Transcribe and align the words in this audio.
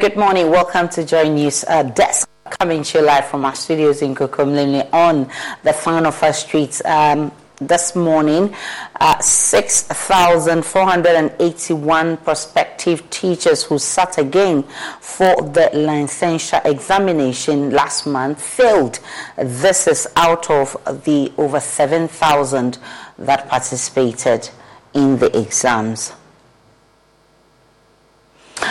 Good 0.00 0.16
morning. 0.16 0.48
Welcome 0.48 0.88
to 0.90 1.04
Joy 1.04 1.28
News 1.28 1.66
uh, 1.68 1.82
Desk. 1.82 2.26
Coming 2.58 2.82
to 2.82 2.98
you 2.98 3.04
live 3.04 3.26
from 3.26 3.44
our 3.44 3.54
studios 3.54 4.00
in 4.00 4.14
Kokomlemle 4.14 4.90
on 4.90 5.30
the 5.64 5.74
final 5.74 6.10
first 6.10 6.46
streets. 6.46 6.82
Um, 6.86 7.30
this 7.60 7.94
morning, 7.94 8.56
uh, 9.00 9.20
6,481 9.20 12.16
prospective 12.16 13.10
teachers 13.10 13.64
who 13.64 13.78
sat 13.78 14.16
again 14.16 14.62
for 15.00 15.36
the 15.36 15.68
licensure 15.74 16.64
examination 16.64 17.70
last 17.70 18.06
month 18.06 18.42
failed. 18.42 18.98
This 19.36 19.86
is 19.86 20.08
out 20.16 20.50
of 20.50 20.74
the 21.04 21.30
over 21.36 21.60
7,000 21.60 22.78
that 23.18 23.46
participated 23.46 24.48
in 24.94 25.18
the 25.18 25.38
exams. 25.38 26.14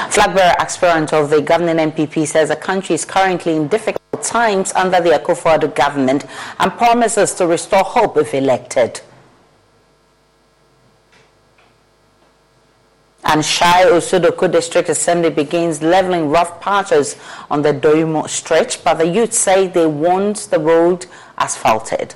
Flag 0.09 0.33
bearer 0.35 0.55
aspirant 0.59 1.11
of 1.13 1.29
the 1.29 1.41
governing 1.41 1.91
NPP 1.91 2.25
says 2.25 2.49
the 2.49 2.55
country 2.55 2.95
is 2.95 3.03
currently 3.03 3.55
in 3.55 3.67
difficult 3.67 4.23
times 4.23 4.71
under 4.73 5.01
the 5.01 5.09
Akufo-Addo 5.09 5.75
government 5.75 6.25
and 6.59 6.71
promises 6.73 7.33
to 7.35 7.45
restore 7.47 7.83
hope 7.83 8.15
if 8.17 8.33
elected. 8.33 9.01
And 13.23 13.45
Shai 13.45 13.83
Osudoku 13.85 14.51
District 14.51 14.89
Assembly 14.89 15.29
begins 15.29 15.81
leveling 15.81 16.29
rough 16.29 16.59
patches 16.59 17.17
on 17.49 17.61
the 17.61 17.73
Doimo 17.73 18.27
stretch, 18.27 18.83
but 18.83 18.95
the 18.95 19.07
youth 19.07 19.33
say 19.33 19.67
they 19.67 19.85
want 19.85 20.47
the 20.51 20.59
road 20.59 21.05
asphalted. 21.37 22.15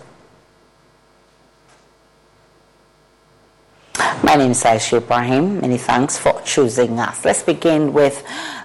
My 4.23 4.35
name 4.35 4.51
is 4.51 4.63
Aisha 4.63 4.97
Ibrahim. 4.97 5.61
Many 5.61 5.79
thanks 5.79 6.15
for 6.17 6.39
choosing 6.43 6.99
us. 6.99 7.25
Let's 7.25 7.41
begin 7.41 7.91
with 7.91 8.23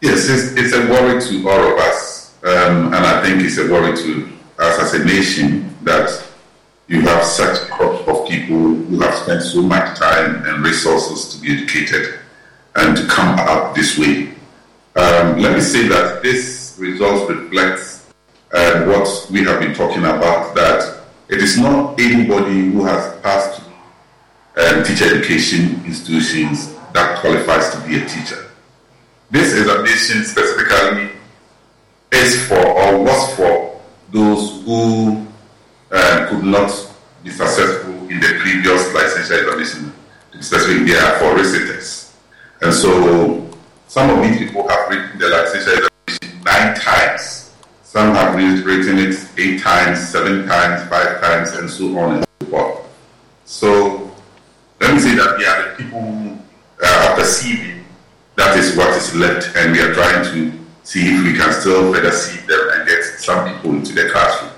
Yes, 0.00 0.28
it's, 0.28 0.53
it's 0.56 0.72
a 0.75 0.87
worry 0.88 1.21
to 1.21 1.49
all 1.49 1.72
of 1.72 1.78
us. 1.78 2.33
Um, 2.44 2.94
and 2.94 3.05
I 3.05 3.21
think 3.22 3.43
it's 3.43 3.59
a 3.59 3.69
worry 3.69 3.97
to 3.97 4.31
us 4.59 4.78
as 4.78 4.94
a 4.94 5.05
nation 5.05 5.75
that 5.83 6.09
you 6.87 7.00
have 7.03 7.25
such 7.25 7.62
a 7.62 7.67
crop 7.67 8.06
of 8.06 8.28
people 8.28 8.56
who 8.56 9.00
have 9.00 9.12
spent 9.15 9.43
so 9.43 9.61
much 9.61 9.99
time 9.99 10.47
and 10.47 10.65
resources 10.65 11.34
to 11.34 11.41
be 11.43 11.53
educated 11.53 12.21
and 12.77 12.97
to 12.97 13.05
come 13.09 13.37
out 13.41 13.75
this 13.75 13.99
way. 13.99 14.38
Um, 14.99 15.39
let 15.39 15.55
me 15.55 15.61
say 15.61 15.87
that 15.87 16.25
this 16.25 16.75
result 16.77 17.31
reflects 17.31 18.11
uh, 18.53 18.85
what 18.87 19.29
we 19.31 19.45
have 19.45 19.61
been 19.61 19.73
talking 19.73 20.03
about, 20.03 20.57
that 20.57 21.03
it 21.29 21.39
is 21.39 21.57
not 21.57 22.01
anybody 22.01 22.73
who 22.73 22.85
has 22.85 23.17
passed 23.21 23.61
um, 24.57 24.83
teacher 24.83 25.05
education 25.05 25.81
institutions 25.87 26.75
that 26.95 27.21
qualifies 27.21 27.71
to 27.71 27.81
be 27.87 28.03
a 28.03 28.07
teacher. 28.09 28.51
This 29.31 29.55
examination 29.57 30.25
specifically 30.25 31.11
is 32.11 32.49
for 32.49 32.67
or 32.67 33.05
was 33.05 33.37
for 33.37 33.81
those 34.11 34.65
who 34.65 35.29
uh, 35.93 36.27
could 36.29 36.43
not 36.43 36.73
be 37.23 37.31
successful 37.31 37.95
in 38.11 38.19
the 38.19 38.37
previous 38.41 38.89
licensure 38.89 39.43
examination. 39.43 39.93
Specifically, 40.41 40.93
they 40.93 41.19
for 41.21 41.37
reciters. 41.37 42.17
And 42.61 42.75
so 42.75 43.49
some 43.89 44.11
of 44.11 44.23
these 44.23 44.39
people 44.39 44.69
have 44.69 44.78
written 44.91 45.19
the 45.19 45.43
examination 45.43 46.43
nine 46.44 46.75
times. 46.76 47.54
Some 47.82 48.15
have 48.15 48.34
written 48.34 48.99
it 48.99 49.16
eight 49.38 49.60
times, 49.62 50.09
seven 50.09 50.47
times, 50.47 50.88
five 50.88 51.21
times, 51.21 51.53
and 51.53 51.71
so 51.71 51.99
on 51.99 52.16
and 52.16 52.26
so 52.41 52.47
forth. 52.47 52.87
So 53.44 54.15
let 54.81 54.94
me 54.94 55.00
say 55.00 55.15
that 55.15 55.37
we 55.38 55.44
are 55.47 55.71
the 55.71 55.82
people 55.82 56.00
who 56.00 56.38
are 56.84 57.15
perceiving 57.16 57.84
that 58.38 58.56
is 58.56 58.76
what 58.76 58.97
is 58.97 59.15
left, 59.16 59.56
and 59.56 59.72
we 59.72 59.81
are 59.81 59.93
trying 59.93 60.25
to 60.32 60.53
see 60.84 61.00
if 61.00 61.25
we 61.25 61.37
can 61.37 61.53
still 61.53 61.93
further 61.93 62.12
see 62.12 62.38
them 62.47 62.60
and 62.72 62.88
get 62.88 63.03
some 63.03 63.53
people 63.53 63.70
into 63.72 63.93
the 63.93 64.09
classroom. 64.10 64.53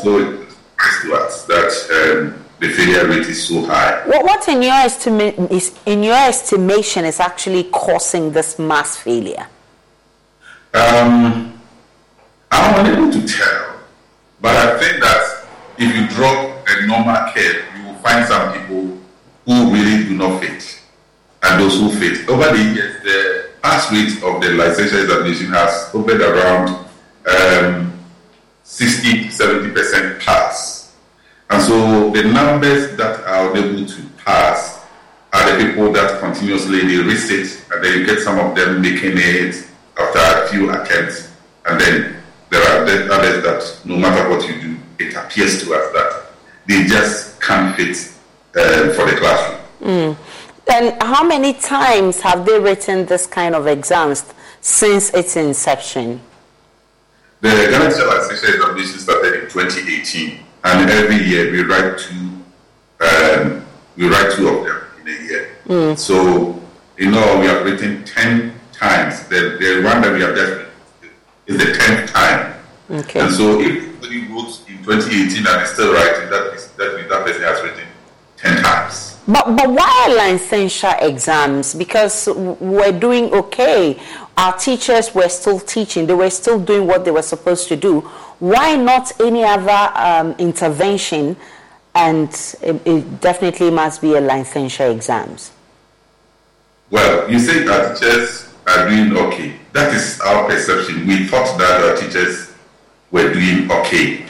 So 0.00 0.42
it's 0.78 1.02
to 1.02 1.14
us 1.14 1.44
that 1.44 1.68
um, 1.92 2.44
the 2.60 2.70
failure 2.70 3.06
rate 3.06 3.26
is 3.26 3.46
so 3.46 3.66
high. 3.66 4.06
What, 4.06 4.24
what 4.24 4.48
in 4.48 4.62
your 4.62 4.72
estima- 4.72 5.50
is 5.50 5.78
in 5.84 6.02
your 6.02 6.16
estimation 6.16 7.04
is 7.04 7.20
actually 7.20 7.64
causing 7.64 8.32
this 8.32 8.58
mass 8.58 8.96
failure? 8.96 9.46
Um, 10.72 11.60
I'm 12.52 12.86
unable 12.86 13.12
to 13.12 13.26
tell, 13.26 13.80
but 14.40 14.54
I 14.54 14.78
think 14.78 15.02
that 15.02 15.46
if 15.78 15.96
you 15.96 16.06
drop 16.16 16.64
a 16.68 16.86
normal 16.86 17.32
curve, 17.32 17.64
you 17.76 17.86
will 17.86 17.94
find 17.94 18.24
some 18.26 18.52
people 18.52 18.98
who 19.46 19.72
really 19.72 20.04
do 20.04 20.14
not 20.14 20.40
fit, 20.40 20.80
and 21.42 21.60
those 21.60 21.80
who 21.80 21.90
fit. 21.90 22.28
Over 22.28 22.56
the 22.56 22.62
years, 22.62 23.02
the 23.02 23.50
pass 23.62 23.90
rate 23.90 24.22
of 24.22 24.40
the 24.40 24.48
licensure 24.48 25.02
examination 25.02 25.48
has 25.48 25.90
hovered 25.90 26.20
around 26.20 26.86
um, 27.26 27.98
60 28.62 29.24
to 29.24 29.30
70 29.30 29.72
percent 29.72 30.20
pass. 30.20 30.94
And 31.50 31.60
so 31.60 32.10
the 32.10 32.22
numbers 32.28 32.96
that 32.96 33.24
are 33.24 33.56
able 33.56 33.86
to 33.86 34.02
pass 34.24 34.84
are 35.32 35.52
the 35.52 35.64
people 35.64 35.92
that 35.92 36.20
continuously 36.20 36.82
they 36.82 37.02
resit, 37.02 37.68
and 37.72 37.84
then 37.84 37.98
you 37.98 38.06
get 38.06 38.20
some 38.20 38.38
of 38.38 38.54
them 38.54 38.80
making 38.80 39.14
it 39.16 39.66
after 39.98 40.18
a 40.18 40.48
few 40.48 40.70
attempts, 40.70 41.30
and 41.66 41.80
then 41.80 42.16
there 42.50 42.62
are 42.62 42.82
others 42.82 43.42
that 43.42 43.80
no 43.84 43.96
matter 43.96 44.28
what 44.28 44.46
you 44.48 44.60
do, 44.60 44.76
it 44.98 45.14
appears 45.14 45.62
to 45.62 45.74
us 45.74 45.92
that 45.92 46.26
they 46.66 46.84
just 46.84 47.40
can't 47.40 47.76
fit 47.76 47.96
uh, 48.56 48.92
for 48.94 49.06
the 49.10 49.16
classroom. 49.16 49.60
Mm. 49.80 50.16
And 50.72 51.02
how 51.02 51.26
many 51.26 51.54
times 51.54 52.20
have 52.20 52.46
they 52.46 52.58
written 52.58 53.06
this 53.06 53.26
kind 53.26 53.54
of 53.54 53.66
exams 53.66 54.24
since 54.60 55.12
its 55.14 55.36
inception? 55.36 56.20
The 57.40 57.48
Ghana 57.48 57.90
Teacher 57.90 58.02
Licensure 58.02 58.54
Examination 58.54 58.98
started 58.98 59.34
in 59.34 59.50
2018. 59.50 60.40
And 60.62 60.90
every 60.90 61.16
year 61.16 61.50
we 61.50 61.62
write 61.62 61.98
two, 61.98 62.30
um, 63.00 63.66
we 63.96 64.08
write 64.08 64.32
two 64.32 64.48
of 64.48 64.64
them 64.64 64.82
in 65.00 65.08
a 65.08 65.24
year. 65.24 65.56
Mm. 65.66 65.98
So 65.98 66.60
in 66.98 67.14
all, 67.14 67.40
we 67.40 67.46
have 67.46 67.64
written 67.64 68.04
ten 68.04 68.59
times. 68.80 69.28
The, 69.28 69.58
the 69.60 69.82
one 69.84 70.00
that 70.00 70.12
we 70.12 70.20
have 70.22 70.34
just 70.34 70.66
is 71.46 71.58
the 71.58 71.72
tenth 71.72 72.10
time. 72.10 72.54
Okay. 72.90 73.20
And 73.20 73.32
so 73.32 73.60
if 73.60 73.66
everybody 73.66 74.26
wrote 74.32 74.58
in 74.68 74.82
2018 74.82 75.46
and 75.46 75.62
is 75.62 75.70
still 75.70 75.92
writing, 75.92 76.30
that, 76.30 76.52
is, 76.54 76.68
that, 76.72 77.06
that 77.08 77.24
person 77.24 77.42
has 77.42 77.62
written 77.62 77.86
10 78.38 78.62
times. 78.62 79.18
But, 79.28 79.54
but 79.54 79.70
why 79.70 80.08
licensure 80.18 81.00
exams? 81.02 81.74
Because 81.74 82.26
we're 82.26 82.98
doing 82.98 83.32
okay. 83.32 84.00
Our 84.36 84.56
teachers 84.56 85.14
were 85.14 85.28
still 85.28 85.60
teaching. 85.60 86.06
They 86.06 86.14
were 86.14 86.30
still 86.30 86.58
doing 86.58 86.86
what 86.86 87.04
they 87.04 87.10
were 87.10 87.22
supposed 87.22 87.68
to 87.68 87.76
do. 87.76 88.00
Why 88.40 88.74
not 88.76 89.20
any 89.20 89.44
other 89.44 89.92
um, 89.94 90.34
intervention? 90.38 91.36
And 91.94 92.28
it, 92.62 92.80
it, 92.86 93.20
definitely 93.20 93.70
must 93.70 94.00
be 94.00 94.14
a 94.14 94.20
licensure 94.20 94.90
exams. 94.90 95.52
Well, 96.90 97.30
you 97.30 97.38
say 97.38 97.66
our 97.66 97.94
teachers 97.94 98.49
are 98.70 98.88
doing 98.88 99.16
okay. 99.16 99.56
That 99.72 99.94
is 99.94 100.20
our 100.20 100.46
perception. 100.46 101.06
We 101.06 101.26
thought 101.26 101.58
that 101.58 101.82
our 101.84 101.96
teachers 101.96 102.52
were 103.10 103.32
doing 103.32 103.70
okay. 103.70 104.26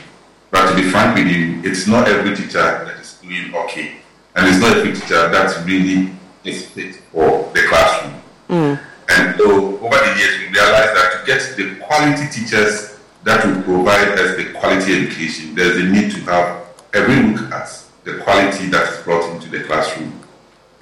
But 0.51 0.71
to 0.71 0.77
be 0.77 0.91
frank 0.91 1.17
with 1.17 1.29
you, 1.29 1.61
it's 1.63 1.87
not 1.87 2.09
every 2.09 2.35
teacher 2.35 2.61
that 2.61 2.97
is 3.01 3.15
doing 3.15 3.55
okay. 3.55 3.97
And 4.35 4.49
it's 4.49 4.61
not 4.61 4.77
every 4.77 4.93
teacher 4.93 5.29
that 5.29 5.65
really 5.67 6.13
is 6.45 6.67
fit 6.67 6.97
for 7.13 7.51
the 7.53 7.63
classroom. 7.69 8.23
Mm. 8.49 8.81
And 9.11 9.37
so 9.37 9.79
over 9.79 9.97
the 9.97 10.15
years, 10.19 10.39
we 10.39 10.47
realized 10.47 10.97
that 10.97 11.21
to 11.21 11.27
get 11.27 11.57
the 11.57 11.85
quality 11.85 12.29
teachers 12.31 12.99
that 13.25 13.45
will 13.45 13.63
provide 13.63 14.19
us 14.19 14.37
the 14.37 14.53
quality 14.59 14.95
education, 14.95 15.55
there's 15.55 15.77
a 15.77 15.85
need 15.85 16.11
to 16.13 16.21
have 16.23 16.67
a 16.95 16.99
look 17.01 17.53
at 17.53 17.85
the 18.05 18.19
quality 18.23 18.67
that 18.67 18.93
is 18.93 19.05
brought 19.05 19.29
into 19.35 19.49
the 19.49 19.65
classroom. 19.65 20.19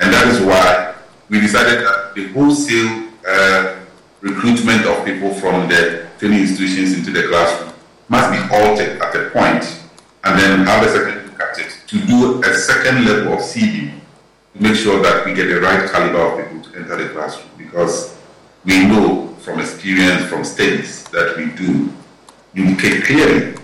And 0.01 0.13
that 0.13 0.29
is 0.29 0.41
why 0.41 0.95
we 1.29 1.41
decided 1.41 1.81
that 1.85 2.15
the 2.15 2.29
wholesale 2.29 3.08
uh, 3.29 3.77
recruitment 4.21 4.85
of 4.87 5.05
people 5.05 5.33
from 5.35 5.69
the 5.69 6.07
training 6.19 6.41
institutions 6.41 6.95
into 6.95 7.11
the 7.11 7.29
classroom 7.29 7.73
must 8.09 8.33
be 8.33 8.57
altered 8.57 9.01
at 9.01 9.15
a 9.15 9.31
point 9.31 9.81
and 10.25 10.39
then 10.39 10.67
have 10.67 10.85
a 10.85 10.91
second 10.91 11.27
look 11.27 11.41
at 11.41 11.59
it 11.59 11.77
to 11.87 11.99
do 12.07 12.43
a 12.43 12.55
second 12.55 13.05
level 13.05 13.35
of 13.35 13.41
seeding 13.41 14.01
to 14.55 14.63
make 14.63 14.75
sure 14.75 15.01
that 15.03 15.25
we 15.25 15.35
get 15.35 15.47
the 15.47 15.61
right 15.61 15.91
caliber 15.91 16.19
of 16.19 16.49
people 16.49 16.71
to 16.71 16.79
enter 16.79 16.97
the 16.97 17.09
classroom 17.11 17.49
because 17.57 18.17
we 18.65 18.87
know 18.87 19.29
from 19.41 19.61
experience, 19.61 20.25
from 20.27 20.45
studies 20.45 21.05
that 21.05 21.37
we 21.37 21.47
do, 21.53 21.93
indicate 22.55 23.05
clearly 23.05 23.57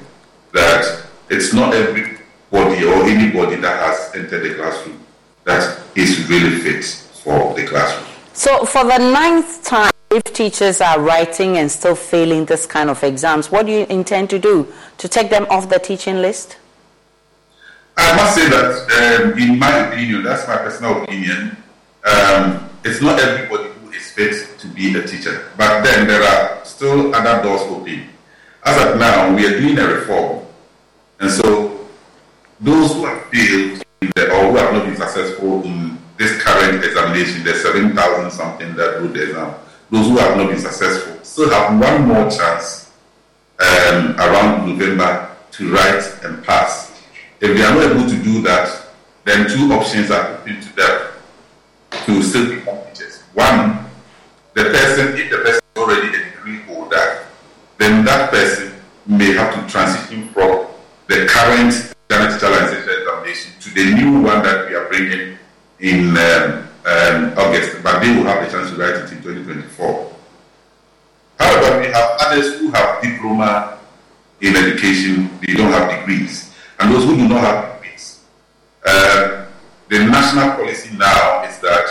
that 0.53 1.05
it's 1.29 1.53
not 1.53 1.75
everybody 1.75 2.85
or 2.85 3.05
anybody 3.05 3.57
that 3.57 3.83
has 3.83 4.15
entered 4.15 4.49
the 4.49 4.55
classroom 4.55 5.01
that 5.45 5.81
is 5.97 6.29
really 6.29 6.59
fit 6.61 6.85
for 6.85 7.55
the 7.55 7.67
classroom. 7.67 8.14
So, 8.37 8.65
for 8.65 8.83
the 8.83 8.99
ninth 8.99 9.63
time, 9.63 9.93
if 10.11 10.25
teachers 10.25 10.81
are 10.81 10.99
writing 10.99 11.57
and 11.57 11.71
still 11.71 11.95
failing 11.95 12.47
this 12.47 12.67
kind 12.67 12.91
of 12.91 13.01
exams, 13.05 13.53
what 13.53 13.67
do 13.67 13.71
you 13.71 13.87
intend 13.89 14.29
to 14.31 14.41
do? 14.41 14.67
To 14.99 15.09
take 15.09 15.31
them 15.31 15.47
off 15.51 15.69
the 15.69 15.79
teaching 15.79 16.17
list? 16.17 16.57
I 17.97 18.17
must 18.17 18.35
say 18.35 18.49
that, 18.51 19.23
um, 19.31 19.39
in 19.39 19.57
my 19.57 19.87
opinion, 19.87 20.25
that's 20.25 20.49
my 20.49 20.57
personal 20.57 21.05
opinion, 21.05 21.57
um, 22.05 22.69
it's 22.85 23.01
not 23.01 23.21
everybody 23.21 23.71
who 23.71 23.91
is 23.93 24.11
fit 24.11 24.59
to 24.59 24.67
be 24.67 24.99
a 24.99 25.07
teacher. 25.07 25.53
But 25.57 25.85
then 25.85 26.09
there 26.09 26.25
are 26.25 26.65
still 26.65 27.15
other 27.15 27.41
doors 27.41 27.63
open. 27.63 28.09
As 28.65 28.85
of 28.85 28.99
now, 28.99 29.33
we 29.33 29.47
are 29.47 29.61
doing 29.61 29.79
a 29.79 29.87
reform. 29.87 30.45
And 31.21 31.31
so 31.31 31.87
those 32.61 32.95
who 32.95 33.05
have 33.05 33.27
failed 33.27 33.85
or 34.03 34.51
who 34.51 34.57
have 34.57 34.73
not 34.73 34.87
been 34.87 34.97
successful 34.97 35.63
in 35.63 35.84
this 36.17 36.41
current 36.43 36.85
examination, 36.85 37.43
the 37.45 37.55
7,000 37.55 38.31
something 38.31 38.75
that 38.77 39.01
wrote 39.01 39.13
the 39.13 39.23
exam, 39.25 39.55
those 39.91 40.07
who 40.09 40.17
have 40.19 40.37
not 40.37 40.49
been 40.49 40.59
successful 40.59 41.23
still 41.23 41.51
have 41.51 41.79
one 41.81 42.07
more 42.07 42.31
chance 42.31 42.93
um, 43.61 44.17
around 44.19 44.67
November 44.67 45.31
to 45.53 45.73
write 45.73 46.03
and 46.25 46.43
pass. 46.45 47.03
If 47.41 47.57
they 47.57 47.63
are 47.65 47.75
not 47.75 47.93
able 47.93 48.09
to 48.09 48.23
do 48.23 48.43
that, 48.43 48.87
then 49.25 49.49
two 49.49 49.73
options 49.73 50.11
are 50.11 50.37
open 50.37 50.61
to 50.61 50.77
them 50.77 51.13
to 52.07 52.23
still 52.23 52.55
become 52.55 52.79
teachers. 52.93 53.23
One, 53.35 53.87
the 54.55 54.65
person, 54.65 55.17
if 55.17 55.31
the 55.31 55.39
person 55.39 55.61
is 55.75 55.83
already 55.83 56.09
a 56.09 56.25
degree 56.31 56.61
holder, 56.63 57.27
then 57.79 58.05
that 58.05 58.31
person 58.31 58.75
may 59.07 59.33
have 59.33 59.55
to 59.55 59.71
transition 59.71 60.29
from 60.29 60.67
the 61.09 61.27
current 61.27 61.95
Teacher 62.09 63.01
Examination 63.01 63.53
to 63.61 63.71
the 63.75 63.95
new 63.95 64.23
one 64.23 64.43
that 64.43 64.69
we 64.69 64.75
are 64.75 64.89
bringing 64.89 65.39
in 65.85 66.17
um, 66.17 66.67
um, 66.87 67.35
August, 67.37 67.83
but 67.83 68.01
they 68.01 68.09
will 68.17 68.25
have 68.25 68.43
the 68.43 68.51
chance 68.51 68.71
to 68.71 68.77
write 68.77 68.95
it 68.95 69.13
in 69.13 69.23
2024. 69.23 70.13
However, 71.39 71.81
we 71.81 71.87
have 71.93 72.17
others 72.21 72.59
who 72.59 72.71
have 72.71 73.03
diploma 73.03 73.79
in 74.41 74.57
education, 74.57 75.29
they 75.47 75.53
don't 75.53 75.71
have 75.71 75.91
degrees. 76.01 76.55
And 76.81 76.91
those 76.91 77.05
who 77.05 77.17
do 77.17 77.29
not 77.29 77.41
have 77.41 77.75
degrees, 77.83 78.25
uh, 78.87 79.45
the 79.91 79.99
national 80.07 80.53
policy 80.57 80.97
now 80.97 81.45
is 81.45 81.59
that 81.59 81.87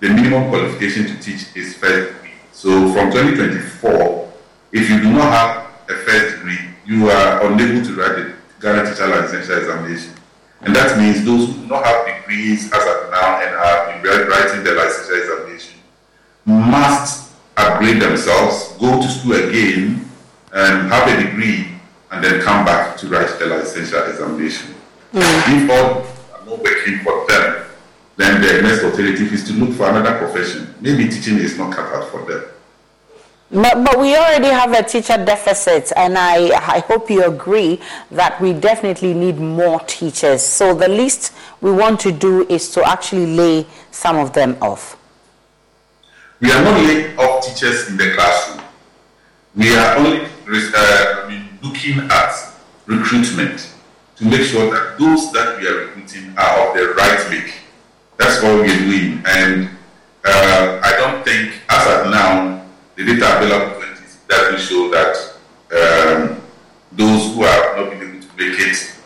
the 0.00 0.10
minimum 0.10 0.50
qualification 0.50 1.06
to 1.06 1.18
teach 1.18 1.56
is 1.56 1.74
first 1.74 2.12
degree. 2.14 2.36
So 2.52 2.92
from 2.92 3.10
2024, 3.10 4.32
if 4.72 4.90
you 4.90 5.00
do 5.00 5.10
not 5.10 5.32
have 5.32 5.66
a 5.88 6.02
first 6.02 6.36
degree, 6.36 6.58
you 6.84 7.08
are 7.08 7.46
unable 7.46 7.82
to 7.82 7.94
write 7.94 8.16
the 8.16 8.34
Ghana 8.60 8.90
Teacher 8.90 9.04
Licensure 9.04 9.58
Examination. 9.58 10.17
And 10.62 10.74
that 10.74 10.98
means 10.98 11.24
those 11.24 11.46
who 11.46 11.52
do 11.62 11.66
not 11.66 11.84
have 11.84 12.06
degrees 12.06 12.66
as 12.72 12.82
of 12.82 13.10
now 13.10 13.40
and 13.40 13.54
have 13.54 14.02
been 14.02 14.28
writing 14.28 14.64
the 14.64 14.70
licensure 14.70 15.20
examination 15.20 15.78
must 16.48 17.32
upgrade 17.56 18.00
themselves, 18.00 18.72
go 18.78 19.00
to 19.00 19.08
school 19.08 19.34
again, 19.34 20.08
and 20.52 20.88
have 20.90 21.06
a 21.08 21.22
degree, 21.22 21.68
and 22.10 22.24
then 22.24 22.40
come 22.40 22.64
back 22.64 22.96
to 22.96 23.06
write 23.08 23.28
the 23.38 23.44
licensure 23.44 24.08
examination. 24.10 24.74
Mm. 25.12 25.64
If 25.64 25.70
all 25.70 26.40
are 26.40 26.46
not 26.46 26.62
working 26.62 26.98
for 27.00 27.26
them, 27.28 27.66
then 28.16 28.40
the 28.40 28.62
next 28.62 28.82
alternative 28.82 29.32
is 29.32 29.46
to 29.48 29.52
look 29.52 29.76
for 29.76 29.88
another 29.88 30.18
profession. 30.18 30.74
Maybe 30.80 31.08
teaching 31.08 31.38
is 31.38 31.58
not 31.58 31.74
cut 31.74 31.92
out 31.94 32.10
for 32.10 32.24
them. 32.24 32.44
But, 33.50 33.82
but 33.82 33.98
we 33.98 34.14
already 34.14 34.48
have 34.48 34.72
a 34.72 34.82
teacher 34.82 35.16
deficit, 35.16 35.90
and 35.96 36.18
I, 36.18 36.50
I 36.50 36.80
hope 36.80 37.10
you 37.10 37.24
agree 37.24 37.80
that 38.10 38.38
we 38.42 38.52
definitely 38.52 39.14
need 39.14 39.38
more 39.38 39.80
teachers. 39.80 40.42
So 40.42 40.74
the 40.74 40.88
least 40.88 41.32
we 41.62 41.72
want 41.72 41.98
to 42.00 42.12
do 42.12 42.46
is 42.48 42.70
to 42.72 42.86
actually 42.86 43.26
lay 43.26 43.66
some 43.90 44.18
of 44.18 44.34
them 44.34 44.58
off. 44.60 44.98
We 46.40 46.52
are 46.52 46.62
not 46.62 46.84
laying 46.84 47.18
off 47.18 47.46
teachers 47.46 47.88
in 47.88 47.96
the 47.96 48.12
classroom. 48.14 48.64
We 49.56 49.74
are 49.74 49.96
only 49.96 50.26
uh, 50.46 51.30
looking 51.62 51.98
at 52.10 52.52
recruitment 52.86 53.72
to 54.16 54.24
make 54.26 54.42
sure 54.42 54.70
that 54.70 54.98
those 54.98 55.32
that 55.32 55.58
we 55.58 55.66
are 55.66 55.86
recruiting 55.86 56.34
are 56.36 56.68
of 56.68 56.76
the 56.76 56.94
right 56.94 57.30
make. 57.30 57.54
That's 58.18 58.42
what 58.42 58.62
we 58.62 58.70
are 58.70 58.78
doing. 58.78 59.22
And 59.26 59.70
uh, 60.24 60.80
I 60.84 60.92
don't 60.98 61.24
think, 61.24 61.54
as 61.70 61.86
of 61.86 62.10
now, 62.10 62.57
the 62.98 63.04
data 63.04 63.38
available 63.38 63.78
doesn't 64.26 64.60
show 64.60 64.90
that 64.90 65.14
um, 65.70 66.42
those 66.92 67.32
who 67.32 67.44
have 67.44 67.76
not 67.76 67.90
been 67.90 68.02
able 68.02 68.20
to 68.20 68.28
make 68.36 68.58
it 68.58 68.96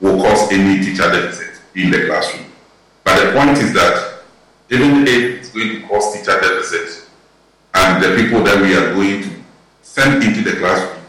will 0.00 0.20
cause 0.22 0.52
any 0.52 0.84
teacher 0.84 1.10
deficit 1.10 1.60
in 1.74 1.90
the 1.90 2.04
classroom. 2.06 2.44
But 3.04 3.24
the 3.24 3.32
point 3.32 3.56
is 3.58 3.72
that 3.72 4.18
even 4.68 5.06
if 5.06 5.38
it's 5.38 5.50
going 5.50 5.80
to 5.80 5.88
cause 5.88 6.12
teacher 6.12 6.38
deficit, 6.38 7.08
and 7.74 8.04
the 8.04 8.22
people 8.22 8.44
that 8.44 8.60
we 8.60 8.74
are 8.76 8.92
going 8.94 9.22
to 9.22 9.30
send 9.80 10.22
into 10.22 10.42
the 10.42 10.58
classroom 10.58 11.02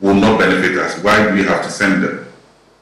will 0.00 0.14
not 0.14 0.38
benefit 0.38 0.78
us, 0.78 1.02
why 1.04 1.28
do 1.28 1.34
we 1.34 1.42
have 1.44 1.62
to 1.62 1.70
send 1.70 2.02
them? 2.02 2.26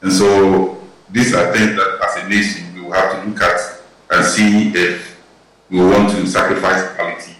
And 0.01 0.13
so 0.13 0.81
these 1.09 1.33
are 1.33 1.51
things 1.53 1.75
that 1.75 1.99
as 2.07 2.23
a 2.23 2.29
nation 2.29 2.73
we 2.73 2.81
will 2.83 2.93
have 2.93 3.21
to 3.21 3.29
look 3.29 3.41
at 3.41 3.81
and 4.11 4.25
see 4.25 4.69
if 4.73 5.21
we 5.69 5.79
want 5.79 6.09
to 6.11 6.25
sacrifice 6.25 6.95
quality 6.95 7.35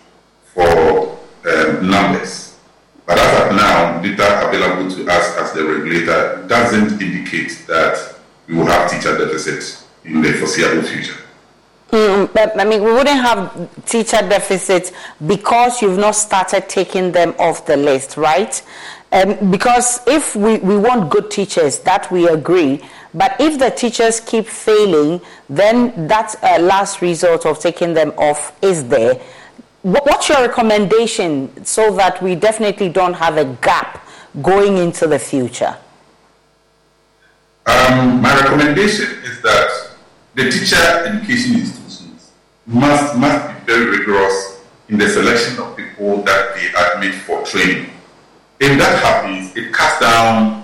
for 0.54 1.21
um, 1.46 1.90
numbers. 1.90 2.58
But 3.06 3.18
as 3.18 3.50
of 3.50 3.56
now, 3.56 4.02
data 4.02 4.48
available 4.48 4.90
to 4.96 5.12
us 5.12 5.38
as 5.38 5.54
the 5.54 5.66
regulator 5.66 6.46
doesn't 6.48 7.02
indicate 7.02 7.66
that 7.68 8.16
we 8.48 8.56
will 8.56 8.66
have 8.66 8.90
teacher 8.90 9.18
deficits 9.18 9.88
in 10.06 10.22
the 10.22 10.34
foreseeable 10.34 10.84
future. 10.84 11.18
Mm, 11.92 12.32
but 12.34 12.58
I 12.60 12.64
mean, 12.64 12.84
we 12.84 12.94
wouldn't 12.94 13.20
have 13.20 13.86
teacher 13.86 14.18
deficits 14.18 14.94
because 15.28 15.82
you've 15.82 15.98
not 15.98 16.16
started 16.16 16.70
taking 16.70 17.12
them 17.12 17.36
off 17.38 17.66
the 17.66 17.76
list, 17.76 18.16
right? 18.16 18.62
Um, 19.12 19.52
because 19.52 20.00
if 20.08 20.36
we, 20.38 20.60
we 20.60 20.78
want 20.78 21.10
good 21.10 21.30
teachers, 21.30 21.80
that 21.80 22.10
we 22.10 22.30
agree. 22.30 22.82
But 23.14 23.36
if 23.42 23.60
the 23.60 23.70
teachers 23.70 24.22
keep 24.22 24.46
failing, 24.48 25.20
then 25.50 26.08
that 26.08 26.34
uh, 26.42 26.60
last 26.62 27.02
resort 27.02 27.46
of 27.46 27.60
taking 27.60 27.94
them 27.94 28.14
off 28.18 28.58
is 28.62 28.88
there. 28.88 29.20
What's 29.82 30.30
your 30.30 30.42
recommendation 30.42 31.66
so 31.66 31.96
that 31.96 32.22
we 32.22 32.36
definitely 32.36 32.90
don't 32.90 33.14
have 33.16 33.38
a 33.38 33.46
gap 33.46 34.08
going 34.42 34.78
into 34.78 35.08
the 35.08 35.18
future? 35.18 35.76
Um, 37.66 38.22
my 38.22 38.36
recommendation 38.42 39.10
is 39.24 39.42
that 39.42 39.92
the 40.36 40.52
teacher 40.52 40.76
education 40.76 41.56
institutions 41.56 42.32
must, 42.68 43.18
must 43.18 43.48
be 43.48 43.66
very 43.66 43.98
rigorous 43.98 44.62
in 44.90 45.00
the 45.00 45.10
selection 45.10 45.60
of 45.60 45.76
people 45.76 46.22
that 46.24 46.56
they 46.56 46.68
admit 46.68 47.16
for 47.22 47.44
training. 47.44 47.90
If 48.60 48.78
that 48.78 49.04
happens, 49.04 49.56
it 49.56 49.74
cuts 49.74 50.00
down 50.00 50.64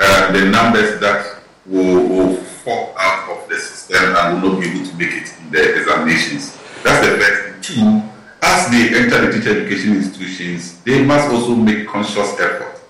uh, 0.00 0.32
the 0.32 0.46
numbers 0.46 0.98
that 1.00 1.42
will, 1.64 2.08
will, 2.08 2.36
fall 2.58 2.92
out 2.98 3.30
of 3.30 3.48
the 3.48 3.56
system 3.56 4.14
and 4.16 4.42
will 4.42 4.52
not 4.52 4.60
be 4.60 4.68
able 4.68 4.84
to 4.84 4.96
make 4.96 5.12
it 5.12 5.32
in 5.40 5.50
the 5.50 5.78
examinations. 5.78 6.58
That's 6.82 7.06
the 7.06 7.16
first 7.16 7.68
thing. 7.68 8.02
Two, 8.02 8.17
as 8.42 8.70
they 8.70 8.98
enter 8.98 9.26
the 9.26 9.32
teacher 9.32 9.60
education 9.60 9.96
institutions, 9.96 10.80
they 10.82 11.04
must 11.04 11.28
also 11.30 11.54
make 11.54 11.86
conscious 11.86 12.38
effort 12.38 12.80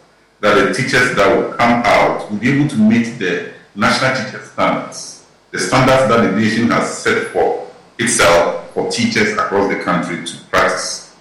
that 0.41 0.55
the 0.55 0.75
teachers 0.75 1.15
that 1.17 1.37
will 1.37 1.53
come 1.55 1.83
out 1.85 2.31
will 2.31 2.39
be 2.39 2.51
able 2.53 2.69
to 2.69 2.77
meet 2.77 3.19
the 3.19 3.53
national 3.75 4.15
teacher 4.15 4.45
standards, 4.45 5.27
the 5.51 5.59
standards 5.59 6.09
that 6.09 6.31
the 6.31 6.41
nation 6.41 6.71
has 6.71 6.99
set 6.99 7.29
for 7.29 7.69
itself 7.99 8.73
for 8.73 8.91
teachers 8.91 9.33
across 9.33 9.69
the 9.69 9.83
country 9.83 10.25
to 10.25 10.37
practice. 10.47 11.17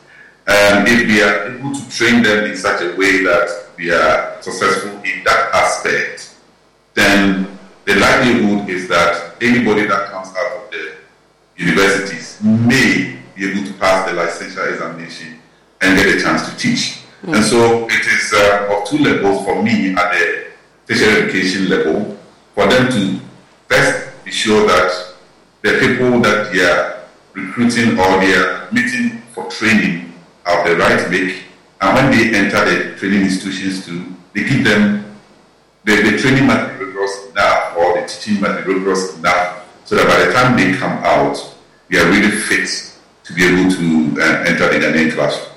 And 0.48 0.88
if 0.88 1.08
we 1.08 1.22
are 1.22 1.56
able 1.56 1.74
to 1.74 1.90
train 1.90 2.24
them 2.24 2.46
in 2.46 2.56
such 2.56 2.82
a 2.82 2.96
way 2.96 3.24
that 3.24 3.66
we 3.78 3.92
are 3.92 4.42
successful 4.42 4.92
in 5.04 5.24
that 5.26 5.50
aspect, 5.54 6.36
then 6.94 7.58
the 7.86 7.96
likelihood 7.96 8.70
is 8.70 8.88
that 8.90 9.36
anybody 9.42 9.88
that 9.88 10.10
comes 10.10 10.30
out 10.30 10.64
of 10.64 10.72
the 10.72 10.94
universities 11.58 12.40
may 12.42 13.17
be 13.38 13.52
able 13.52 13.66
to 13.68 13.74
pass 13.74 14.10
the 14.10 14.16
licensure 14.18 14.74
examination 14.74 15.40
and 15.82 15.98
get 15.98 16.16
a 16.16 16.20
chance 16.20 16.50
to 16.50 16.58
teach. 16.58 17.04
Mm. 17.24 17.36
And 17.36 17.46
so 17.46 17.86
it 17.88 18.06
is 18.06 18.34
uh, 18.34 18.76
of 18.76 18.88
two 18.88 18.98
levels 18.98 19.46
for 19.46 19.62
me 19.62 19.94
at 19.94 20.12
the 20.12 20.48
tertiary 20.88 21.24
education 21.24 21.70
level 21.70 22.18
for 22.56 22.68
them 22.68 22.92
to 22.92 23.20
first 23.68 24.26
be 24.26 24.32
sure 24.32 24.68
that 24.68 25.14
the 25.62 25.78
people 25.80 26.20
that 26.22 26.52
they 26.52 26.62
are 26.62 27.04
recruiting 27.34 28.00
or 28.00 28.20
they 28.20 28.34
are 28.34 28.68
meeting 28.72 29.22
for 29.34 29.50
training 29.50 30.14
are 30.46 30.68
the 30.68 30.76
right 30.76 31.10
make. 31.12 31.44
And 31.80 31.96
when 31.96 32.12
they 32.12 32.36
enter 32.36 32.66
the 32.66 32.98
training 32.98 33.22
institutions 33.22 33.86
too, 33.86 34.16
they 34.34 34.44
give 34.44 34.64
them 34.64 35.16
the, 35.84 35.96
the 36.02 36.18
training 36.18 36.48
materials 36.48 37.30
enough 37.30 37.78
or 37.78 38.02
the 38.02 38.08
teaching 38.08 38.42
materials 38.42 39.18
enough 39.20 39.68
so 39.86 39.96
that 39.96 40.08
by 40.08 40.26
the 40.26 40.34
time 40.34 40.58
they 40.58 40.78
come 40.78 40.98
out, 41.04 41.38
they 41.90 42.00
are 42.00 42.10
really 42.10 42.32
fit 42.32 42.97
to 43.28 43.34
be 43.34 43.44
able 43.46 43.70
to 43.70 44.22
uh, 44.22 44.44
enter 44.48 44.70
the 44.72 44.80
Ghanaian 44.80 45.14
classroom. 45.14 45.57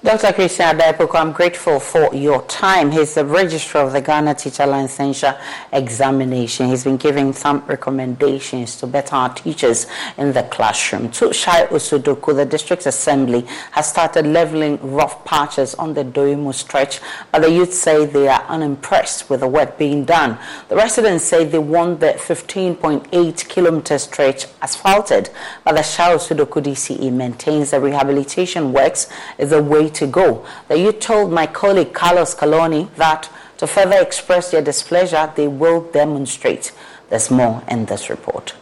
Dr. 0.00 0.32
Christian 0.32 0.78
Addai-Poku, 0.78 1.18
I'm 1.18 1.32
grateful 1.32 1.80
for 1.80 2.14
your 2.14 2.42
time. 2.42 2.92
He's 2.92 3.14
the 3.14 3.24
registrar 3.24 3.84
of 3.84 3.92
the 3.92 4.00
Ghana 4.00 4.36
Teacher 4.36 4.62
Licensure 4.62 5.36
Examination. 5.72 6.68
He's 6.68 6.84
been 6.84 6.98
giving 6.98 7.32
some 7.32 7.64
recommendations 7.66 8.76
to 8.76 8.86
better 8.86 9.16
our 9.16 9.34
teachers 9.34 9.88
in 10.16 10.32
the 10.32 10.44
classroom. 10.44 11.10
To 11.10 11.32
Shai 11.32 11.66
Osudoku, 11.66 12.32
the 12.36 12.46
district 12.46 12.86
assembly 12.86 13.44
has 13.72 13.88
started 13.88 14.24
leveling 14.24 14.78
rough 14.92 15.24
patches 15.24 15.74
on 15.74 15.94
the 15.94 16.04
Doimu 16.04 16.54
stretch, 16.54 17.00
but 17.32 17.42
the 17.42 17.50
youth 17.50 17.74
say 17.74 18.06
they 18.06 18.28
are 18.28 18.44
unimpressed 18.44 19.28
with 19.28 19.40
the 19.40 19.48
work 19.48 19.78
being 19.78 20.04
done. 20.04 20.38
The 20.68 20.76
residents 20.76 21.24
say 21.24 21.44
they 21.44 21.58
want 21.58 21.98
the 21.98 22.12
15.8 22.12 23.48
kilometer 23.48 23.98
stretch 23.98 24.46
asphalted, 24.62 25.30
but 25.64 25.74
the 25.74 25.82
Shai 25.82 26.14
Osudoku 26.14 26.62
DCE 26.62 27.12
maintains 27.12 27.72
the 27.72 27.80
rehabilitation 27.80 28.72
works 28.72 29.08
is 29.38 29.50
the 29.50 29.60
way 29.60 29.87
to 29.90 30.06
go. 30.06 30.46
That 30.68 30.78
you 30.78 30.92
told 30.92 31.32
my 31.32 31.46
colleague 31.46 31.92
Carlos 31.92 32.34
Calony 32.34 32.94
that 32.96 33.30
to 33.58 33.66
further 33.66 34.00
express 34.00 34.50
their 34.50 34.62
displeasure, 34.62 35.32
they 35.34 35.48
will 35.48 35.80
demonstrate. 35.80 36.72
There's 37.10 37.30
more 37.30 37.62
in 37.68 37.86
this 37.86 38.08
report. 38.10 38.54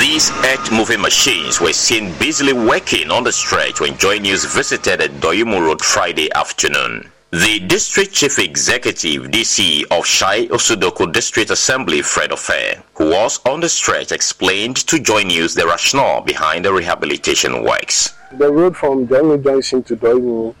These 0.00 0.30
earth-moving 0.44 1.00
machines 1.00 1.60
were 1.60 1.72
seen 1.72 2.12
busily 2.18 2.52
working 2.52 3.10
on 3.10 3.22
the 3.22 3.32
stretch 3.32 3.80
when 3.80 3.96
Joy 3.98 4.18
News 4.18 4.44
visited 4.44 5.00
the 5.00 5.08
Doimu 5.08 5.60
Road 5.60 5.80
Friday 5.80 6.28
afternoon. 6.34 7.10
The 7.30 7.60
District 7.60 8.10
Chief 8.10 8.38
Executive 8.38 9.24
DC 9.24 9.84
of 9.90 10.06
Shai 10.06 10.46
Osudoku 10.46 11.12
District 11.12 11.50
Assembly, 11.50 12.00
Fred 12.00 12.30
Ofe, 12.30 12.82
who 12.94 13.10
was 13.10 13.38
on 13.44 13.60
the 13.60 13.68
stretch, 13.68 14.12
explained 14.12 14.76
to 14.86 14.98
Joy 14.98 15.24
News 15.24 15.52
the 15.52 15.66
rationale 15.66 16.22
behind 16.22 16.64
the 16.64 16.72
rehabilitation 16.72 17.64
works. 17.64 18.14
The 18.32 18.50
road 18.50 18.74
from 18.74 19.06
Doimu 19.06 19.44
Junction 19.44 19.82
to 19.82 19.96
Doimu 19.96 20.54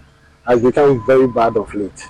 has 0.46 0.60
become 0.60 1.06
very 1.06 1.26
bad 1.26 1.56
of 1.56 1.74
late, 1.74 2.04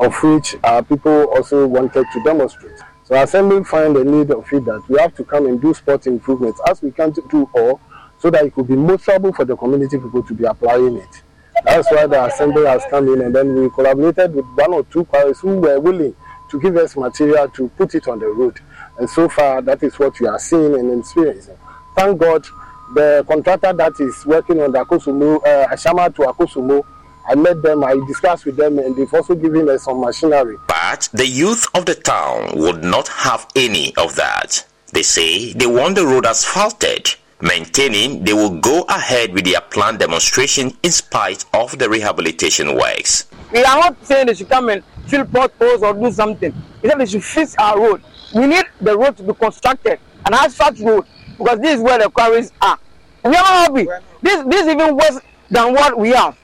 of 0.00 0.20
which 0.20 0.56
our 0.64 0.82
people 0.82 1.26
also 1.26 1.64
wanted 1.68 2.06
to 2.12 2.22
demonstrate. 2.24 2.80
So 3.04 3.14
Assembly 3.14 3.62
find 3.62 3.94
the 3.94 4.02
need 4.02 4.32
of 4.32 4.52
it 4.52 4.64
that 4.64 4.82
we 4.88 4.98
have 4.98 5.14
to 5.14 5.22
come 5.22 5.46
and 5.46 5.62
do 5.62 5.72
spot 5.72 6.08
improvements 6.08 6.60
as 6.68 6.82
we 6.82 6.90
can't 6.90 7.16
do 7.30 7.48
all 7.54 7.80
so 8.18 8.30
that 8.30 8.46
it 8.46 8.52
could 8.52 8.66
be 8.66 8.74
more 8.74 8.98
trouble 8.98 9.32
for 9.32 9.44
the 9.44 9.56
community 9.56 9.96
people 9.96 10.24
to 10.24 10.34
be 10.34 10.42
applying 10.44 10.96
it. 10.96 11.22
That's 11.64 11.90
why 11.90 12.06
the 12.06 12.24
assembly 12.26 12.66
has 12.66 12.82
come 12.90 13.08
in 13.08 13.20
and 13.22 13.34
then 13.34 13.54
we 13.54 13.70
collaborated 13.70 14.34
with 14.34 14.44
one 14.54 14.72
or 14.72 14.84
two 14.84 15.04
quarries 15.04 15.40
who 15.40 15.58
were 15.58 15.80
willing 15.80 16.14
to 16.50 16.60
give 16.60 16.76
us 16.76 16.96
material 16.96 17.48
to 17.50 17.68
put 17.70 17.94
it 17.94 18.06
on 18.08 18.18
the 18.18 18.26
road. 18.26 18.58
And 18.98 19.08
so 19.10 19.28
far, 19.28 19.60
that 19.62 19.82
is 19.82 19.98
what 19.98 20.18
we 20.20 20.26
are 20.26 20.38
seeing 20.38 20.74
and 20.74 21.00
experiencing. 21.00 21.56
Thank 21.96 22.20
God, 22.20 22.46
the 22.94 23.24
contractor 23.26 23.72
that 23.72 23.92
is 24.00 24.24
working 24.26 24.60
on 24.60 24.72
the 24.72 24.84
Akosombo, 24.84 25.38
uh, 25.44 25.68
Ashama 25.68 26.14
to 26.14 26.22
Akosombo, 26.22 26.84
I 27.28 27.34
met 27.34 27.60
them, 27.62 27.82
I 27.82 27.94
discussed 28.06 28.46
with 28.46 28.56
them, 28.56 28.78
and 28.78 28.94
they've 28.94 29.12
also 29.12 29.34
given 29.34 29.68
us 29.68 29.84
some 29.84 30.00
machinery. 30.00 30.56
But 30.68 31.08
the 31.12 31.26
youth 31.26 31.66
of 31.74 31.84
the 31.86 31.96
town 31.96 32.52
would 32.54 32.84
not 32.84 33.08
have 33.08 33.48
any 33.56 33.96
of 33.96 34.14
that. 34.14 34.64
They 34.92 35.02
say 35.02 35.52
they 35.52 35.66
want 35.66 35.96
the 35.96 36.06
road 36.06 36.24
asphalted 36.24 37.16
maintaining 37.40 38.24
they 38.24 38.32
will 38.32 38.60
go 38.60 38.82
ahead 38.88 39.32
with 39.32 39.44
their 39.44 39.60
planned 39.60 39.98
demonstration 39.98 40.72
in 40.82 40.90
spite 40.90 41.44
of 41.52 41.78
the 41.78 41.88
rehabilitation 41.88 42.74
works. 42.74 43.26
We 43.52 43.62
are 43.64 43.78
not 43.78 44.04
saying 44.04 44.26
they 44.26 44.34
should 44.34 44.48
come 44.48 44.68
and 44.70 44.82
fill 45.06 45.24
potholes 45.26 45.82
or 45.82 45.92
do 45.94 46.10
something. 46.10 46.54
We 46.82 46.88
said 46.88 46.98
they 46.98 47.06
should 47.06 47.24
fix 47.24 47.54
our 47.58 47.78
road. 47.78 48.02
We 48.34 48.46
need 48.46 48.64
the 48.80 48.96
road 48.96 49.16
to 49.18 49.22
be 49.22 49.34
constructed, 49.34 50.00
an 50.24 50.34
asphalt 50.34 50.78
road, 50.80 51.04
because 51.38 51.60
this 51.60 51.76
is 51.76 51.82
where 51.82 51.98
the 51.98 52.10
quarries 52.10 52.52
are. 52.60 52.78
We 53.22 53.30
are 53.30 53.32
not 53.32 53.46
happy. 53.46 53.86
This, 54.22 54.44
this 54.46 54.62
is 54.62 54.68
even 54.68 54.96
worse 54.96 55.20
than 55.50 55.74
what 55.74 55.98
we 55.98 56.10
have. 56.10 56.36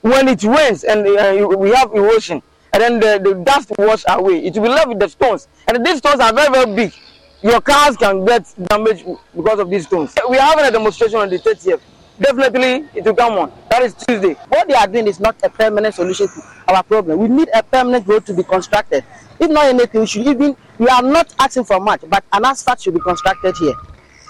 When 0.00 0.28
it 0.28 0.42
rains 0.44 0.84
and 0.84 1.06
uh, 1.06 1.48
we 1.58 1.70
have 1.70 1.92
erosion, 1.92 2.42
and 2.72 2.82
then 2.82 3.00
the, 3.00 3.30
the 3.30 3.34
dust 3.42 3.72
wash 3.78 4.04
away, 4.08 4.44
it 4.44 4.54
will 4.54 4.62
be 4.62 4.68
left 4.68 4.88
with 4.88 5.00
the 5.00 5.08
stones. 5.08 5.48
And 5.66 5.84
these 5.84 5.98
stones 5.98 6.20
are 6.20 6.32
very, 6.32 6.52
very 6.52 6.74
big 6.74 6.92
your 7.42 7.60
cars 7.60 7.96
can 7.96 8.24
get 8.24 8.52
damaged 8.68 9.06
because 9.34 9.58
of 9.60 9.70
these 9.70 9.86
stones. 9.86 10.14
We 10.28 10.38
are 10.38 10.42
having 10.42 10.64
a 10.64 10.70
demonstration 10.70 11.18
on 11.18 11.30
the 11.30 11.38
30th. 11.38 11.80
Definitely, 12.20 12.88
it 12.94 13.04
will 13.04 13.14
come 13.14 13.34
on. 13.34 13.52
That 13.70 13.82
is 13.82 13.94
Tuesday. 13.94 14.34
What 14.48 14.66
they 14.66 14.74
are 14.74 14.88
doing 14.88 15.06
is 15.06 15.20
not 15.20 15.36
a 15.44 15.48
permanent 15.48 15.94
solution 15.94 16.26
to 16.26 16.42
our 16.66 16.82
problem. 16.82 17.20
We 17.20 17.28
need 17.28 17.48
a 17.54 17.62
permanent 17.62 18.08
road 18.08 18.26
to 18.26 18.34
be 18.34 18.42
constructed. 18.42 19.04
If 19.38 19.50
not 19.50 19.66
anything, 19.66 20.00
we 20.00 20.06
should 20.06 20.26
even, 20.26 20.56
we 20.78 20.88
are 20.88 21.02
not 21.02 21.32
asking 21.38 21.64
for 21.64 21.78
much, 21.78 22.00
but 22.08 22.24
an 22.32 22.44
asphalt 22.44 22.80
should 22.80 22.94
be 22.94 23.00
constructed 23.00 23.54
here. 23.56 23.74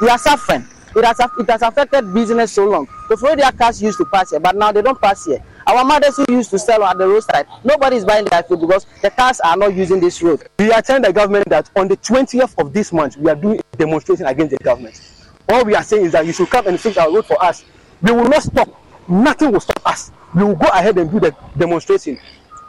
We 0.02 0.08
are 0.10 0.18
suffering. 0.18 0.66
It 0.94 1.04
has, 1.04 1.18
it 1.38 1.50
has 1.50 1.62
affected 1.62 2.12
business 2.12 2.52
so 2.52 2.68
long. 2.68 2.88
Before 3.08 3.36
their 3.36 3.52
cars 3.52 3.80
used 3.82 3.98
to 3.98 4.04
pass 4.06 4.30
here, 4.30 4.40
but 4.40 4.54
now 4.54 4.70
they 4.70 4.82
don't 4.82 5.00
pass 5.00 5.24
here. 5.24 5.42
Our 5.68 5.84
mothers 5.84 6.16
who 6.16 6.24
used 6.30 6.48
to 6.52 6.58
sell 6.58 6.82
at 6.82 6.96
the 6.96 7.06
roadside, 7.06 7.46
nobody 7.62 7.96
is 7.96 8.04
buying 8.06 8.24
their 8.24 8.42
food 8.42 8.62
because 8.62 8.86
the 9.02 9.10
cars 9.10 9.38
are 9.40 9.54
not 9.54 9.74
using 9.74 10.00
this 10.00 10.22
road. 10.22 10.48
We 10.58 10.72
are 10.72 10.80
telling 10.80 11.02
the 11.02 11.12
government 11.12 11.46
that 11.50 11.70
on 11.76 11.88
the 11.88 11.96
20th 11.98 12.54
of 12.58 12.72
this 12.72 12.90
month, 12.90 13.18
we 13.18 13.30
are 13.30 13.34
doing 13.36 13.60
a 13.74 13.76
demonstration 13.76 14.24
against 14.24 14.56
the 14.56 14.64
government. 14.64 14.98
All 15.46 15.66
we 15.66 15.74
are 15.74 15.82
saying 15.82 16.06
is 16.06 16.12
that 16.12 16.24
you 16.24 16.32
should 16.32 16.48
come 16.48 16.66
and 16.68 16.80
fix 16.80 16.96
our 16.96 17.12
road 17.12 17.26
for 17.26 17.42
us. 17.44 17.66
We 18.00 18.12
will 18.12 18.24
not 18.24 18.44
stop. 18.44 18.68
Nothing 19.08 19.52
will 19.52 19.60
stop 19.60 19.82
us. 19.86 20.10
We 20.34 20.42
will 20.42 20.56
go 20.56 20.68
ahead 20.68 20.96
and 20.96 21.10
do 21.10 21.20
the 21.20 21.36
demonstration. 21.58 22.18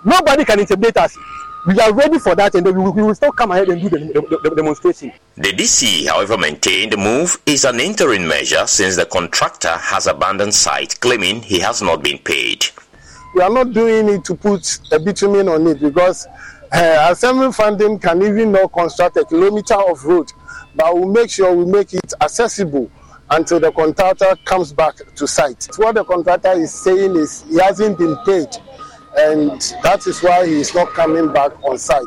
Nobody 0.04 0.44
can 0.44 0.60
intimidate 0.60 0.98
us. 0.98 1.18
We 1.68 1.80
are 1.80 1.94
ready 1.94 2.20
for 2.20 2.36
that 2.36 2.56
and 2.56 2.66
we 2.66 2.74
will, 2.74 2.92
we 2.92 3.04
will 3.04 3.16
still 3.16 3.32
come 3.32 3.52
ahead 3.52 3.70
and 3.70 3.82
do 3.82 3.88
the, 3.90 4.00
the, 4.00 4.50
the, 4.50 4.56
demonstration. 4.56 5.14
The 5.36 5.52
DC, 5.54 6.08
however, 6.08 6.38
maintained 6.38 6.94
the 6.94 6.98
move 6.98 7.38
is 7.46 7.64
an 7.64 7.80
interim 7.80 8.28
measure 8.28 8.68
since 8.68 8.98
the 8.98 9.06
contractor 9.06 9.78
has 9.78 10.08
abandoned 10.08 10.54
site, 10.54 11.00
claiming 11.00 11.42
he 11.42 11.60
has 11.60 11.82
not 11.82 12.02
been 12.04 12.18
paid. 12.18 12.66
We 13.36 13.42
are 13.42 13.50
not 13.50 13.74
doing 13.74 14.10
it 14.10 14.24
to 14.26 14.36
put 14.36 14.80
a 14.92 15.00
bitumen 15.00 15.48
on 15.50 15.68
it 15.68 15.80
because 15.80 16.26
uh, 16.72 17.08
assembly 17.12 17.52
funding 17.52 18.00
can 18.00 18.22
even 18.22 18.52
not 18.52 18.72
construct 18.72 19.18
a 19.18 19.26
kilometer 19.26 19.76
of 19.76 20.04
road, 20.04 20.32
but 20.76 20.96
we'll 20.96 21.08
make 21.10 21.30
sure 21.30 21.56
we 21.56 21.66
make 21.66 21.94
it 21.94 22.14
accessible 22.22 22.90
until 23.32 23.60
the 23.60 23.72
contractor 23.72 24.36
comes 24.46 24.74
back 24.74 24.96
to 25.16 25.28
site. 25.28 25.68
What 25.78 25.96
the 25.96 26.04
contractor 26.04 26.54
is 26.54 26.74
saying 26.74 27.16
is 27.16 27.44
he 27.44 27.60
hasn't 27.60 27.98
been 27.98 28.16
paid 28.26 28.48
and 29.18 29.62
that 29.84 30.06
is 30.08 30.22
why 30.22 30.46
he 30.46 30.60
is 30.60 30.74
not 30.74 30.90
coming 30.90 31.32
back 31.32 31.52
on 31.64 31.78
site. 31.78 32.04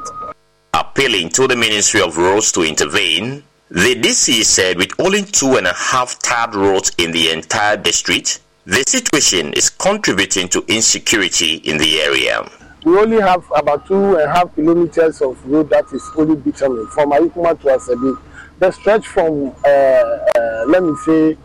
Appealing 0.75 1.29
to 1.31 1.47
the 1.47 1.57
Ministry 1.57 2.01
of 2.01 2.17
Roads 2.17 2.53
to 2.53 2.63
intervene, 2.63 3.43
the 3.71 3.95
DC 3.95 4.45
said 4.45 4.77
with 4.77 4.99
only 4.99 5.23
two 5.23 5.57
and 5.57 5.67
a 5.67 5.75
half 5.75 6.19
tarred 6.19 6.55
roads 6.55 6.93
in 6.99 7.11
the 7.13 7.31
entire 7.31 7.77
district, 7.77 8.41
the 8.65 8.85
situation 8.87 9.53
is 9.55 9.69
contributing 9.71 10.49
to 10.49 10.65
insecurity 10.69 11.57
in 11.57 11.79
the 11.79 12.01
area. 12.01 12.49
We 12.85 12.97
only 12.97 13.21
have 13.21 13.45
about 13.57 13.87
two 13.87 14.17
and 14.17 14.23
a 14.23 14.33
half 14.33 14.55
kilometers 14.55 15.21
of 15.21 15.45
road 15.47 15.69
that 15.71 15.93
is 15.93 16.03
only 16.17 16.37
bitumen 16.37 16.87
from 16.89 17.11
Ayikuma 17.11 17.61
to 17.61 17.67
Asebi. 17.69 18.17
The 18.61 18.71
stretch 18.71 19.07
from, 19.07 19.53
uh, 19.65 19.69
uh, 19.69 20.65
let 20.69 20.83
me 20.83 20.95
say, 21.05 21.37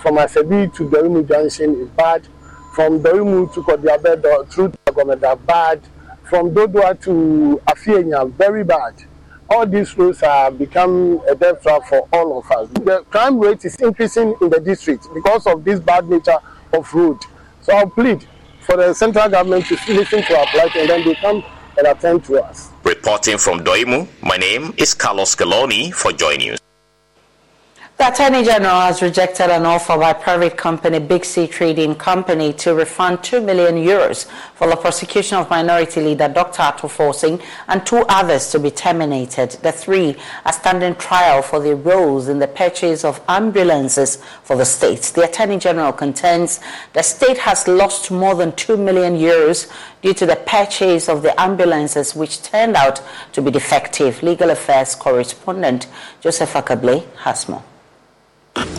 from 0.00 0.16
Asebi 0.16 0.72
to 0.74 0.88
Doimu 0.88 1.28
Junction 1.28 1.74
is 1.78 1.88
bad 1.90 2.26
from 2.74 3.02
Doimu 3.02 3.52
to 3.52 3.62
Kodiabedo 3.62 4.48
through 4.50 4.70
to 4.70 4.78
Agomeda, 4.86 5.36
bad. 5.36 5.80
From 6.24 6.54
Dodua 6.54 6.98
to 7.02 7.60
Afienya, 7.68 8.32
very 8.32 8.64
bad. 8.64 8.94
All 9.50 9.66
these 9.66 9.98
roads 9.98 10.20
have 10.20 10.58
become 10.58 11.20
a 11.28 11.34
death 11.34 11.62
trap 11.62 11.82
for 11.86 12.08
all 12.10 12.38
of 12.38 12.50
us. 12.50 12.70
The 12.70 13.04
crime 13.10 13.38
rate 13.38 13.62
is 13.66 13.76
increasing 13.76 14.34
in 14.40 14.48
the 14.48 14.58
district 14.60 15.08
because 15.12 15.46
of 15.46 15.62
this 15.64 15.78
bad 15.78 16.08
nature 16.08 16.38
of 16.72 16.92
road. 16.94 17.18
So 17.62 17.74
I'll 17.74 17.88
plead 17.88 18.26
for 18.60 18.76
the 18.76 18.94
central 18.94 19.28
government 19.28 19.66
to 19.66 19.74
listen 19.92 20.22
to 20.22 20.38
our 20.38 20.46
plight 20.46 20.76
and 20.76 20.88
then 20.88 21.04
they 21.04 21.14
come 21.16 21.42
and 21.78 21.86
attend 21.86 22.24
to 22.24 22.42
us. 22.42 22.70
Reporting 22.84 23.38
from 23.38 23.64
Doimu, 23.64 24.08
my 24.22 24.36
name 24.36 24.74
is 24.76 24.94
Carlos 24.94 25.34
Calony 25.34 25.92
for 25.92 26.12
Joy 26.12 26.36
News. 26.36 26.58
The 27.98 28.08
Attorney 28.08 28.42
General 28.42 28.80
has 28.80 29.02
rejected 29.02 29.50
an 29.50 29.64
offer 29.64 29.96
by 29.96 30.14
private 30.14 30.56
company 30.56 30.98
Big 30.98 31.24
Sea 31.24 31.46
Trading 31.46 31.94
Company 31.94 32.52
to 32.54 32.74
refund 32.74 33.22
2 33.22 33.40
million 33.42 33.76
euros 33.76 34.26
for 34.54 34.66
the 34.68 34.74
prosecution 34.74 35.38
of 35.38 35.50
minority 35.50 36.00
leader 36.00 36.26
Dr. 36.26 36.62
Ato 36.62 36.88
Forson 36.88 37.40
and 37.68 37.86
two 37.86 38.02
others 38.08 38.50
to 38.50 38.58
be 38.58 38.70
terminated. 38.70 39.50
The 39.62 39.70
three 39.70 40.16
are 40.44 40.52
standing 40.52 40.96
trial 40.96 41.42
for 41.42 41.60
their 41.60 41.76
roles 41.76 42.28
in 42.28 42.38
the 42.40 42.48
purchase 42.48 43.04
of 43.04 43.20
ambulances 43.28 44.16
for 44.42 44.56
the 44.56 44.64
state. 44.64 45.02
The 45.14 45.24
Attorney 45.28 45.58
General 45.58 45.92
contends 45.92 46.60
the 46.94 47.02
state 47.02 47.38
has 47.38 47.68
lost 47.68 48.10
more 48.10 48.34
than 48.34 48.52
2 48.52 48.78
million 48.78 49.16
euros 49.16 49.70
due 50.02 50.12
to 50.14 50.26
the 50.26 50.36
purchase 50.36 51.08
of 51.08 51.22
the 51.22 51.40
ambulances 51.40 52.14
which 52.14 52.42
turned 52.42 52.76
out 52.76 53.00
to 53.32 53.40
be 53.40 53.50
defective. 53.50 54.22
Legal 54.22 54.50
Affairs 54.50 54.94
correspondent 54.94 55.86
Joseph 56.20 56.52
Ackah-Blay 56.52 57.04
has 57.18 57.48
more. 57.48 57.62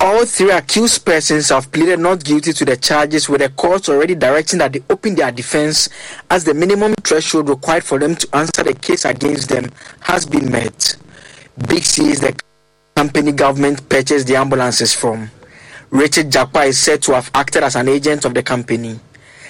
All 0.02 0.26
three 0.26 0.52
accused 0.52 1.04
persons 1.04 1.50
have 1.50 1.72
pleaded 1.72 2.00
not 2.00 2.24
guilty 2.24 2.54
to 2.54 2.66
the 2.66 2.78
charges, 2.78 3.28
with 3.28 3.42
the 3.42 3.50
court 3.50 3.90
already 3.90 4.14
directing 4.14 4.60
that 4.60 4.74
they 4.74 4.84
open 4.90 5.16
their 5.16 5.32
defense 5.32 5.90
as 6.30 6.44
the 6.44 6.54
minimum 6.54 6.94
threshold 7.04 7.50
required 7.50 7.84
for 7.84 7.98
them 7.98 8.16
to 8.16 8.36
answer 8.36 8.64
the 8.64 8.76
case 8.76 9.06
against 9.06 9.50
them 9.50 9.72
has 10.02 10.26
been 10.28 10.52
met. 10.52 10.96
Big 11.68 11.84
Sea 11.84 12.10
is 12.10 12.20
the 12.20 12.40
company 12.96 13.32
government 13.32 13.90
purchased 13.90 14.28
the 14.28 14.36
ambulances 14.36 14.94
from. 14.94 15.32
Richard 15.90 16.30
Jakpa 16.30 16.68
is 16.68 16.78
said 16.78 17.02
to 17.04 17.14
have 17.16 17.32
acted 17.34 17.64
as 17.64 17.76
an 17.76 17.88
agent 17.88 18.26
of 18.26 18.34
the 18.34 18.44
company. 18.44 19.00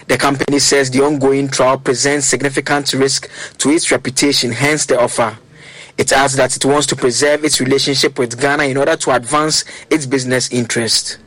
The 0.07 0.17
company 0.17 0.59
says 0.59 0.91
the 0.91 1.03
ongoing 1.03 1.47
trial 1.47 1.77
presents 1.77 2.27
significant 2.27 2.93
risk 2.93 3.29
to 3.59 3.69
its 3.69 3.91
reputation, 3.91 4.51
hence 4.51 4.85
the 4.85 4.99
offer. 4.99 5.37
It 5.97 6.11
adds 6.11 6.35
that 6.35 6.55
it 6.55 6.65
wants 6.65 6.87
to 6.87 6.95
preserve 6.95 7.45
its 7.45 7.61
relationship 7.61 8.17
with 8.17 8.39
Ghana 8.39 8.63
in 8.63 8.77
order 8.77 8.95
to 8.95 9.11
advance 9.11 9.63
its 9.89 10.05
business 10.05 10.51
interest. 10.51 11.19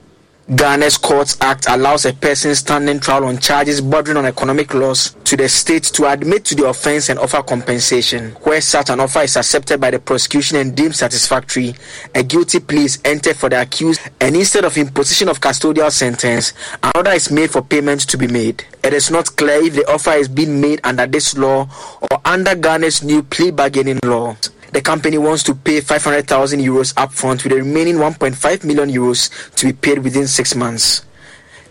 Ghana's 0.48 0.96
Courts 0.96 1.36
Act 1.40 1.66
allows 1.68 2.04
a 2.04 2.12
person 2.12 2.54
standing 2.54 3.00
trial 3.00 3.24
on 3.24 3.38
charges 3.38 3.80
bordering 3.80 4.16
on 4.16 4.26
economic 4.26 4.74
loss 4.74 5.16
to 5.24 5.36
the 5.36 5.48
state 5.48 5.82
to 5.82 6.06
admit 6.08 6.44
to 6.44 6.54
the 6.54 6.68
offense 6.68 7.08
and 7.08 7.18
offer 7.18 7.42
compensation. 7.42 8.30
Where 8.44 8.60
such 8.60 8.90
an 8.90 9.00
offer 9.00 9.22
is 9.22 9.36
accepted 9.36 9.80
by 9.80 9.90
the 9.90 9.98
prosecution 9.98 10.58
and 10.58 10.76
deemed 10.76 10.94
satisfactory, 10.94 11.74
a 12.14 12.22
guilty 12.22 12.60
plea 12.60 12.84
is 12.84 13.00
entered 13.04 13.36
for 13.36 13.48
the 13.48 13.60
accused, 13.60 14.00
and 14.20 14.36
instead 14.36 14.64
of 14.64 14.78
imposition 14.78 15.28
of 15.28 15.40
custodial 15.40 15.90
sentence, 15.90 16.52
an 16.80 16.92
order 16.94 17.10
is 17.10 17.28
made 17.32 17.50
for 17.50 17.62
payment 17.62 18.02
to 18.02 18.16
be 18.16 18.28
made. 18.28 18.64
It 18.84 18.92
is 18.92 19.10
not 19.10 19.34
clear 19.34 19.64
if 19.64 19.74
the 19.74 19.92
offer 19.92 20.12
is 20.12 20.28
being 20.28 20.60
made 20.60 20.80
under 20.84 21.08
this 21.08 21.36
law 21.36 21.66
or 22.08 22.20
under 22.24 22.54
Ghana's 22.54 23.02
new 23.02 23.24
plea 23.24 23.50
bargaining 23.50 23.98
law. 24.04 24.36
The 24.72 24.80
company 24.82 25.18
wants 25.18 25.42
to 25.44 25.54
pay 25.54 25.80
500,000 25.80 26.60
euros 26.60 26.94
upfront 26.94 27.44
with 27.44 27.52
the 27.52 27.56
remaining 27.56 27.96
1.5 27.96 28.64
million 28.64 28.90
euros 28.90 29.30
to 29.56 29.66
be 29.66 29.72
paid 29.72 29.98
within 30.00 30.26
six 30.26 30.54
months. 30.54 31.04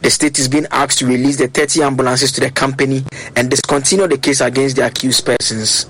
The 0.02 0.10
state 0.10 0.38
is 0.40 0.48
being 0.48 0.68
asked 0.72 1.00
to 1.00 1.08
release 1.08 1.38
the 1.38 1.48
30 1.48 1.82
ambulances 1.82 2.32
to 2.34 2.42
the 2.42 2.52
company 2.52 3.04
and 3.36 3.50
discontinue 3.50 4.08
the 4.08 4.18
case 4.18 4.42
against 4.42 4.76
the 4.76 4.86
accused 4.86 5.26
persons. 5.26 5.88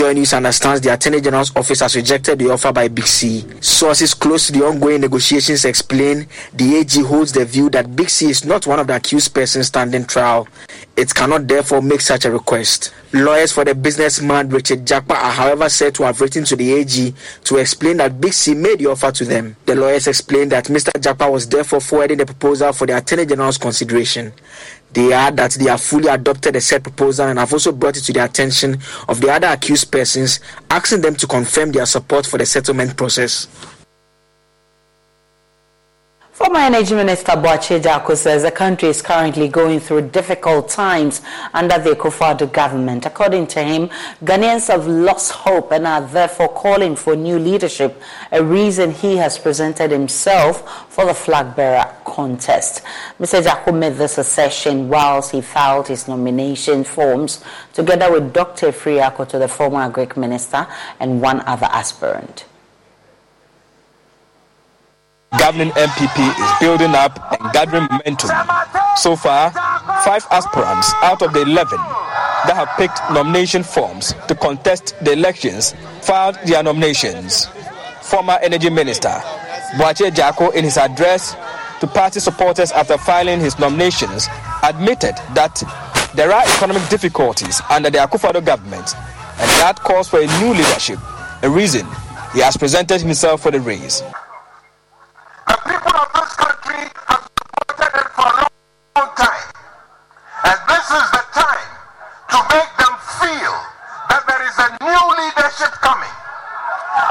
Joy 0.00 0.12
News 0.12 0.32
understands 0.32 0.80
the 0.80 0.92
Attorney 0.92 1.20
General's 1.20 1.54
office 1.54 1.80
has 1.80 1.94
rejected 1.94 2.38
the 2.38 2.50
offer 2.50 2.72
by 2.72 2.88
Big 2.88 3.06
Sea. 3.06 3.44
Sources 3.60 4.12
close 4.12 4.48
to 4.48 4.52
the 4.52 4.64
ongoing 4.64 5.00
negotiations 5.00 5.64
explain 5.64 6.26
the 6.52 6.76
AG 6.76 7.00
holds 7.02 7.32
the 7.32 7.44
view 7.44 7.70
that 7.70 7.94
Big 7.94 8.10
Sea 8.10 8.30
is 8.30 8.44
not 8.44 8.66
one 8.66 8.80
of 8.80 8.88
the 8.88 8.96
accused 8.96 9.32
persons 9.32 9.68
standing 9.68 10.04
trial. 10.04 10.48
It 10.96 11.14
cannot 11.14 11.46
therefore 11.46 11.80
make 11.80 12.00
such 12.00 12.24
a 12.24 12.30
request. 12.32 12.92
Lawyers 13.14 13.52
for 13.52 13.64
the 13.64 13.76
businessman 13.76 14.48
Richard 14.48 14.84
Jakpa 14.84 15.12
are 15.14 15.30
however 15.30 15.68
said 15.68 15.94
to 15.94 16.02
have 16.02 16.20
written 16.20 16.42
to 16.46 16.56
the 16.56 16.72
AG 16.72 17.14
to 17.44 17.56
explain 17.58 17.98
that 17.98 18.20
Big 18.20 18.32
Sea 18.32 18.54
made 18.54 18.80
the 18.80 18.86
offer 18.86 19.12
to 19.12 19.24
them. 19.24 19.54
The 19.66 19.76
lawyers 19.76 20.08
explained 20.08 20.50
that 20.50 20.64
Mr. 20.64 20.90
Jakpa 21.00 21.30
was 21.30 21.48
therefore 21.48 21.80
forwarding 21.80 22.18
the 22.18 22.26
proposal 22.26 22.72
for 22.72 22.88
the 22.88 22.96
Attorney 22.96 23.24
General's 23.24 23.56
consideration. 23.56 24.32
They 24.92 25.12
add 25.12 25.36
that 25.36 25.52
they 25.52 25.70
have 25.70 25.80
fully 25.80 26.08
adopted 26.08 26.56
the 26.56 26.60
said 26.60 26.82
proposal 26.82 27.28
and 27.28 27.38
have 27.38 27.52
also 27.52 27.70
brought 27.70 27.96
it 27.96 28.00
to 28.00 28.12
the 28.12 28.24
attention 28.24 28.78
of 29.08 29.20
the 29.20 29.30
other 29.30 29.46
accused 29.46 29.92
persons, 29.92 30.40
asking 30.68 31.02
them 31.02 31.14
to 31.14 31.28
confirm 31.28 31.70
their 31.70 31.86
support 31.86 32.26
for 32.26 32.38
the 32.38 32.46
settlement 32.46 32.96
process. 32.96 33.46
Former 36.34 36.58
Energy 36.58 36.96
Minister 36.96 37.30
Boakye 37.34 37.80
Agyarko 37.80 38.16
says 38.16 38.42
the 38.42 38.50
country 38.50 38.88
is 38.88 39.00
currently 39.00 39.46
going 39.46 39.78
through 39.78 40.08
difficult 40.10 40.68
times 40.68 41.22
under 41.52 41.78
the 41.78 41.90
Akufo-Addo 41.90 42.50
government. 42.52 43.06
According 43.06 43.46
to 43.46 43.62
him, 43.62 43.88
Ghanaians 44.24 44.66
have 44.66 44.88
lost 44.88 45.30
hope 45.30 45.70
and 45.70 45.86
are 45.86 46.00
therefore 46.00 46.48
calling 46.48 46.96
for 46.96 47.14
new 47.14 47.38
leadership, 47.38 48.02
a 48.32 48.42
reason 48.42 48.90
he 48.90 49.16
has 49.16 49.38
presented 49.38 49.92
himself 49.92 50.92
for 50.92 51.06
the 51.06 51.14
flag 51.14 51.54
bearer 51.54 51.88
contest. 52.04 52.82
Mr. 53.20 53.40
Agyarko 53.40 53.72
made 53.78 53.94
this 53.94 54.18
assertion 54.18 54.88
whilst 54.88 55.30
he 55.30 55.40
filed 55.40 55.86
his 55.86 56.08
nomination 56.08 56.82
forms 56.82 57.44
together 57.72 58.10
with 58.10 58.32
Dr. 58.32 58.72
Afriyie 58.72 59.28
to 59.28 59.38
the 59.38 59.46
former 59.46 59.88
Agric 59.88 60.16
minister 60.16 60.66
and 60.98 61.22
one 61.22 61.42
other 61.42 61.66
aspirant 61.66 62.44
governing 65.38 65.70
NPP 65.70 66.18
is 66.40 66.50
building 66.60 66.94
up 66.94 67.18
and 67.32 67.52
gathering 67.52 67.86
momentum. 67.90 68.30
So 68.96 69.16
far, 69.16 69.50
five 70.04 70.26
aspirants 70.30 70.92
out 71.02 71.22
of 71.22 71.32
the 71.32 71.42
11 71.42 71.78
that 72.46 72.54
have 72.54 72.68
picked 72.76 73.00
nomination 73.12 73.62
forms 73.62 74.14
to 74.28 74.34
contest 74.34 74.94
the 75.02 75.12
elections 75.12 75.74
filed 76.02 76.36
their 76.46 76.62
nominations. 76.62 77.46
Former 78.02 78.38
Energy 78.42 78.70
Minister 78.70 79.20
Boakye 79.76 80.10
Agyarko, 80.10 80.54
in 80.54 80.62
his 80.64 80.76
address 80.76 81.34
to 81.80 81.86
party 81.88 82.20
supporters 82.20 82.70
after 82.70 82.96
filing 82.96 83.40
his 83.40 83.58
nominations, 83.58 84.28
admitted 84.62 85.16
that 85.34 85.62
there 86.14 86.30
are 86.32 86.44
economic 86.56 86.88
difficulties 86.88 87.60
under 87.70 87.90
the 87.90 87.98
Akufo-Addo 87.98 88.44
government, 88.44 88.94
and 88.94 89.50
that 89.58 89.80
calls 89.80 90.08
for 90.08 90.20
a 90.20 90.26
new 90.38 90.54
leadership, 90.54 90.98
a 91.42 91.50
reason 91.50 91.84
he 92.34 92.40
has 92.40 92.56
presented 92.56 93.00
himself 93.00 93.42
for 93.42 93.50
the 93.50 93.60
race. 93.60 94.02
The 95.46 95.56
people 95.68 95.96
of 95.96 96.08
this 96.14 96.32
country 96.36 96.84
have 97.08 97.24
supported 97.24 97.92
it 98.00 98.08
for 98.16 98.28
a 98.28 98.46
long 98.96 99.10
time. 99.16 99.48
And 100.44 100.58
this 100.68 100.86
is 100.88 101.06
the 101.12 101.24
time 101.32 101.70
to 102.32 102.38
make 102.52 102.72
them 102.80 102.94
feel 103.20 103.54
that 104.08 104.22
there 104.26 104.42
is 104.44 104.56
a 104.58 104.68
new 104.80 105.04
leadership 105.20 105.72
coming. 105.84 106.16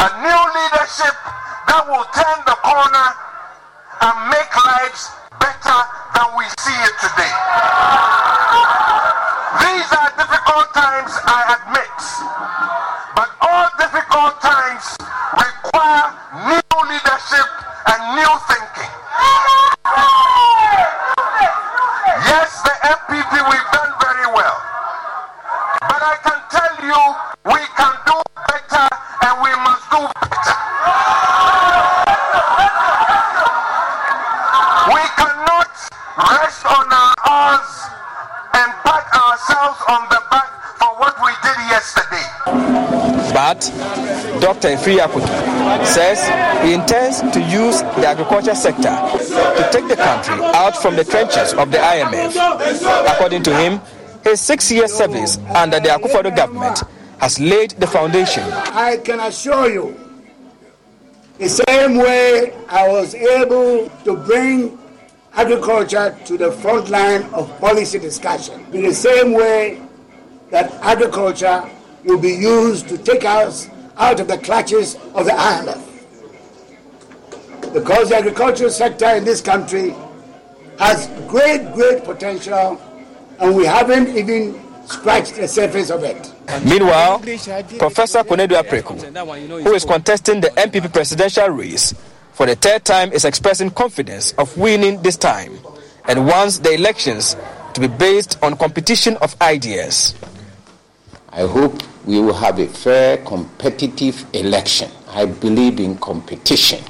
A 0.03 0.09
new 0.21 0.41
leadership 0.57 1.15
that 1.67 1.83
will 1.87 2.07
turn 2.11 2.39
the 2.45 2.57
corner 2.61 3.07
and 4.01 4.15
make 4.29 4.51
lives 4.65 5.11
better 5.39 5.79
than 6.17 6.27
we 6.37 6.45
see 6.59 6.77
it 6.83 6.95
today. 7.01 8.42
The 47.95 48.07
agriculture 48.07 48.55
sector 48.55 48.89
to 48.89 49.69
take 49.71 49.87
the 49.87 49.95
country 49.95 50.35
out 50.55 50.75
from 50.77 50.95
the 50.95 51.03
trenches 51.03 51.53
of 51.53 51.71
the 51.71 51.77
IMF. 51.77 53.13
According 53.13 53.43
to 53.43 53.55
him, 53.55 53.81
his 54.23 54.39
six 54.41 54.71
year 54.71 54.87
service 54.87 55.37
under 55.55 55.79
the 55.79 55.89
Akufo-Addo 55.89 56.35
government 56.35 56.81
has 57.19 57.39
laid 57.39 57.71
the 57.71 57.87
foundation. 57.87 58.43
I 58.43 58.97
can 58.97 59.19
assure 59.19 59.69
you, 59.69 59.99
the 61.37 61.49
same 61.49 61.97
way 61.97 62.53
I 62.69 62.87
was 62.87 63.15
able 63.15 63.89
to 64.05 64.15
bring 64.17 64.77
agriculture 65.33 66.17
to 66.25 66.37
the 66.37 66.51
front 66.51 66.89
line 66.89 67.23
of 67.33 67.49
policy 67.59 67.99
discussion 67.99 68.65
in 68.73 68.83
the 68.83 68.93
same 68.93 69.33
way 69.33 69.81
that 70.51 70.71
agriculture 70.83 71.67
will 72.03 72.19
be 72.19 72.33
used 72.33 72.87
to 72.89 72.97
take 72.97 73.25
us 73.25 73.69
out 73.97 74.19
of 74.19 74.27
the 74.27 74.37
clutches 74.37 74.95
of 75.15 75.25
the 75.25 75.31
IMF. 75.31 75.92
Because 77.83 78.07
the 78.07 78.15
agricultural 78.15 78.69
sector 78.69 79.07
in 79.07 79.25
this 79.25 79.41
country 79.41 79.93
has 80.79 81.07
great, 81.27 81.73
great 81.73 82.05
potential, 82.05 82.81
and 83.39 83.53
we 83.53 83.65
haven't 83.65 84.15
even 84.15 84.57
scratched 84.87 85.35
the 85.35 85.49
surface 85.49 85.89
of 85.89 86.01
it. 86.05 86.33
Meanwhile, 86.63 87.19
Professor 87.19 88.23
Konadu 88.23 88.55
Apraku, 88.55 89.63
who 89.63 89.73
is 89.73 89.83
contesting 89.83 90.39
the 90.39 90.47
NPP 90.51 90.93
presidential 90.93 91.49
race 91.49 91.93
for 92.31 92.45
the 92.45 92.55
third 92.55 92.85
time, 92.85 93.11
is 93.11 93.25
expressing 93.25 93.69
confidence 93.69 94.31
of 94.37 94.57
winning 94.57 95.01
this 95.01 95.17
time 95.17 95.59
and 96.07 96.25
wants 96.25 96.59
the 96.59 96.71
elections 96.71 97.35
to 97.73 97.81
be 97.81 97.87
based 97.87 98.41
on 98.41 98.55
competition 98.55 99.17
of 99.17 99.35
ideas. 99.41 100.15
I 101.31 101.41
hope 101.41 101.83
we 102.05 102.21
will 102.21 102.33
have 102.35 102.59
a 102.59 102.67
fair, 102.67 103.17
competitive 103.17 104.25
election. 104.31 104.89
I 105.09 105.25
believe 105.25 105.81
in 105.81 105.97
competition. 105.97 106.81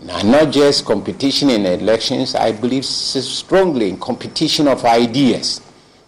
And 0.00 0.30
not 0.30 0.50
just 0.50 0.86
competition 0.86 1.50
in 1.50 1.66
elections, 1.66 2.34
I 2.34 2.52
believe 2.52 2.84
strongly 2.84 3.90
in 3.90 3.98
competition 3.98 4.66
of 4.66 4.84
ideas. 4.84 5.60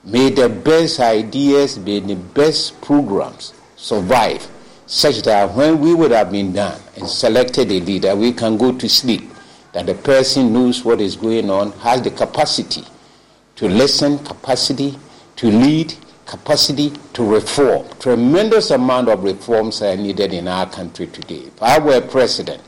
May 0.05 0.31
the 0.31 0.48
best 0.48 0.98
ideas, 0.98 1.78
may 1.78 2.00
the 2.00 2.16
best 2.16 2.81
programs 2.81 3.52
survive, 3.76 4.48
such 4.87 5.22
that 5.22 5.55
when 5.55 5.78
we 5.78 5.94
would 5.94 6.11
have 6.11 6.33
been 6.33 6.52
done 6.52 6.81
and 6.96 7.07
selected 7.07 7.70
a 7.70 7.81
leader, 7.81 8.16
we 8.16 8.33
can 8.33 8.57
go 8.57 8.76
to 8.76 8.88
sleep. 8.88 9.31
That 9.72 9.87
the 9.87 9.94
person 9.94 10.52
knows 10.52 10.85
what 10.85 11.00
is 11.00 11.16
going 11.16 11.50
on, 11.50 11.72
has 11.72 12.02
the 12.02 12.11
capacity 12.11 12.85
to 13.57 13.68
listen, 13.68 14.18
capacity 14.18 14.98
to 15.37 15.50
lead, 15.50 15.94
capacity 16.26 16.92
to 17.12 17.24
reform. 17.24 17.87
Tremendous 17.98 18.70
amount 18.70 19.09
of 19.09 19.22
reforms 19.22 19.83
are 19.83 19.96
needed 19.96 20.33
in 20.33 20.48
our 20.48 20.68
country 20.68 21.07
today. 21.07 21.44
If 21.46 21.62
I 21.62 21.78
were 21.78 22.00
president, 22.00 22.62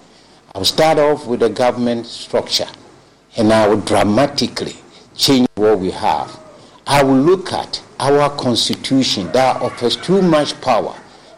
I 0.54 0.58
would 0.58 0.66
start 0.66 0.98
off 0.98 1.26
with 1.26 1.40
the 1.40 1.48
government 1.50 2.06
structure 2.06 2.68
and 3.36 3.52
I 3.52 3.66
will 3.68 3.80
dramatically 3.80 4.76
change 5.16 5.48
what 5.56 5.78
we 5.78 5.90
have 5.90 6.38
I 6.86 7.02
will 7.02 7.16
look 7.16 7.52
at 7.52 7.82
our 7.98 8.28
constitution 8.36 9.32
that 9.32 9.62
offers 9.62 9.96
too 9.96 10.20
much 10.20 10.60
power 10.60 10.94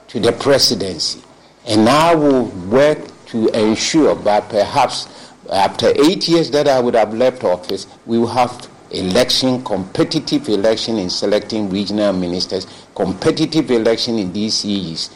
to 0.08 0.18
the 0.18 0.32
presidency, 0.32 1.22
and 1.66 1.88
I 1.88 2.14
will 2.16 2.46
work 2.68 2.98
to 3.26 3.48
ensure 3.48 4.16
that 4.16 4.48
perhaps 4.48 5.08
after 5.52 5.92
eight 6.04 6.26
years 6.26 6.50
that 6.50 6.66
I 6.66 6.80
would 6.80 6.94
have 6.94 7.14
left 7.14 7.44
office, 7.44 7.86
we 8.06 8.18
will 8.18 8.26
have 8.26 8.68
election, 8.90 9.62
competitive 9.62 10.48
election 10.48 10.98
in 10.98 11.10
selecting 11.10 11.70
regional 11.70 12.12
ministers, 12.12 12.66
competitive 12.96 13.70
election 13.70 14.18
in 14.18 14.32
DCEs. 14.32 15.10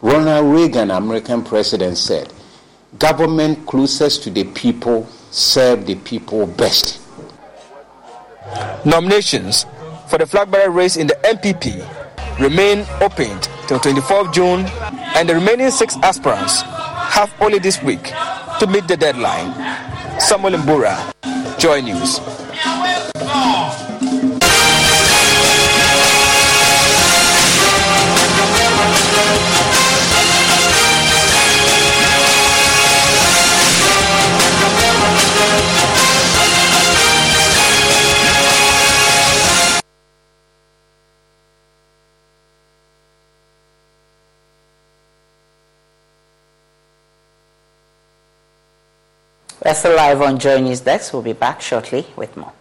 Ronald 0.00 0.54
Reagan, 0.54 0.90
American 0.90 1.44
president, 1.44 1.98
said, 1.98 2.32
government 2.98 3.66
closest 3.66 4.22
to 4.24 4.30
the 4.30 4.44
people 4.44 5.06
serve 5.30 5.86
the 5.86 5.94
people 5.96 6.46
best. 6.46 7.00
Nominations 8.84 9.66
for 10.08 10.18
the 10.18 10.26
flag 10.26 10.50
bearer 10.50 10.70
race 10.70 10.96
in 10.96 11.06
the 11.06 11.14
NPP 11.24 12.40
remain 12.40 12.86
opened 13.00 13.48
till 13.66 13.78
24th 13.78 14.32
June, 14.32 14.60
and 15.16 15.28
the 15.28 15.34
remaining 15.34 15.70
six 15.70 15.96
aspirants 16.02 16.62
have 16.62 17.32
only 17.40 17.58
this 17.58 17.82
week 17.82 18.02
to 18.60 18.66
meet 18.68 18.86
the 18.86 18.96
deadline. 18.96 19.52
Samuel 20.20 20.58
Mbura, 20.60 21.58
Joy 21.58 21.80
News. 21.80 22.43
We're 49.64 49.74
still 49.74 49.96
live 49.96 50.20
on 50.20 50.38
Joy 50.38 50.60
News 50.60 50.80
Desk. 50.80 51.10
We'll 51.14 51.22
be 51.22 51.32
back 51.32 51.62
shortly 51.62 52.04
with 52.16 52.36
more. 52.36 52.52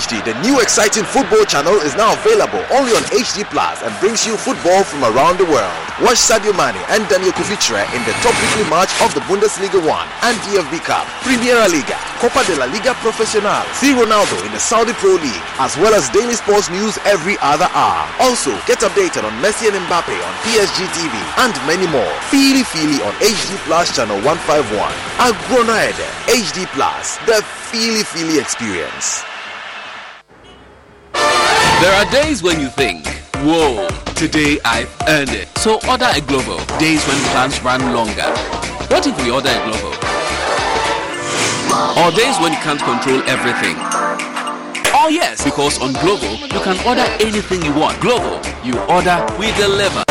HD, 0.00 0.24
the 0.24 0.32
new 0.40 0.64
exciting 0.64 1.04
football 1.04 1.44
channel, 1.44 1.76
is 1.84 1.92
now 1.92 2.16
available 2.16 2.64
only 2.72 2.96
on 2.96 3.04
HD 3.12 3.44
Plus 3.52 3.84
and 3.84 3.92
brings 4.00 4.24
you 4.24 4.32
football 4.32 4.80
from 4.80 5.04
around 5.04 5.36
the 5.36 5.44
world. 5.44 5.76
Watch 6.00 6.16
Sadio 6.16 6.56
Mane 6.56 6.80
and 6.88 7.04
Daniel 7.12 7.36
Cuvitre 7.36 7.84
in 7.92 8.00
the 8.08 8.16
top 8.24 8.32
weekly 8.40 8.64
match 8.72 8.88
of 9.04 9.12
the 9.12 9.20
Bundesliga 9.28 9.76
1 9.76 9.84
and 10.24 10.36
DFB 10.48 10.80
Cup, 10.88 11.04
Primera 11.20 11.68
Liga, 11.68 12.00
Copa 12.16 12.40
de 12.48 12.56
la 12.56 12.64
Liga 12.72 12.96
Profesional, 13.04 13.60
see 13.76 13.92
Ronaldo 13.92 14.40
in 14.48 14.52
the 14.56 14.62
Saudi 14.62 14.96
Pro 14.96 15.20
League, 15.20 15.44
as 15.60 15.76
well 15.76 15.92
as 15.92 16.08
daily 16.16 16.32
sports 16.32 16.72
news 16.72 16.96
every 17.04 17.36
other 17.44 17.68
hour. 17.76 18.08
Also, 18.24 18.56
get 18.64 18.80
updated 18.80 19.28
on 19.28 19.36
Messi 19.44 19.68
and 19.68 19.76
Mbappe 19.84 20.16
on 20.16 20.32
PSG 20.48 20.88
TV 20.96 21.12
and 21.44 21.52
many 21.68 21.84
more. 21.92 22.14
Feely 22.32 22.64
Feely 22.64 23.04
on 23.04 23.12
HD 23.20 23.52
Plus 23.68 23.92
channel 23.92 24.16
151. 24.24 24.64
Agrona 25.20 25.92
HD 26.24 26.64
Plus, 26.72 27.20
the 27.28 27.44
Feely 27.68 28.00
Feely 28.00 28.40
experience. 28.40 29.28
There 31.80 31.96
are 31.96 32.04
days 32.10 32.42
when 32.42 32.60
you 32.60 32.68
think, 32.68 33.06
whoa, 33.36 33.88
today 34.14 34.58
I've 34.66 34.94
earned 35.08 35.30
it. 35.30 35.48
So 35.56 35.76
order 35.88 36.04
a 36.04 36.20
Glovo. 36.20 36.60
Days 36.78 37.02
when 37.08 37.16
plans 37.32 37.58
run 37.62 37.80
longer. 37.94 38.28
What 38.92 39.06
if 39.06 39.16
we 39.24 39.30
order 39.30 39.48
a 39.48 39.60
Glovo? 39.64 39.90
Or 41.96 42.10
days 42.12 42.38
when 42.38 42.52
you 42.52 42.58
can't 42.58 42.80
control 42.80 43.22
everything. 43.26 43.76
Oh 44.92 45.08
yes, 45.08 45.42
because 45.42 45.80
on 45.80 45.94
Glovo, 45.94 46.42
you 46.52 46.60
can 46.60 46.76
order 46.86 47.06
anything 47.18 47.62
you 47.62 47.72
want. 47.72 47.96
Glovo, 47.96 48.36
you 48.62 48.78
order, 48.80 49.16
we 49.38 49.50
deliver. 49.52 50.04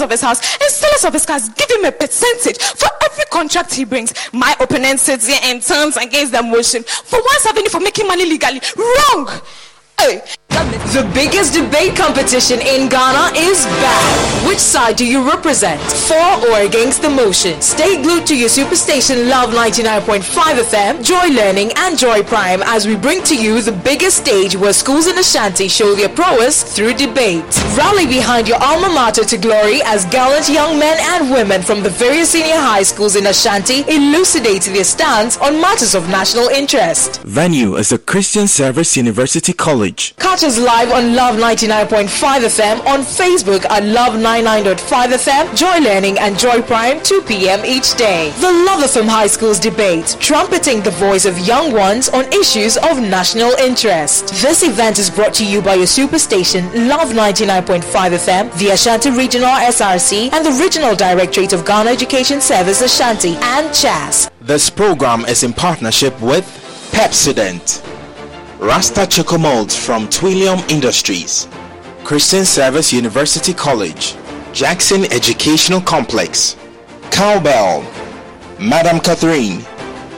Of 0.00 0.10
his 0.10 0.20
house 0.20 0.40
and 0.60 0.70
sellers 0.70 1.04
of 1.04 1.12
his 1.12 1.26
cars 1.26 1.48
give 1.50 1.70
him 1.70 1.84
a 1.84 1.92
percentage 1.92 2.58
for 2.58 2.88
every 3.04 3.24
contract 3.30 3.74
he 3.74 3.84
brings. 3.84 4.12
My 4.32 4.54
opponent 4.60 5.00
sits 5.00 5.26
here 5.26 5.40
and 5.42 5.62
turns 5.62 5.96
against 5.96 6.32
the 6.32 6.42
motion 6.42 6.82
for 6.82 7.18
once 7.18 7.44
having 7.44 7.66
for 7.66 7.80
making 7.80 8.06
money 8.06 8.24
legally. 8.24 8.60
Wrong! 8.76 9.30
Hey. 9.98 10.22
The 10.54 11.10
biggest 11.12 11.52
debate 11.52 11.96
competition 11.96 12.60
in 12.60 12.88
Ghana 12.88 13.36
is 13.36 13.64
back. 13.82 14.46
Which 14.46 14.60
side 14.60 14.94
do 14.94 15.04
you 15.04 15.28
represent? 15.28 15.80
For 15.82 16.14
or 16.48 16.60
against 16.60 17.02
the 17.02 17.10
motion? 17.10 17.60
Stay 17.60 18.00
glued 18.00 18.24
to 18.28 18.36
your 18.38 18.48
superstation 18.48 19.28
Love 19.28 19.50
99.5 19.50 20.22
FM, 20.22 21.02
Joy 21.04 21.34
Learning, 21.34 21.72
and 21.78 21.98
Joy 21.98 22.22
Prime 22.22 22.62
as 22.62 22.86
we 22.86 22.94
bring 22.94 23.24
to 23.24 23.34
you 23.36 23.62
the 23.62 23.72
biggest 23.72 24.18
stage 24.18 24.54
where 24.54 24.72
schools 24.72 25.08
in 25.08 25.18
Ashanti 25.18 25.66
show 25.66 25.96
their 25.96 26.08
prowess 26.08 26.62
through 26.62 26.94
debate. 26.94 27.42
Rally 27.76 28.06
behind 28.06 28.46
your 28.46 28.62
alma 28.62 28.90
mater 28.94 29.24
to 29.24 29.36
glory 29.36 29.82
as 29.82 30.04
gallant 30.06 30.48
young 30.48 30.78
men 30.78 30.98
and 31.00 31.32
women 31.32 31.62
from 31.62 31.82
the 31.82 31.90
various 31.90 32.30
senior 32.30 32.54
high 32.54 32.84
schools 32.84 33.16
in 33.16 33.26
Ashanti 33.26 33.82
elucidate 33.88 34.62
their 34.62 34.84
stance 34.84 35.36
on 35.38 35.60
matters 35.60 35.96
of 35.96 36.08
national 36.10 36.46
interest. 36.46 37.22
Venue 37.22 37.74
is 37.74 37.88
the 37.88 37.98
Christian 37.98 38.46
Service 38.46 38.96
University 38.96 39.52
College. 39.52 40.14
Catch 40.16 40.43
us 40.44 40.58
live 40.58 40.92
on 40.92 41.14
Love 41.14 41.36
99.5 41.36 42.06
FM, 42.08 42.84
on 42.86 43.00
Facebook 43.00 43.64
at 43.70 43.82
Love 43.82 44.12
99.5 44.12 44.76
FM, 44.76 45.56
Joy 45.56 45.78
Learning 45.82 46.18
and 46.18 46.38
Joy 46.38 46.60
Prime, 46.60 47.02
2 47.02 47.22
p.m. 47.22 47.64
each 47.64 47.94
day. 47.94 48.30
The 48.40 48.52
Love 48.52 48.80
FM 48.84 49.08
High 49.08 49.26
Schools 49.26 49.58
debate, 49.58 50.18
trumpeting 50.20 50.82
the 50.82 50.90
voice 50.90 51.24
of 51.24 51.38
young 51.38 51.72
ones 51.72 52.10
on 52.10 52.30
issues 52.30 52.76
of 52.76 53.00
national 53.00 53.52
interest. 53.52 54.28
This 54.42 54.62
event 54.62 54.98
is 54.98 55.08
brought 55.08 55.32
to 55.34 55.46
you 55.46 55.62
by 55.62 55.76
your 55.76 55.86
superstation, 55.86 56.62
Love 56.88 57.12
99.5 57.12 57.80
FM, 57.82 58.58
the 58.58 58.68
Ashanti 58.68 59.10
Regional 59.10 59.48
SRC, 59.48 60.30
and 60.30 60.44
the 60.44 60.62
Regional 60.62 60.94
Directorate 60.94 61.54
of 61.54 61.64
Ghana 61.64 61.90
Education 61.90 62.42
Service 62.42 62.82
Ashanti 62.82 63.34
and 63.40 63.74
CHAS. 63.74 64.30
This 64.42 64.68
program 64.68 65.24
is 65.24 65.42
in 65.42 65.54
partnership 65.54 66.20
with 66.20 66.44
Pepsodent, 66.92 67.82
Rasta 68.58 69.06
Choco 69.06 69.36
Molds 69.36 69.76
from 69.76 70.06
Twillium 70.08 70.70
Industries, 70.70 71.48
Christian 72.04 72.44
Service 72.44 72.92
University 72.92 73.52
College, 73.52 74.14
Jackson 74.52 75.04
Educational 75.12 75.80
Complex, 75.80 76.56
Cowbell, 77.10 77.82
Madam 78.60 79.00
Catherine, 79.00 79.58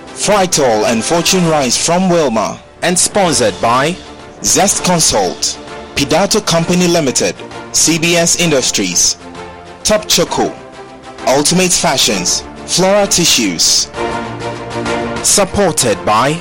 Fritol 0.08 0.84
and 0.84 1.02
Fortune 1.02 1.48
Rice 1.48 1.82
from 1.82 2.02
Wilmar, 2.02 2.60
and 2.82 2.98
sponsored 2.98 3.54
by 3.60 3.96
Zest 4.42 4.84
Consult, 4.84 5.58
Pidato 5.96 6.40
Company 6.46 6.86
Limited, 6.86 7.34
CBS 7.72 8.38
Industries, 8.38 9.16
Top 9.82 10.06
Choco, 10.08 10.54
Ultimate 11.26 11.72
Fashions, 11.72 12.42
Flora 12.66 13.06
Tissues. 13.06 13.90
Supported 15.26 15.96
by 16.04 16.32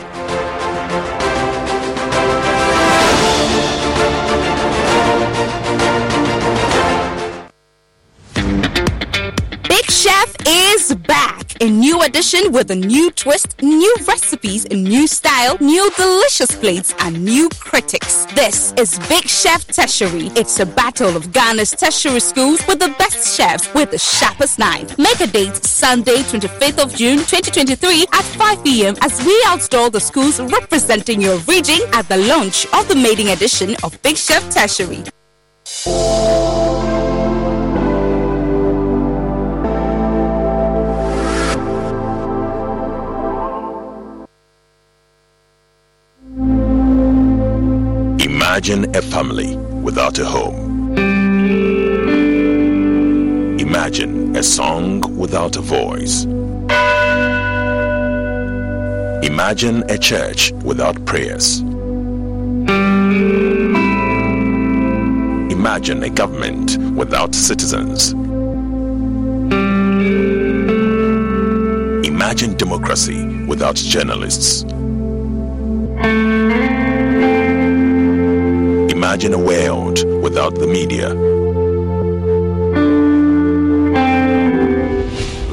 back. 10.95 11.62
A 11.62 11.69
new 11.69 12.01
edition 12.01 12.51
with 12.51 12.71
a 12.71 12.75
new 12.75 13.12
twist, 13.12 13.62
new 13.62 13.95
recipes, 14.08 14.65
a 14.65 14.75
new 14.75 15.08
style, 15.08 15.58
new 15.60 15.89
delicious 15.91 16.55
plates, 16.55 16.93
and 16.99 17.23
new 17.23 17.49
critics. 17.60 18.25
This 18.34 18.73
is 18.77 18.99
Big 19.08 19.27
Chef 19.27 19.65
Tertiary. 19.67 20.27
It's 20.36 20.60
a 20.60 20.65
battle 20.65 21.15
of 21.15 21.31
Ghana's 21.31 21.71
tertiary 21.71 22.19
schools 22.19 22.65
with 22.67 22.79
the 22.79 22.93
best 22.97 23.38
chefs 23.38 23.73
with 23.73 23.91
the 23.91 23.97
sharpest 23.97 24.60
knife. 24.60 24.97
Make 24.97 25.19
a 25.21 25.27
date 25.27 25.55
Sunday, 25.65 26.17
25th 26.17 26.84
of 26.84 26.95
June, 26.95 27.19
2023 27.19 28.05
at 28.12 28.23
5 28.23 28.63
p.m. 28.63 28.95
as 29.01 29.23
we 29.25 29.41
outdoor 29.47 29.89
the 29.89 29.99
schools 29.99 30.39
representing 30.39 31.21
your 31.21 31.38
region 31.39 31.79
at 31.93 32.08
the 32.10 32.17
launch 32.17 32.65
of 32.73 32.88
the 32.88 32.95
maiden 32.95 33.27
edition 33.29 33.75
of 33.84 34.01
Big 34.01 34.17
Chef 34.17 34.43
Tertiary. 34.53 35.03
Imagine 48.67 48.95
a 48.95 49.01
family 49.04 49.56
without 49.84 50.17
a 50.17 50.25
home. 50.25 50.97
Imagine 53.60 54.36
a 54.36 54.41
song 54.41 55.01
without 55.15 55.56
a 55.56 55.62
voice. 55.62 56.23
Imagine 59.23 59.84
a 59.88 59.99
church 59.99 60.51
without 60.63 61.06
prayers. 61.06 61.60
Imagine 65.51 66.01
a 66.01 66.10
government 66.10 66.80
without 66.95 67.36
citizens. 67.36 68.13
Imagine 72.04 72.58
democracy 72.58 73.45
without 73.45 73.75
journalists. 73.75 74.65
Imagine 79.15 79.34
a 79.34 79.39
world 79.39 80.04
without 80.21 80.56
the 80.56 80.67
media. 80.67 81.13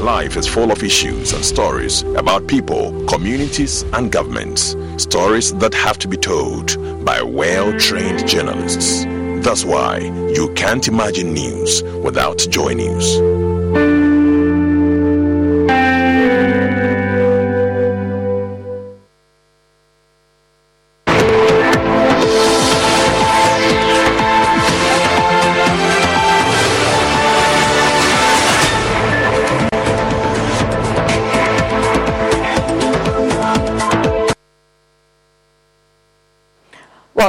Life 0.03 0.37
is 0.37 0.49
full 0.49 0.73
of 0.73 0.83
issues 0.83 1.33
and 1.33 1.45
stories 1.45 2.03
about 2.17 2.49
people, 2.49 2.91
communities, 3.05 3.85
and 3.93 4.11
governments. 4.11 4.75
Stories 4.97 5.55
that 5.59 5.75
have 5.75 5.97
to 5.99 6.09
be 6.09 6.17
told 6.17 6.77
by 7.05 7.23
well 7.23 7.79
trained 7.79 8.27
journalists. 8.27 9.05
That's 9.45 9.65
why 9.65 9.99
you 9.99 10.53
can't 10.57 10.89
imagine 10.89 11.33
news 11.33 11.85
without 12.03 12.39
Joy 12.39 12.75
News. 12.75 13.42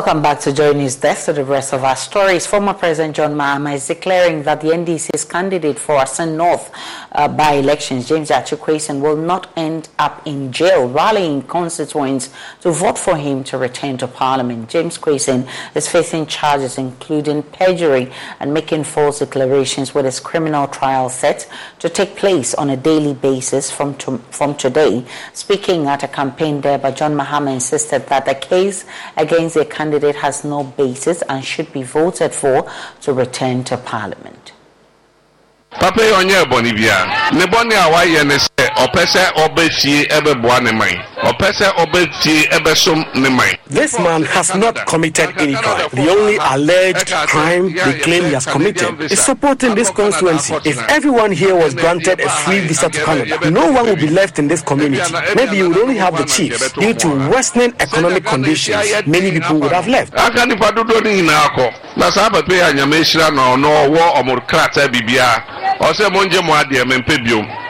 Welcome 0.03 0.21
back 0.21 0.41
to 0.41 0.51
Joy 0.51 0.73
News 0.73 0.97
Desk 0.97 1.27
to 1.27 1.31
the 1.31 1.45
rest 1.45 1.71
of 1.71 1.85
our 1.85 1.95
stories. 1.95 2.45
Former 2.45 2.73
President 2.73 3.15
John 3.15 3.35
Mahama 3.35 3.73
is 3.75 3.87
declaring 3.87 4.43
that 4.43 4.59
the 4.59 4.67
NDC's 4.67 5.23
candidate 5.23 5.79
for 5.79 5.95
Assin 5.95 6.35
North 6.35 6.69
uh, 7.13 7.27
by-elections, 7.27 8.07
James 8.07 8.29
Gyakye 8.29 8.99
will 8.99 9.15
not 9.15 9.51
end 9.55 9.89
up 9.99 10.25
in 10.25 10.51
jail, 10.51 10.87
rallying 10.87 11.41
constituents 11.43 12.29
to 12.61 12.71
vote 12.71 12.97
for 12.97 13.15
him 13.17 13.43
to 13.45 13.57
return 13.57 13.97
to 13.97 14.07
Parliament. 14.07 14.69
James 14.69 14.97
Quayson 14.97 15.47
is 15.75 15.87
facing 15.87 16.25
charges 16.25 16.77
including 16.77 17.43
perjury 17.43 18.11
and 18.39 18.53
making 18.53 18.83
false 18.83 19.19
declarations 19.19 19.93
with 19.93 20.05
his 20.05 20.19
criminal 20.19 20.67
trial 20.67 21.09
set 21.09 21.47
to 21.79 21.89
take 21.89 22.15
place 22.15 22.53
on 22.55 22.69
a 22.69 22.77
daily 22.77 23.13
basis 23.13 23.69
from, 23.69 23.95
to, 23.97 24.17
from 24.31 24.55
today. 24.55 25.05
Speaking 25.33 25.87
at 25.87 26.03
a 26.03 26.07
campaign 26.07 26.61
there, 26.61 26.77
but 26.77 26.95
John 26.95 27.15
Mahama 27.15 27.53
insisted 27.53 28.07
that 28.07 28.25
the 28.25 28.35
case 28.35 28.85
against 29.17 29.55
the 29.55 29.65
candidate 29.65 30.15
has 30.15 30.43
no 30.43 30.63
basis 30.63 31.21
and 31.23 31.43
should 31.43 31.71
be 31.71 31.83
voted 31.83 32.33
for 32.33 32.69
to 33.01 33.13
return 33.13 33.63
to 33.65 33.77
parliament. 33.77 34.52
Papa 35.79 36.01
yi 36.03 36.11
ɔnyɛ 36.11 36.45
bɔne 36.49 36.73
bia. 36.75 36.97
Ne 37.33 37.45
a 37.75 37.89
wayɛ 37.91 38.23
ne 38.25 38.37
ɔpɛ 38.77 39.05
sɛ 39.05 39.33
ɔbɛ 39.45 39.69
fie 39.71 40.05
ɛbɛboa 40.07 40.63
ne 40.63 40.71
man 40.71 40.97
ɔpɛ 41.23 41.47
sɛ 41.53 41.67
ɔbɛ 41.75 42.13
fie 42.21 42.47
ɛbɛsom 42.51 43.05
ne 43.15 43.29
man 43.29 43.55
This 43.73 43.97
man 43.97 44.21
has 44.23 44.53
not 44.55 44.85
committed 44.85 45.29
any 45.39 45.55
crime. 45.55 45.89
The 45.93 46.07
only 46.09 46.37
alleged 46.37 47.07
crime 47.27 47.73
they 47.73 47.99
claim 47.99 48.25
he 48.25 48.33
has 48.33 48.45
committed 48.45 49.01
is 49.11 49.19
supporting 49.19 49.73
this 49.73 49.89
constituency. 49.89 50.53
If 50.63 50.77
everyone 50.89 51.31
here 51.31 51.55
was 51.55 51.73
granted 51.73 52.19
a 52.19 52.29
free 52.29 52.59
visa 52.59 52.89
to 52.89 53.03
Canada, 53.03 53.49
no 53.49 53.71
one 53.71 53.85
would 53.87 53.97
be 53.99 54.09
left 54.09 54.37
in 54.37 54.47
this 54.47 54.61
community. 54.61 55.11
Maybe 55.35 55.57
you 55.57 55.69
would 55.69 55.77
only 55.79 55.97
have 55.97 56.15
the 56.17 56.23
chiefs. 56.25 56.71
Due 56.73 56.93
to 56.93 57.07
worsening 57.31 57.73
economic 57.79 58.25
conditions, 58.25 58.85
many 59.07 59.31
people 59.31 59.59
would 59.59 59.71
have 59.71 59.87
left. 59.87 60.13
aka 60.13 60.45
nipa 60.45 60.71
dodoɔ 60.71 61.03
no 61.03 61.09
nyinaa 61.09 61.49
kɔ 61.57 61.73
na 61.97 62.09
saa 62.11 62.29
papa 62.29 62.53
yi 62.53 62.59
a 62.61 62.73
nyame 62.73 63.01
hyira 63.03 63.31
no 63.33 63.55
ɔno 63.55 63.69
ɔwɔ 63.87 64.03
ɔmo 64.21 64.47
krataa 64.47 64.87
biribiaa 64.87 65.41
ɔsɛ 65.79 66.11
mo 66.13 66.19
adeɛ 66.53 66.83
mempɛ 66.85 67.17
biom 67.25 67.45
mekɔ 67.45 67.53
fie 67.53 67.61
akɔ 67.61 67.61
so 67.61 67.61
me 67.61 67.61
man 67.61 67.62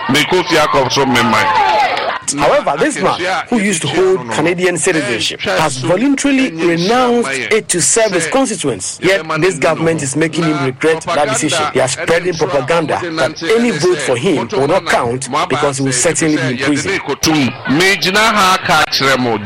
However, 2.37 2.75
this 2.79 2.97
man, 3.01 3.19
who 3.49 3.59
used 3.59 3.81
to 3.83 3.87
hold 3.89 4.31
Canadian 4.31 4.77
citizenship, 4.77 5.41
has 5.41 5.77
voluntarily 5.77 6.51
renounced 6.51 7.29
it 7.31 7.67
to 7.69 7.81
serve 7.81 8.11
his 8.11 8.27
constituents. 8.27 8.99
Yet, 9.03 9.23
this 9.41 9.59
government 9.59 10.01
is 10.01 10.15
making 10.15 10.45
him 10.45 10.65
regret 10.65 11.01
that 11.03 11.29
decision. 11.29 11.65
They 11.73 11.81
are 11.81 11.87
spreading 11.87 12.33
propaganda 12.33 12.99
that 13.17 13.43
any 13.43 13.71
vote 13.71 13.99
for 13.99 14.15
him 14.17 14.47
will 14.51 14.67
not 14.67 14.85
count 14.87 15.27
because 15.49 15.77
he 15.77 15.83
will 15.83 15.91
certainly 15.93 16.37
be 16.37 16.41
in 16.53 16.57
prison. 16.57 16.99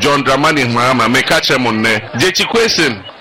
john 0.00 0.24
dramani 0.24 0.62
hama 0.72 1.08
meka 1.08 1.40
kyerɛ 1.40 1.58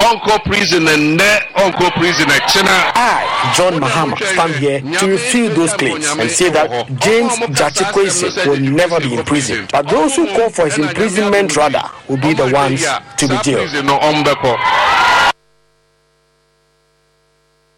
ɔnkɔ 0.08 0.44
prison 0.46 0.86
nnɛ 0.86 1.30
ɔnkɔ 1.56 1.92
prison 1.98 2.28
ɛkyena 2.28 2.92
I, 2.96 3.54
John 3.56 3.80
Mahama, 3.80 4.16
stand 4.18 4.56
here 4.56 4.82
to 5.00 5.08
refute 5.08 5.56
those 5.56 5.74
claims 5.74 6.06
and 6.08 6.30
say 6.32 6.50
that 6.50 6.70
James 7.00 7.34
Jachikwese 7.60 8.46
will 8.48 8.60
never 8.60 9.00
be 9.00 9.14
in 9.16 9.24
prison. 9.24 9.68
But 9.72 9.88
those 9.90 10.16
who 10.16 10.28
call 10.28 10.50
for 10.50 10.66
his 10.66 10.78
imprisonment 10.78 11.56
rather 11.58 11.84
will 12.08 12.18
be 12.18 12.34
the 12.34 12.48
ones 12.52 12.86
to 13.18 13.28
be 13.28 13.38
jailed. 13.44 13.70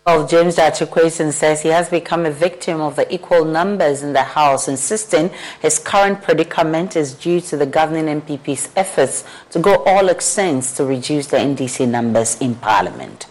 Of 0.10 0.28
James 0.28 0.56
Gyakye 0.56 0.88
Quayson 0.88 1.32
says 1.32 1.62
he 1.62 1.70
has 1.70 1.88
become 1.88 2.26
a 2.26 2.32
victim 2.32 2.82
of 2.82 2.96
the 2.96 3.14
equal 3.14 3.46
numbers 3.46 4.02
in 4.02 4.12
the 4.12 4.24
House, 4.24 4.68
insisting 4.68 5.30
his 5.62 5.78
current 5.78 6.24
predicament 6.24 6.96
is 6.96 7.14
due 7.14 7.40
to 7.42 7.56
the 7.56 7.68
governing 7.68 8.20
NPP's 8.20 8.70
efforts 8.76 9.24
to 9.52 9.60
go 9.60 9.84
all 9.86 10.10
extents 10.10 10.76
to 10.78 10.84
reduce 10.84 11.28
the 11.28 11.38
NDC 11.38 11.88
numbers 11.88 12.42
in 12.42 12.56
Parliament. 12.56 13.28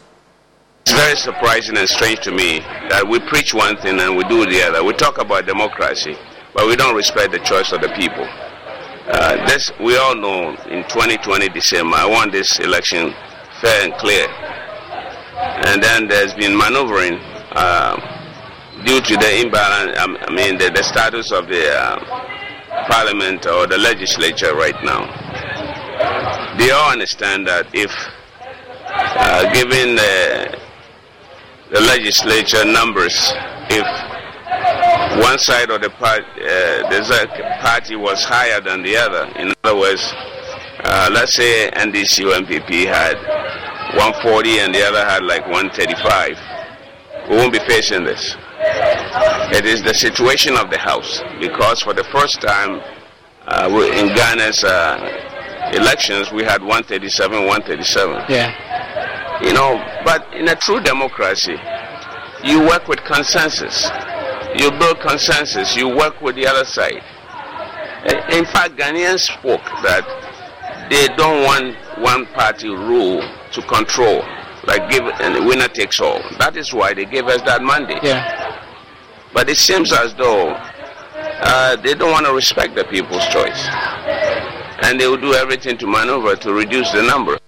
It's 0.82 0.92
very 0.92 1.16
surprising 1.16 1.76
and 1.76 1.88
strange 1.88 2.20
to 2.20 2.30
me 2.30 2.60
that 2.90 3.04
we 3.04 3.18
preach 3.18 3.52
one 3.52 3.76
thing 3.78 3.98
and 3.98 4.16
we 4.16 4.22
do 4.28 4.46
the 4.46 4.62
other. 4.62 4.84
We 4.84 4.92
talk 4.92 5.18
about 5.18 5.46
democracy, 5.46 6.16
but 6.54 6.68
we 6.68 6.76
don't 6.76 6.94
respect 6.94 7.32
the 7.32 7.40
choice 7.40 7.72
of 7.72 7.80
the 7.80 7.88
people. 7.88 8.24
Uh, 9.10 9.44
this 9.48 9.72
we 9.80 9.96
all 9.96 10.14
know 10.14 10.50
in 10.70 10.84
2020 10.84 11.48
December, 11.48 11.96
I 11.96 12.06
want 12.06 12.30
this 12.30 12.60
election 12.60 13.12
fair 13.60 13.84
and 13.84 13.94
clear 13.94 14.28
and 15.68 15.82
then 15.82 16.08
there's 16.08 16.32
been 16.34 16.56
maneuvering 16.56 17.18
uh, 17.52 17.94
due 18.86 19.00
to 19.02 19.16
the 19.18 19.40
imbalance. 19.44 19.98
Um, 19.98 20.16
I 20.22 20.32
mean, 20.32 20.56
the, 20.56 20.70
the 20.70 20.82
status 20.82 21.30
of 21.30 21.46
the 21.46 21.68
uh, 21.68 22.88
parliament 22.88 23.46
or 23.46 23.66
the 23.66 23.76
legislature 23.76 24.54
right 24.54 24.76
now. 24.82 25.04
They 26.56 26.70
all 26.70 26.90
understand 26.90 27.46
that 27.48 27.66
if 27.74 27.92
uh, 28.88 29.52
given 29.52 29.96
the, 29.96 30.58
the 31.70 31.80
legislature 31.80 32.64
numbers, 32.64 33.14
if 33.68 33.84
one 35.22 35.38
side 35.38 35.70
of 35.70 35.82
the 35.82 35.90
party, 35.90 36.24
uh, 36.40 36.88
the 36.88 37.58
party 37.60 37.94
was 37.94 38.24
higher 38.24 38.60
than 38.62 38.82
the 38.82 38.96
other, 38.96 39.24
in 39.38 39.52
other 39.64 39.78
words, 39.78 40.00
uh, 40.84 41.10
let's 41.12 41.34
say 41.34 41.70
NDC 41.74 42.24
or 42.24 42.40
NPP 42.42 42.86
had 42.86 43.16
140 43.96 44.58
and 44.60 44.74
the 44.74 44.84
other 44.86 45.04
had 45.04 45.22
like 45.24 45.42
135. 45.48 46.36
We 47.30 47.36
won't 47.36 47.52
be 47.52 47.58
facing 47.60 48.04
this. 48.04 48.36
It 49.50 49.64
is 49.64 49.82
the 49.82 49.94
situation 49.94 50.56
of 50.56 50.70
the 50.70 50.78
House 50.78 51.22
because 51.40 51.80
for 51.80 51.94
the 51.94 52.04
first 52.04 52.40
time 52.42 52.82
uh, 53.46 53.68
in 53.96 54.14
Ghana's 54.14 54.62
uh, 54.62 55.70
elections 55.72 56.30
we 56.32 56.44
had 56.44 56.60
137, 56.60 57.46
137. 57.46 58.24
Yeah. 58.28 59.40
You 59.42 59.52
know, 59.54 59.82
but 60.04 60.26
in 60.34 60.48
a 60.48 60.56
true 60.56 60.80
democracy, 60.80 61.56
you 62.44 62.60
work 62.60 62.88
with 62.88 62.98
consensus. 63.04 63.88
You 64.56 64.70
build 64.72 65.00
consensus. 65.00 65.76
You 65.76 65.88
work 65.88 66.20
with 66.20 66.36
the 66.36 66.46
other 66.46 66.64
side. 66.64 67.02
In 68.32 68.44
fact, 68.44 68.76
Ghanaians 68.76 69.20
spoke 69.20 69.64
that 69.82 70.04
they 70.90 71.06
don't 71.16 71.44
want 71.44 71.76
one 71.98 72.26
party 72.26 72.68
rule 72.68 73.22
to 73.52 73.62
control, 73.62 74.24
like 74.64 74.90
give 74.90 75.04
and 75.04 75.34
the 75.34 75.42
winner 75.42 75.68
takes 75.68 76.00
all. 76.00 76.20
That 76.38 76.56
is 76.56 76.72
why 76.72 76.94
they 76.94 77.04
gave 77.04 77.26
us 77.26 77.42
that 77.42 77.62
mandate. 77.62 78.02
Yeah. 78.02 78.64
But 79.32 79.48
it 79.48 79.56
seems 79.56 79.92
as 79.92 80.14
though 80.14 80.50
uh, 80.50 81.76
they 81.76 81.94
don't 81.94 82.10
want 82.10 82.26
to 82.26 82.32
respect 82.32 82.74
the 82.74 82.84
people's 82.84 83.26
choice, 83.28 83.66
and 84.82 84.98
they 84.98 85.06
will 85.06 85.16
do 85.20 85.34
everything 85.34 85.78
to 85.78 85.86
maneuver 85.86 86.36
to 86.36 86.52
reduce 86.52 86.90
the 86.92 87.02
number. 87.02 87.38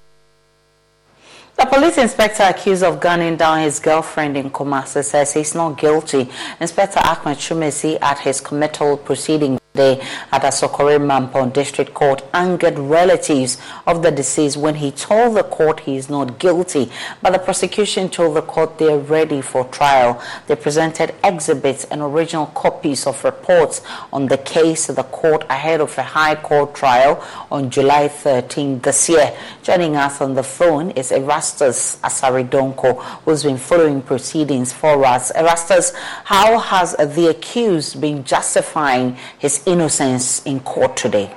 The 1.56 1.66
police 1.66 1.98
inspector 1.98 2.42
accused 2.44 2.82
of 2.82 3.00
gunning 3.00 3.36
down 3.36 3.60
his 3.60 3.80
girlfriend 3.80 4.34
in 4.34 4.50
Kumasi 4.50 5.04
says 5.04 5.34
he's 5.34 5.54
not 5.54 5.76
guilty. 5.76 6.30
Inspector 6.58 6.98
Ahmed 6.98 7.36
Twumasi 7.36 7.98
at 8.00 8.18
his 8.18 8.40
committal 8.40 8.96
proceeding 8.96 9.60
Day 9.72 10.00
at 10.32 10.42
Asokore 10.42 10.98
Mampong 10.98 11.52
District 11.52 11.94
Court 11.94 12.24
angered 12.34 12.76
relatives 12.76 13.56
of 13.86 14.02
the 14.02 14.10
deceased 14.10 14.56
when 14.56 14.74
he 14.74 14.90
told 14.90 15.36
the 15.36 15.44
court 15.44 15.78
he 15.80 15.96
is 15.96 16.10
not 16.10 16.40
guilty. 16.40 16.90
But 17.22 17.34
the 17.34 17.38
prosecution 17.38 18.08
told 18.08 18.34
the 18.34 18.42
court 18.42 18.78
they 18.78 18.92
are 18.92 18.98
ready 18.98 19.40
for 19.40 19.64
trial. 19.66 20.20
They 20.48 20.56
presented 20.56 21.14
exhibits 21.22 21.84
and 21.84 22.02
original 22.02 22.46
copies 22.46 23.06
of 23.06 23.22
reports 23.22 23.80
on 24.12 24.26
the 24.26 24.38
case 24.38 24.86
to 24.86 24.92
the 24.92 25.04
court 25.04 25.44
ahead 25.48 25.80
of 25.80 25.96
a 25.96 26.02
high 26.02 26.34
court 26.34 26.74
trial 26.74 27.24
on 27.48 27.70
July 27.70 28.08
13 28.08 28.80
this 28.80 29.08
year. 29.08 29.32
Joining 29.62 29.94
us 29.94 30.20
on 30.20 30.34
the 30.34 30.42
phone 30.42 30.90
is 30.90 31.12
Erastus 31.12 31.96
Asare 32.02 32.48
Donkor, 32.48 33.00
who's 33.24 33.44
been 33.44 33.56
following 33.56 34.02
proceedings 34.02 34.72
for 34.72 35.04
us. 35.04 35.30
Erastus, 35.30 35.92
how 36.24 36.58
has 36.58 36.96
the 36.96 37.28
accused 37.28 38.00
been 38.00 38.24
justifying 38.24 39.16
his 39.38 39.60
innocence 39.70 40.44
in 40.44 40.60
court 40.60 40.96
today? 40.96 41.30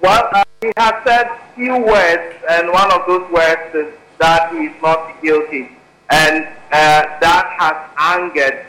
Well, 0.00 0.28
uh, 0.32 0.44
he 0.60 0.72
has 0.76 0.94
said 1.04 1.30
few 1.54 1.76
words, 1.78 2.34
and 2.48 2.70
one 2.70 2.90
of 2.92 3.06
those 3.06 3.28
words 3.30 3.74
is 3.74 3.92
that 4.18 4.52
he 4.52 4.66
is 4.66 4.82
not 4.82 5.20
guilty. 5.20 5.76
And 6.10 6.46
uh, 6.72 7.02
that 7.20 7.46
has 7.58 7.76
angered 7.98 8.66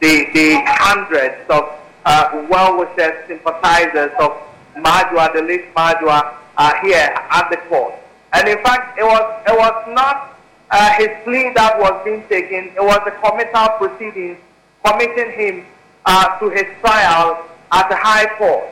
the, 0.00 0.26
the 0.34 0.62
hundreds 0.66 1.48
of 1.48 1.78
uh, 2.04 2.46
well-wishers, 2.50 3.26
sympathizers 3.28 4.12
of 4.18 4.32
Majua, 4.76 5.32
the 5.32 5.42
late 5.42 5.74
Majua, 5.74 6.34
uh, 6.56 6.74
here 6.82 7.14
at 7.30 7.48
the 7.50 7.56
court. 7.68 7.94
And 8.32 8.48
in 8.48 8.62
fact, 8.62 8.98
it 8.98 9.04
was, 9.04 9.42
it 9.46 9.56
was 9.56 9.94
not 9.94 10.38
uh, 10.70 10.92
his 10.94 11.08
plea 11.24 11.52
that 11.54 11.78
was 11.78 12.00
being 12.04 12.26
taken, 12.28 12.72
it 12.74 12.82
was 12.82 13.00
the 13.04 13.12
committal 13.22 13.68
proceedings 13.78 14.38
committing 14.84 15.30
him 15.32 15.66
uh, 16.06 16.38
to 16.38 16.48
his 16.50 16.66
trial 16.80 17.46
at 17.72 17.88
the 17.88 17.96
High 17.96 18.26
Court. 18.36 18.64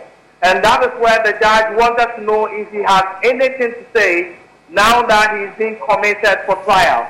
And 0.42 0.64
that 0.64 0.82
is 0.84 0.92
where 1.00 1.20
the 1.24 1.36
judge 1.40 1.76
wanted 1.76 2.16
to 2.16 2.22
know 2.22 2.46
if 2.46 2.70
he 2.70 2.82
has 2.82 3.04
anything 3.24 3.72
to 3.72 3.86
say 3.92 4.36
now 4.70 5.02
that 5.02 5.36
he's 5.36 5.52
being 5.58 5.80
committed 5.84 6.40
for 6.46 6.56
trial. 6.64 7.08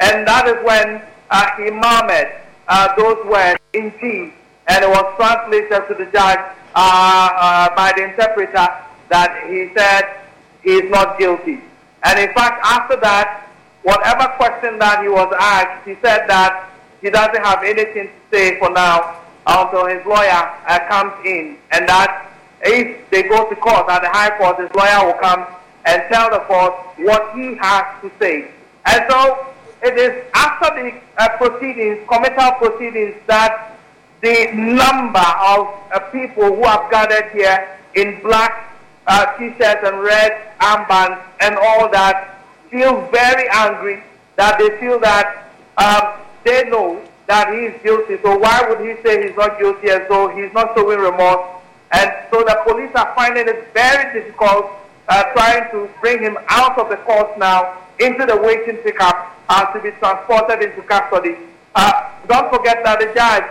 And 0.00 0.26
that 0.26 0.46
is 0.48 0.56
when 0.64 1.02
uh, 1.30 1.50
he 1.56 1.70
murmured 1.70 2.32
uh, 2.68 2.94
those 2.96 3.24
words 3.26 3.60
in 3.74 3.92
G, 4.00 4.32
and 4.68 4.84
it 4.84 4.88
was 4.88 5.04
translated 5.16 5.88
to 5.88 5.94
the 5.94 6.10
judge 6.10 6.40
uh, 6.74 7.28
uh, 7.36 7.74
by 7.74 7.92
the 7.96 8.04
interpreter 8.04 8.68
that 9.08 9.44
he 9.50 9.72
said 9.76 10.24
he 10.62 10.80
is 10.80 10.90
not 10.90 11.18
guilty. 11.18 11.60
And 12.04 12.18
in 12.18 12.32
fact, 12.32 12.64
after 12.64 12.96
that, 13.00 13.48
whatever 13.82 14.28
question 14.36 14.78
that 14.78 15.02
he 15.02 15.08
was 15.08 15.34
asked, 15.38 15.86
he 15.86 15.96
said 16.00 16.28
that 16.28 16.70
he 17.02 17.10
doesn't 17.10 17.44
have 17.44 17.62
anything 17.62 18.08
to 18.08 18.36
say 18.36 18.58
for 18.58 18.70
now 18.70 19.20
until 19.46 19.86
his 19.86 20.04
lawyer 20.06 20.42
uh, 20.66 20.78
comes 20.88 21.14
in, 21.24 21.56
and 21.72 21.88
that 21.88 22.30
if 22.62 23.08
they 23.10 23.22
go 23.22 23.48
to 23.48 23.56
court 23.56 23.88
at 23.88 24.02
the 24.02 24.08
High 24.10 24.36
Court, 24.36 24.58
his 24.60 24.70
lawyer 24.74 25.06
will 25.06 25.20
come 25.20 25.46
and 25.86 26.02
tell 26.12 26.30
the 26.30 26.40
court 26.40 26.74
what 26.98 27.34
he 27.34 27.54
has 27.56 27.84
to 28.02 28.10
say. 28.18 28.50
And 28.84 29.04
so 29.10 29.46
it 29.82 29.96
is 29.96 30.24
after 30.34 30.74
the 30.82 31.00
uh, 31.16 31.28
proceedings, 31.38 32.06
committal 32.08 32.52
proceedings, 32.52 33.16
that 33.26 33.78
the 34.20 34.52
number 34.52 35.24
of 35.40 35.68
uh, 35.92 36.00
people 36.12 36.54
who 36.54 36.64
have 36.64 36.90
gathered 36.90 37.30
here 37.32 37.78
in 37.94 38.20
black 38.22 38.76
uh, 39.06 39.36
t-shirts 39.38 39.80
and 39.82 40.00
red 40.00 40.52
armbands 40.60 41.22
and 41.40 41.56
all 41.56 41.88
that 41.88 42.44
feel 42.70 43.00
very 43.10 43.48
angry, 43.52 44.02
that 44.36 44.58
they 44.58 44.78
feel 44.78 45.00
that 45.00 45.50
um, 45.78 46.20
they 46.44 46.68
know 46.68 47.00
that 47.30 47.54
he 47.54 47.70
is 47.70 47.82
guilty. 47.84 48.18
So 48.22 48.36
why 48.36 48.66
would 48.66 48.80
he 48.82 49.00
say 49.06 49.22
he's 49.24 49.36
not 49.36 49.56
guilty 49.60 49.88
as 49.88 50.02
though 50.08 50.34
he's 50.34 50.52
not 50.52 50.74
showing 50.74 50.98
remorse? 50.98 51.46
And 51.92 52.10
so 52.30 52.42
the 52.42 52.58
police 52.66 52.90
are 52.96 53.14
finding 53.14 53.46
it 53.46 53.72
very 53.72 54.20
difficult 54.20 54.66
uh, 55.08 55.22
trying 55.32 55.70
to 55.70 55.88
bring 56.00 56.20
him 56.20 56.36
out 56.48 56.76
of 56.76 56.88
the 56.88 56.96
court 56.96 57.38
now 57.38 57.78
into 58.00 58.26
the 58.26 58.36
waiting 58.36 58.78
pickup 58.78 59.30
and 59.48 59.66
to 59.72 59.80
be 59.80 59.96
transported 59.98 60.60
into 60.60 60.82
custody. 60.82 61.36
Uh, 61.76 62.10
don't 62.26 62.50
forget 62.50 62.82
that 62.82 62.98
the 62.98 63.06
judge 63.14 63.46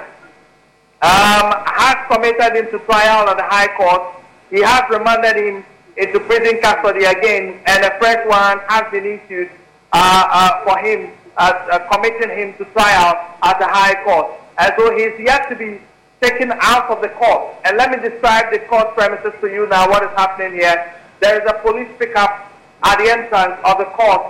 um, 1.00 1.48
has 1.64 1.96
committed 2.12 2.60
him 2.60 2.68
to 2.72 2.84
trial 2.86 3.30
at 3.30 3.38
the 3.38 3.48
High 3.48 3.72
Court. 3.78 4.04
He 4.50 4.62
has 4.62 4.84
remanded 4.90 5.38
him 5.38 5.64
into 5.96 6.20
prison 6.20 6.60
custody 6.62 7.06
again, 7.06 7.62
and 7.66 7.86
a 7.86 7.98
fresh 7.98 8.28
warrant 8.28 8.62
has 8.68 8.92
been 8.92 9.06
issued 9.06 9.50
uh, 9.92 10.28
uh 10.30 10.64
for 10.64 10.78
him 10.80 11.12
uh, 11.40 11.80
committing 11.92 12.30
him 12.30 12.54
to 12.58 12.66
trial 12.74 13.16
at 13.42 13.58
the 13.60 13.68
High 13.68 14.04
Court. 14.04 14.28
And 14.58 14.74
so 14.78 14.96
is 14.96 15.20
yet 15.20 15.50
to 15.50 15.56
be 15.56 15.80
taken 16.22 16.52
out 16.60 16.90
of 16.90 17.02
the 17.02 17.10
court. 17.10 17.56
And 17.66 17.78
let 17.78 17.92
me 17.92 17.98
describe 17.98 18.52
the 18.52 18.60
court 18.60 18.94
premises 18.94 19.34
to 19.40 19.48
you 19.48 19.68
now, 19.68 19.90
what 19.90 20.04
is 20.04 20.10
happening 20.18 20.54
here. 20.54 20.94
There 21.22 21.42
is 21.42 21.50
a 21.50 21.54
police 21.60 21.90
pickup 21.98 22.52
at 22.84 22.98
the 22.98 23.12
entrance 23.12 23.60
of 23.64 23.78
the 23.78 23.86
court, 23.86 24.22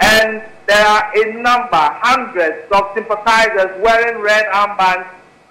and 0.00 0.42
there 0.66 0.86
are 0.86 1.10
a 1.14 1.32
number, 1.34 1.84
hundreds 2.02 2.70
of 2.72 2.90
sympathizers 2.94 3.80
wearing 3.82 4.20
red 4.20 4.46
armbands, 4.46 5.06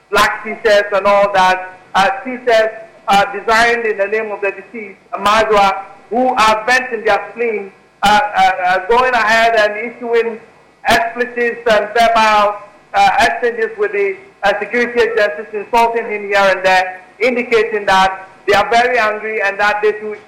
black 0.09 0.43
t-shirts 0.43 0.89
and 0.93 1.05
all 1.05 1.31
that, 1.33 1.79
uh, 1.95 2.09
t-shirts 2.23 2.75
uh, 3.07 3.31
designed 3.31 3.85
in 3.85 3.97
the 3.97 4.07
name 4.07 4.31
of 4.31 4.41
the 4.41 4.51
deceased, 4.51 4.99
Majua, 5.11 5.85
who 6.09 6.27
are 6.27 6.65
venting 6.65 7.03
their 7.05 7.29
spleen, 7.31 7.71
uh, 8.03 8.07
uh, 8.07 8.51
uh, 8.65 8.87
going 8.87 9.13
ahead 9.13 9.55
and 9.55 9.91
issuing 9.91 10.39
expletives 10.85 11.59
and 11.67 11.87
verbal 11.93 12.61
uh, 12.93 13.09
exchanges 13.19 13.77
with 13.77 13.91
the 13.91 14.17
uh, 14.43 14.59
security 14.59 14.99
agencies, 15.01 15.53
insulting 15.53 16.05
him 16.05 16.23
here 16.23 16.37
and 16.37 16.65
there, 16.65 17.01
indicating 17.19 17.85
that 17.85 18.29
they 18.47 18.53
are 18.53 18.69
very 18.69 18.97
angry 18.97 19.41
and 19.41 19.59
that 19.59 19.81
they 19.81 19.97
should 19.99 20.19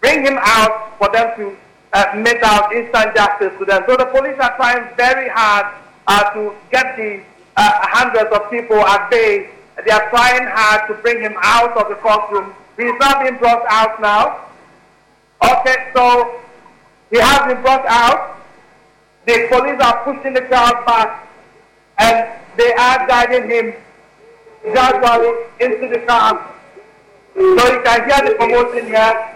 bring 0.00 0.24
him 0.24 0.38
out 0.40 0.98
for 0.98 1.08
them 1.10 1.32
to 1.36 1.56
uh, 1.92 2.40
out 2.44 2.72
instant 2.72 3.14
justice 3.14 3.52
to 3.58 3.64
them. 3.64 3.82
So 3.86 3.96
the 3.96 4.06
police 4.06 4.38
are 4.40 4.56
trying 4.56 4.94
very 4.96 5.28
hard 5.28 5.74
uh, 6.06 6.30
to 6.34 6.54
get 6.70 6.96
the 6.96 7.22
uh, 7.56 7.70
hundreds 7.82 8.34
of 8.34 8.50
people 8.50 8.78
at 8.80 9.10
bay. 9.10 9.50
They 9.84 9.90
are 9.90 10.08
trying 10.10 10.46
hard 10.48 10.88
to 10.88 10.94
bring 11.02 11.20
him 11.20 11.34
out 11.42 11.76
of 11.76 11.88
the 11.88 11.96
courtroom. 11.96 12.54
He 12.76 12.84
is 12.84 12.98
not 12.98 13.22
being 13.22 13.36
brought 13.36 13.64
out 13.68 14.00
now. 14.00 14.48
Okay, 15.42 15.90
so 15.94 16.40
he 17.10 17.18
has 17.18 17.52
been 17.52 17.62
brought 17.62 17.84
out. 17.86 18.41
The 19.24 19.46
police 19.50 19.80
are 19.80 20.04
pushing 20.04 20.34
the 20.34 20.42
crowd 20.42 20.84
back 20.84 21.28
and 21.98 22.28
they 22.56 22.72
are 22.74 23.06
guiding 23.06 23.48
him 23.48 23.74
gradually 24.62 25.46
into 25.60 25.88
the 25.88 26.00
car. 26.06 26.50
So 27.34 27.72
you 27.72 27.82
can 27.82 28.08
hear 28.08 28.28
the 28.28 28.34
commotion 28.38 28.86
here. 28.86 29.34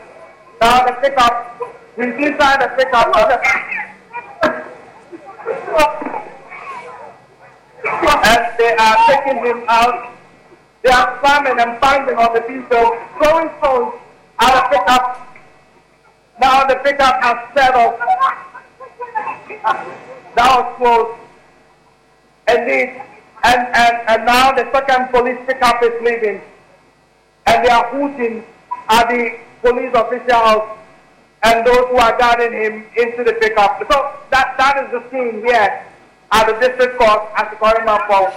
Now 0.60 0.86
the 0.86 0.92
pickup, 1.00 1.60
he's 1.96 2.14
inside 2.14 2.62
the 2.62 2.68
pickup. 2.76 3.14
and 8.24 8.58
they 8.58 8.74
are 8.76 8.96
taking 9.06 9.44
him 9.44 9.64
out. 9.68 10.12
They 10.82 10.90
are 10.90 11.18
slamming 11.20 11.60
and 11.60 11.80
banging 11.80 12.16
on 12.16 12.34
the 12.34 12.40
people, 12.40 12.98
throwing 13.18 13.50
stones 13.58 13.94
out 14.38 14.64
of 14.64 14.70
pickup. 14.70 15.36
Now 16.40 16.66
the 16.66 16.76
pickup 16.76 17.22
has 17.22 17.38
settled. 17.54 18.45
That 19.48 19.86
was 20.36 20.76
close. 20.76 21.18
Indeed. 22.48 23.02
And, 23.44 23.60
and, 23.74 24.08
and 24.08 24.26
now 24.26 24.52
the 24.52 24.70
second 24.72 25.08
police 25.10 25.38
pickup 25.46 25.82
is 25.82 25.92
leaving. 26.02 26.40
And 27.46 27.64
they 27.64 27.70
are 27.70 27.88
hooting 27.90 28.44
at 28.88 29.08
the 29.08 29.38
police 29.62 29.94
officials 29.94 30.76
and 31.42 31.66
those 31.66 31.88
who 31.88 31.96
are 31.96 32.18
guarding 32.18 32.52
him 32.52 32.86
into 32.96 33.22
the 33.22 33.34
pickup. 33.34 33.78
So 33.90 34.14
that, 34.30 34.54
that 34.58 34.84
is 34.84 34.90
the 34.90 35.10
scene 35.10 35.42
here 35.44 35.84
at 36.32 36.46
the 36.46 36.54
district 36.58 36.98
court 36.98 37.22
at 37.36 37.50
the 37.50 37.56
Koreman 37.56 38.32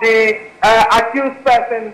The 0.00 0.40
uh, 0.62 0.84
accused 0.98 1.44
person, 1.44 1.92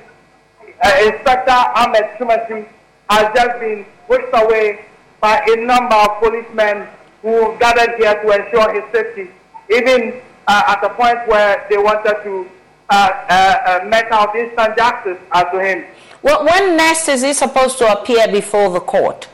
uh, 0.83 0.93
Inspector 1.07 1.51
Ahmed 1.51 2.05
Twumasi, 2.19 2.69
has 3.09 3.35
just 3.35 3.61
been 3.61 3.85
whisked 4.09 4.35
away 4.35 4.85
by 5.21 5.41
a 5.49 5.57
number 5.57 5.95
of 5.95 6.21
policemen 6.21 6.87
who 7.23 7.57
gathered 7.59 7.97
here 7.97 8.15
to 8.23 8.31
ensure 8.31 8.73
his 8.73 8.85
safety, 8.93 9.31
even 9.71 10.21
uh, 10.47 10.63
at 10.69 10.81
the 10.83 10.89
point 10.91 11.27
where 11.27 11.67
they 11.69 11.79
wanted 11.79 12.23
to 12.23 12.49
uh, 12.91 12.95
uh, 13.29 13.81
uh 13.83 13.85
met 13.87 14.11
out 14.11 14.35
instant 14.35 14.75
justice 14.77 15.19
as 15.33 15.45
to 15.53 15.61
him. 15.61 15.85
Well, 16.23 16.45
when 16.45 16.77
next 16.77 17.09
is 17.09 17.23
he 17.23 17.33
supposed 17.33 17.79
to 17.79 17.93
appear 17.93 18.29
before 18.29 18.71
the 18.71 18.81
court? 18.81 19.29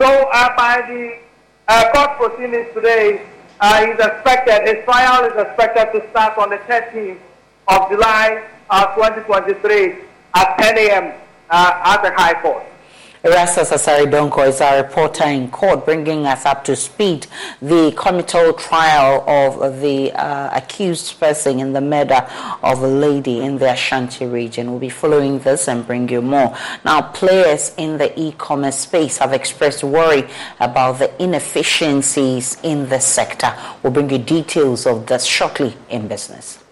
So 0.00 0.06
uh, 0.32 0.56
by 0.56 0.82
the 0.86 1.18
uh, 1.68 1.90
court 1.92 2.18
proceedings 2.18 2.68
today, 2.74 3.22
uh, 3.60 3.86
he's 3.86 3.98
expected, 3.98 4.66
his 4.66 4.84
trial 4.84 5.24
is 5.24 5.40
expected 5.40 5.98
to 5.98 6.10
start 6.10 6.36
on 6.36 6.50
the 6.50 6.58
13th 6.58 7.18
of 7.68 7.88
July 7.90 8.44
uh, 8.70 8.94
2023 8.94 9.94
at 10.34 10.58
10 10.58 10.78
a.m. 10.78 11.12
Uh, 11.50 11.80
at 11.84 12.02
the 12.02 12.12
High 12.12 12.40
Court. 12.42 12.64
Erastus 13.24 13.70
Asare 13.70 14.04
Donkor 14.04 14.46
is 14.48 14.60
our 14.60 14.82
reporter 14.82 15.24
in 15.24 15.50
court, 15.50 15.86
bringing 15.86 16.26
us 16.26 16.44
up 16.44 16.62
to 16.62 16.76
speed 16.76 17.26
the 17.62 17.90
committal 17.96 18.52
trial 18.52 19.24
of 19.26 19.80
the 19.80 20.12
uh, 20.12 20.50
accused 20.52 21.18
person 21.18 21.58
in 21.58 21.72
the 21.72 21.80
murder 21.80 22.28
of 22.62 22.82
a 22.82 22.86
lady 22.86 23.40
in 23.40 23.56
the 23.56 23.72
Ashanti 23.72 24.26
region. 24.26 24.70
We'll 24.70 24.78
be 24.78 24.90
following 24.90 25.38
this 25.38 25.68
and 25.68 25.86
bring 25.86 26.06
you 26.10 26.20
more. 26.20 26.54
Now, 26.84 27.00
players 27.00 27.72
in 27.78 27.96
the 27.96 28.12
e-commerce 28.20 28.80
space 28.80 29.16
have 29.16 29.32
expressed 29.32 29.82
worry 29.82 30.28
about 30.60 30.98
the 30.98 31.22
inefficiencies 31.22 32.58
in 32.62 32.90
the 32.90 33.00
sector. 33.00 33.56
We'll 33.82 33.94
bring 33.94 34.10
you 34.10 34.18
details 34.18 34.86
of 34.86 35.06
this 35.06 35.24
shortly 35.24 35.74
in 35.88 36.08
business. 36.08 36.63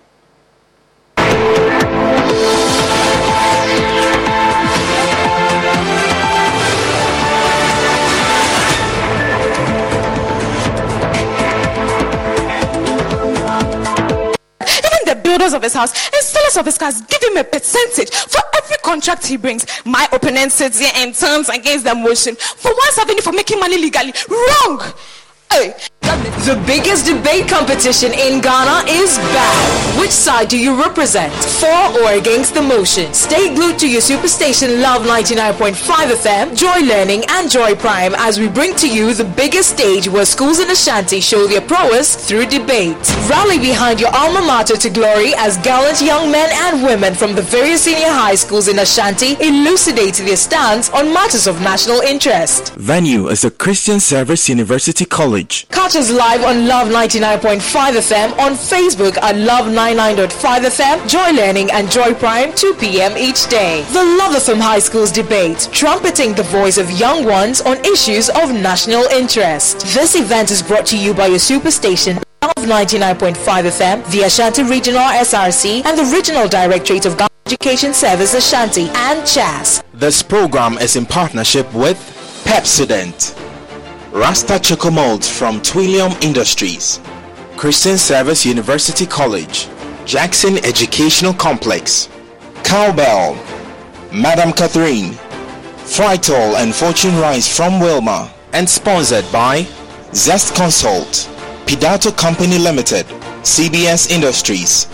Builders 15.22 15.52
of 15.52 15.62
his 15.62 15.74
house 15.74 15.92
and 16.12 16.22
sellers 16.22 16.56
of 16.56 16.66
his 16.66 16.78
cars 16.78 17.00
give 17.02 17.22
him 17.22 17.36
a 17.36 17.44
percentage 17.44 18.10
for 18.10 18.40
every 18.56 18.76
contract 18.78 19.26
he 19.26 19.36
brings. 19.36 19.66
My 19.84 20.06
opponent 20.12 20.52
sits 20.52 20.78
here 20.78 20.92
and 20.96 21.14
turns 21.14 21.48
against 21.48 21.84
the 21.84 21.94
motion 21.94 22.36
for 22.36 22.70
170 22.70 23.22
for 23.22 23.32
making 23.32 23.60
money 23.60 23.78
legally. 23.78 24.12
Wrong! 24.28 24.80
The 25.52 26.60
biggest 26.66 27.06
debate 27.06 27.46
competition 27.46 28.12
in 28.12 28.40
Ghana 28.40 28.88
is 28.88 29.18
back. 29.36 30.00
Which 30.00 30.10
side 30.10 30.48
do 30.48 30.58
you 30.58 30.74
represent? 30.80 31.32
For 31.32 32.02
or 32.02 32.12
against 32.14 32.54
the 32.54 32.62
motion? 32.62 33.12
Stay 33.12 33.54
glued 33.54 33.78
to 33.80 33.88
your 33.88 34.00
superstation 34.00 34.80
Love 34.80 35.02
99.5 35.02 35.74
FM, 35.74 36.56
Joy 36.56 36.80
Learning, 36.86 37.22
and 37.28 37.50
Joy 37.50 37.74
Prime 37.74 38.14
as 38.16 38.40
we 38.40 38.48
bring 38.48 38.74
to 38.76 38.88
you 38.88 39.12
the 39.12 39.24
biggest 39.24 39.70
stage 39.70 40.08
where 40.08 40.24
schools 40.24 40.58
in 40.58 40.70
Ashanti 40.70 41.20
show 41.20 41.46
their 41.46 41.60
prowess 41.60 42.16
through 42.16 42.46
debate. 42.46 42.96
Rally 43.28 43.58
behind 43.58 44.00
your 44.00 44.10
alma 44.14 44.40
mater 44.40 44.76
to 44.76 44.90
glory 44.90 45.34
as 45.36 45.58
gallant 45.58 46.00
young 46.00 46.32
men 46.32 46.48
and 46.52 46.82
women 46.82 47.14
from 47.14 47.34
the 47.34 47.42
various 47.42 47.82
senior 47.82 48.08
high 48.08 48.34
schools 48.36 48.68
in 48.68 48.78
Ashanti 48.78 49.36
elucidate 49.40 50.14
their 50.14 50.36
stance 50.36 50.88
on 50.90 51.12
matters 51.12 51.46
of 51.46 51.60
national 51.60 52.00
interest. 52.00 52.74
Venue 52.76 53.28
is 53.28 53.42
the 53.42 53.50
Christian 53.50 54.00
Service 54.00 54.48
University 54.48 55.04
College. 55.04 55.41
Catch 55.48 55.96
us 55.96 56.10
live 56.10 56.44
on 56.44 56.66
Love 56.66 56.88
99.5 56.88 57.58
FM, 57.60 58.38
on 58.38 58.52
Facebook 58.52 59.16
at 59.18 59.36
Love 59.36 59.66
99.5 59.66 60.28
FM, 60.30 61.08
Joy 61.08 61.32
Learning 61.32 61.70
and 61.72 61.90
Joy 61.90 62.14
Prime 62.14 62.54
2 62.54 62.74
p.m. 62.74 63.16
each 63.16 63.48
day. 63.48 63.82
The 63.92 64.04
Love 64.04 64.34
FM 64.34 64.60
High 64.60 64.78
Schools 64.78 65.10
debate, 65.10 65.68
trumpeting 65.72 66.34
the 66.34 66.44
voice 66.44 66.78
of 66.78 66.90
young 66.92 67.24
ones 67.24 67.60
on 67.60 67.78
issues 67.84 68.28
of 68.28 68.52
national 68.52 69.04
interest. 69.06 69.80
This 69.94 70.14
event 70.14 70.50
is 70.50 70.62
brought 70.62 70.86
to 70.86 70.98
you 70.98 71.12
by 71.14 71.26
your 71.26 71.38
superstation 71.38 72.22
Love 72.42 72.66
99.5 72.66 73.34
FM, 73.34 74.10
the 74.12 74.22
Ashanti 74.22 74.62
Regional 74.62 75.00
SRC, 75.00 75.84
and 75.84 75.98
the 75.98 76.04
Regional 76.14 76.48
Directorate 76.48 77.06
of 77.06 77.16
Ghana 77.16 77.28
Education 77.46 77.94
Service 77.94 78.34
Ashanti 78.34 78.88
and 78.94 79.26
CHAS. 79.26 79.82
This 79.94 80.22
program 80.22 80.78
is 80.78 80.96
in 80.96 81.06
partnership 81.06 81.72
with 81.74 81.96
Pepsodent. 82.44 83.51
Rasta 84.12 84.58
Choco 84.60 84.90
Molds 84.90 85.26
from 85.26 85.62
Twillium 85.62 86.22
Industries, 86.22 87.00
Christian 87.56 87.96
Service 87.96 88.44
University 88.44 89.06
College, 89.06 89.68
Jackson 90.04 90.58
Educational 90.66 91.32
Complex, 91.32 92.10
Cowbell, 92.62 93.34
Madam 94.12 94.52
Catherine, 94.52 95.12
Frytol 95.88 96.56
and 96.56 96.74
Fortune 96.74 97.16
Rice 97.20 97.48
from 97.56 97.80
Wilmar, 97.80 98.30
and 98.52 98.68
sponsored 98.68 99.24
by 99.32 99.66
Zest 100.12 100.54
Consult, 100.54 101.30
Pidato 101.64 102.14
Company 102.14 102.58
Limited, 102.58 103.06
CBS 103.40 104.10
Industries, 104.10 104.88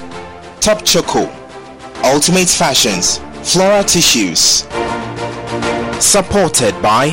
Top 0.61 0.85
Choco, 0.85 1.29
Ultimate 2.05 2.49
Fashions, 2.49 3.19
Flora 3.43 3.83
Tissues. 3.83 4.65
Supported 6.01 6.81
by 6.81 7.09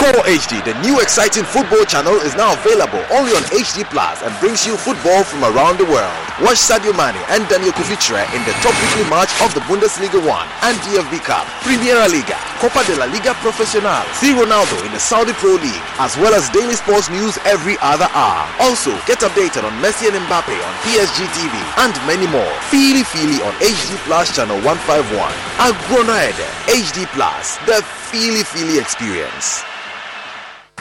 Score 0.00 0.24
HD, 0.24 0.64
the 0.64 0.72
new 0.80 0.96
exciting 1.04 1.44
football 1.44 1.84
channel, 1.84 2.16
is 2.24 2.32
now 2.32 2.56
available 2.56 3.04
only 3.12 3.36
on 3.36 3.44
HD 3.52 3.84
Plus 3.84 4.24
and 4.24 4.32
brings 4.40 4.64
you 4.64 4.72
football 4.72 5.20
from 5.28 5.44
around 5.44 5.76
the 5.76 5.84
world. 5.84 6.16
Watch 6.40 6.56
Sadio 6.56 6.96
Mane 6.96 7.20
and 7.28 7.44
Daniel 7.52 7.68
Kuvitre 7.76 8.24
in 8.32 8.40
the 8.48 8.56
top 8.64 8.72
weekly 8.80 9.04
match 9.12 9.28
of 9.44 9.52
the 9.52 9.60
Bundesliga 9.68 10.16
1 10.16 10.24
and 10.64 10.80
DFB 10.88 11.20
Cup, 11.20 11.44
Primera 11.60 12.08
Liga, 12.08 12.40
Copa 12.64 12.80
de 12.88 12.96
la 12.96 13.12
Liga 13.12 13.36
Profesional, 13.44 14.00
see 14.16 14.32
Ronaldo 14.32 14.72
in 14.88 14.92
the 14.96 14.98
Saudi 14.98 15.36
Pro 15.36 15.60
League, 15.60 15.84
as 16.00 16.16
well 16.16 16.32
as 16.32 16.48
daily 16.48 16.80
sports 16.80 17.12
news 17.12 17.36
every 17.44 17.76
other 17.84 18.08
hour. 18.16 18.48
Also, 18.64 18.96
get 19.04 19.20
updated 19.20 19.68
on 19.68 19.72
Messi 19.84 20.08
and 20.08 20.16
Mbappe 20.16 20.56
on 20.56 20.72
PSG 20.80 21.28
TV 21.36 21.52
and 21.84 21.92
many 22.08 22.24
more. 22.32 22.56
Feely 22.72 23.04
Feely 23.04 23.44
on 23.44 23.52
HD 23.60 24.00
Plus 24.08 24.32
channel 24.32 24.56
151. 24.64 25.12
Agrona 25.60 26.32
HD 26.72 27.04
Plus, 27.12 27.60
the 27.68 27.84
Feely 28.08 28.48
Feely 28.48 28.80
experience. 28.80 29.60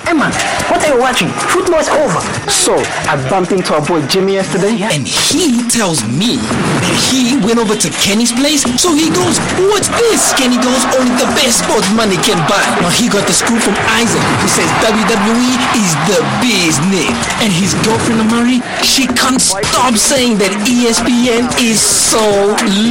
Emma, 0.07 0.31
what 0.69 0.79
are 0.85 0.95
you 0.95 0.99
watching? 0.99 1.29
Football 1.51 1.79
is 1.81 1.89
over. 1.89 2.21
So, 2.49 2.77
I 3.09 3.17
bumped 3.29 3.51
into 3.51 3.73
our 3.73 3.83
boy 3.83 4.05
Jimmy 4.07 4.37
yesterday. 4.37 4.77
And 4.79 5.07
he 5.07 5.65
tells 5.69 6.03
me 6.05 6.37
that 6.37 6.95
he 7.09 7.37
went 7.41 7.59
over 7.59 7.75
to 7.75 7.89
Kenny's 8.01 8.31
place. 8.31 8.63
So 8.79 8.93
he 8.93 9.09
goes, 9.09 9.37
what's 9.69 9.89
this? 10.01 10.33
Kenny 10.37 10.57
goes, 10.61 10.81
only 10.97 11.13
the 11.17 11.29
best 11.37 11.65
sports 11.65 11.89
money 11.93 12.17
can 12.21 12.37
buy. 12.49 12.61
Now 12.81 12.93
he 12.93 13.09
got 13.09 13.25
the 13.27 13.35
scoop 13.35 13.59
from 13.59 13.75
Isaac, 13.97 14.21
who 14.43 14.47
says 14.49 14.69
WWE 14.85 15.53
is 15.77 15.91
the 16.09 16.19
business. 16.41 17.11
And 17.41 17.49
his 17.53 17.73
girlfriend 17.85 18.21
Amari, 18.25 18.61
she 18.85 19.05
can't 19.07 19.41
stop 19.41 19.93
saying 19.95 20.37
that 20.39 20.51
ESPN 20.65 21.49
is 21.61 21.79
so 21.81 22.21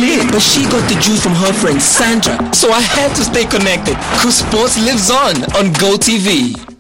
lit. 0.01 0.27
But 0.31 0.43
she 0.43 0.65
got 0.71 0.83
the 0.91 0.99
juice 1.01 1.23
from 1.23 1.35
her 1.39 1.53
friend 1.53 1.81
Sandra. 1.81 2.35
So 2.55 2.71
I 2.71 2.81
had 2.81 3.15
to 3.17 3.23
stay 3.25 3.45
connected. 3.45 3.95
Cause 4.23 4.43
sports 4.43 4.79
lives 4.79 5.11
on 5.11 5.35
on 5.59 5.75
GoTV. 5.79 6.78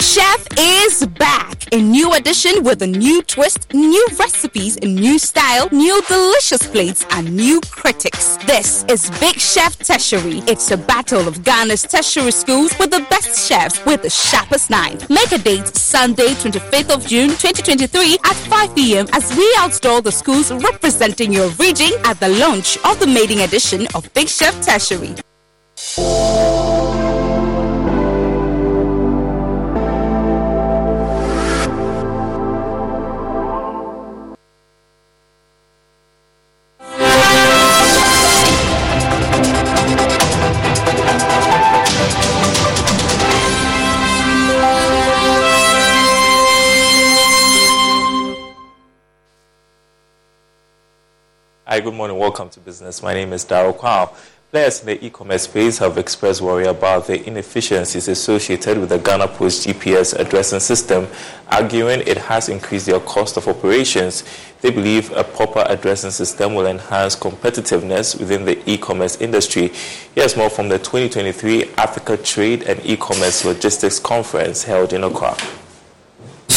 Chef 0.00 0.46
is 0.58 1.06
back. 1.18 1.72
A 1.74 1.80
new 1.80 2.14
edition 2.14 2.64
with 2.64 2.80
a 2.80 2.86
new 2.86 3.22
twist, 3.22 3.72
new 3.74 4.06
recipes, 4.18 4.78
a 4.78 4.86
new 4.86 5.18
style, 5.18 5.68
new 5.72 6.00
delicious 6.08 6.66
plates, 6.66 7.04
and 7.10 7.36
new 7.36 7.60
critics. 7.70 8.38
This 8.46 8.82
is 8.88 9.10
Big 9.20 9.38
Chef 9.38 9.76
Tertiary. 9.78 10.38
It's 10.48 10.70
a 10.70 10.78
battle 10.78 11.28
of 11.28 11.44
Ghana's 11.44 11.82
tertiary 11.82 12.30
schools 12.30 12.76
with 12.78 12.90
the 12.90 13.06
best 13.10 13.46
chefs 13.46 13.84
with 13.84 14.00
the 14.00 14.08
sharpest 14.08 14.70
knife. 14.70 15.08
Make 15.10 15.32
a 15.32 15.38
date 15.38 15.68
Sunday, 15.76 16.28
25th 16.28 16.94
of 16.94 17.06
June 17.06 17.28
2023 17.28 18.18
at 18.24 18.36
5 18.36 18.74
p.m. 18.74 19.06
as 19.12 19.36
we 19.36 19.54
outdoor 19.58 20.00
the 20.00 20.12
schools 20.12 20.50
representing 20.50 21.30
your 21.30 21.50
region 21.50 21.90
at 22.04 22.18
the 22.20 22.28
launch 22.28 22.78
of 22.86 22.98
the 23.00 23.06
maiden 23.06 23.40
edition 23.40 23.86
of 23.94 24.12
Big 24.14 24.28
Chef 24.28 24.54
Tertiary. 24.64 25.14
Good 51.82 51.94
morning. 51.94 52.18
Welcome 52.18 52.50
to 52.50 52.60
business. 52.60 53.02
My 53.02 53.14
name 53.14 53.32
is 53.32 53.42
Daryl 53.42 53.74
Kwao. 53.74 54.14
Players 54.50 54.80
in 54.80 54.86
the 54.86 55.02
e-commerce 55.02 55.44
space 55.44 55.78
have 55.78 55.96
expressed 55.96 56.42
worry 56.42 56.66
about 56.66 57.06
the 57.06 57.26
inefficiencies 57.26 58.06
associated 58.06 58.76
with 58.76 58.90
the 58.90 58.98
Ghana 58.98 59.28
Post 59.28 59.66
GPS 59.66 60.14
addressing 60.18 60.60
system, 60.60 61.08
arguing 61.48 62.00
it 62.00 62.18
has 62.18 62.50
increased 62.50 62.84
their 62.84 63.00
cost 63.00 63.38
of 63.38 63.48
operations. 63.48 64.24
They 64.60 64.70
believe 64.70 65.10
a 65.12 65.24
proper 65.24 65.64
addressing 65.66 66.10
system 66.10 66.54
will 66.54 66.66
enhance 66.66 67.16
competitiveness 67.16 68.18
within 68.18 68.44
the 68.44 68.60
e-commerce 68.70 69.18
industry. 69.18 69.68
Here's 70.14 70.36
more 70.36 70.50
from 70.50 70.68
the 70.68 70.78
2023 70.78 71.70
Africa 71.78 72.18
Trade 72.18 72.64
and 72.64 72.84
E-commerce 72.84 73.46
Logistics 73.46 73.98
Conference 73.98 74.64
held 74.64 74.92
in 74.92 75.02
Accra. 75.02 75.34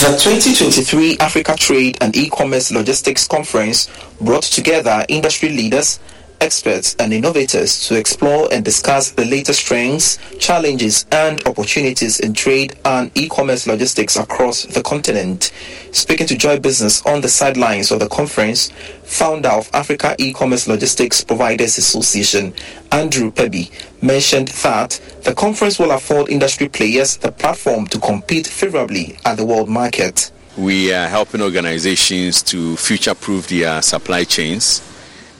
The 0.04 0.10
2023 0.18 1.18
Africa 1.20 1.56
Trade 1.56 1.98
and 2.02 2.14
E-commerce 2.14 2.74
Logistics 2.74 3.26
Conference 3.26 3.88
brought 4.20 4.44
together 4.44 5.06
industry 5.08 5.48
leaders, 5.48 5.98
experts 6.44 6.94
and 7.00 7.14
innovators 7.14 7.88
to 7.88 7.96
explore 7.96 8.50
and 8.52 8.66
discuss 8.66 9.12
the 9.12 9.24
latest 9.24 9.66
trends, 9.66 10.20
challenges 10.40 11.06
and 11.14 11.42
opportunities 11.48 12.20
in 12.20 12.34
trade 12.34 12.76
and 12.84 13.10
e-commerce 13.18 13.66
logistics 13.66 14.18
across 14.18 14.66
the 14.66 14.84
continent. 14.84 15.54
Speaking 15.94 16.28
to 16.28 16.38
Joy 16.38 16.60
Business 16.60 17.02
on 17.06 17.22
the 17.22 17.30
sidelines 17.30 17.92
of 17.92 18.02
the 18.02 18.10
conference, 18.10 18.72
founder 19.04 19.50
of 19.50 19.70
Africa 19.74 20.16
E-commerce 20.20 20.68
Logistics 20.68 21.24
Providers 21.24 21.78
Association, 21.78 22.54
Andrew 22.92 23.32
Pebby, 23.32 23.72
mentioned 24.02 24.50
that 24.50 25.00
the 25.24 25.34
conference 25.34 25.80
will 25.80 25.92
afford 25.92 26.30
industry 26.30 26.68
players 26.68 27.16
the 27.18 27.32
platform 27.32 27.88
to 27.88 28.00
compete 28.00 28.48
favorably 28.48 29.18
at 29.24 29.38
the 29.38 29.46
world 29.46 29.70
market. 29.70 30.30
We 30.58 30.94
are 30.94 31.08
helping 31.08 31.42
organizations 31.42 32.44
to 32.44 32.76
future 32.76 33.16
proof 33.16 33.48
their 33.48 33.82
supply 33.82 34.26
chains 34.26 34.82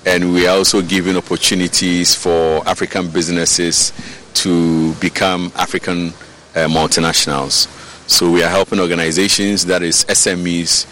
and 0.06 0.34
we 0.34 0.48
are 0.48 0.58
also 0.58 0.82
giving 0.82 1.16
opportunities 1.16 2.14
for 2.16 2.68
African 2.68 3.10
businesses 3.10 3.94
to 4.34 4.94
become 4.96 5.52
African 5.56 6.08
uh, 6.56 6.68
multinationals. 6.68 7.68
So 8.10 8.30
we 8.30 8.44
are 8.44 8.50
helping 8.50 8.80
organizations, 8.80 9.66
that 9.66 9.82
is 9.82 10.04
SMEs, 10.06 10.88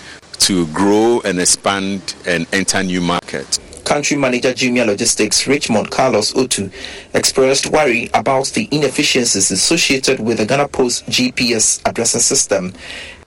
to 0.47 0.65
grow 0.67 1.21
and 1.25 1.39
expand 1.39 2.15
and 2.25 2.47
enter 2.53 2.81
new 2.83 3.01
markets. 3.01 3.59
Country 3.85 4.17
Manager 4.17 4.53
Jumia 4.53 4.85
Logistics 4.85 5.47
Richmond 5.47 5.91
Carlos 5.91 6.33
Otu 6.33 6.71
expressed 7.13 7.67
worry 7.71 8.09
about 8.13 8.47
the 8.47 8.67
inefficiencies 8.71 9.51
associated 9.51 10.19
with 10.19 10.37
the 10.37 10.45
Ghana 10.45 10.67
Post 10.69 11.05
GPS 11.07 11.81
addressing 11.85 12.21
system. 12.21 12.73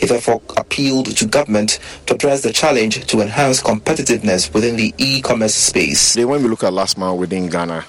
He 0.01 0.07
therefore 0.07 0.43
appealed 0.57 1.17
to 1.17 1.27
government 1.27 1.79
to 2.07 2.15
address 2.15 2.43
the 2.43 2.53
challenge 2.53 3.07
to 3.07 3.21
enhance 3.21 3.63
competitiveness 3.63 4.53
within 4.53 4.77
the 4.77 4.95
e-commerce 4.99 5.55
space. 5.55 6.17
When 6.17 6.43
we 6.43 6.49
look 6.49 6.65
at 6.65 6.73
last 6.73 6.99
mile 6.99 7.17
within 7.17 7.49
Ghana, 7.49 7.85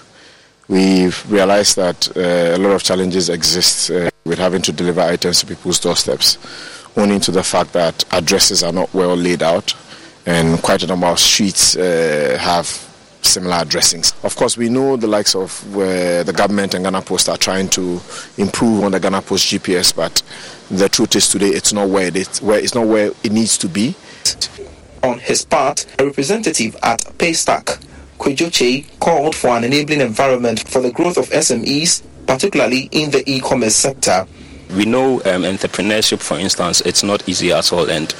we've 0.67 1.31
realized 1.31 1.75
that 1.77 2.15
uh, 2.17 2.55
a 2.55 2.57
lot 2.57 2.71
of 2.71 2.83
challenges 2.83 3.29
exist 3.29 3.91
uh, 3.91 4.09
with 4.25 4.39
having 4.39 4.61
to 4.63 4.71
deliver 4.71 5.01
items 5.01 5.39
to 5.39 5.45
people's 5.45 5.79
doorsteps, 5.79 6.37
owing 6.97 7.19
to 7.21 7.31
the 7.31 7.43
fact 7.43 7.73
that 7.73 8.03
addresses 8.11 8.63
are 8.63 8.71
not 8.71 8.93
well 8.93 9.15
laid 9.15 9.43
out 9.43 9.73
and 10.25 10.61
quite 10.61 10.83
a 10.83 10.87
number 10.87 11.07
of 11.07 11.19
streets 11.19 11.75
uh, 11.75 12.37
have 12.39 12.65
similar 13.21 13.55
addressings. 13.55 14.13
Of 14.23 14.35
course, 14.35 14.57
we 14.57 14.69
know 14.69 14.97
the 14.97 15.07
likes 15.07 15.35
of 15.35 15.63
the 15.73 16.33
government 16.35 16.73
and 16.73 16.83
Ghana 16.83 17.01
Post 17.01 17.27
are 17.29 17.37
trying 17.37 17.69
to 17.69 17.99
improve 18.37 18.83
on 18.83 18.91
the 18.91 18.99
Ghana 18.99 19.21
Post 19.21 19.47
GPS, 19.47 19.95
but 19.95 20.21
the 20.69 20.89
truth 20.89 21.15
is 21.15 21.27
today 21.27 21.49
it's 21.49 21.73
not 21.73 21.89
where 21.89 22.07
it 22.15 22.37
where 22.37 22.59
it's 22.59 22.75
not 22.75 22.87
where 22.87 23.11
it 23.23 23.31
needs 23.31 23.57
to 23.59 23.67
be. 23.67 23.95
On 25.03 25.19
his 25.19 25.45
part, 25.45 25.85
a 25.99 26.05
representative 26.05 26.75
at 26.81 27.01
Paystack, 27.17 27.83
Kwejoche, 28.17 28.99
called 28.99 29.35
for 29.35 29.49
an 29.49 29.63
enabling 29.63 30.01
environment 30.01 30.67
for 30.67 30.81
the 30.81 30.91
growth 30.91 31.17
of 31.17 31.29
SMEs, 31.29 32.01
particularly 32.25 32.89
in 32.91 33.11
the 33.11 33.23
e-commerce 33.29 33.75
sector. 33.75 34.25
We 34.71 34.85
know 34.85 35.15
um, 35.19 35.43
entrepreneurship, 35.43 36.19
for 36.19 36.39
instance, 36.39 36.81
it's 36.81 37.03
not 37.03 37.27
easy 37.29 37.51
at 37.51 37.71
all, 37.71 37.89
and 37.89 38.13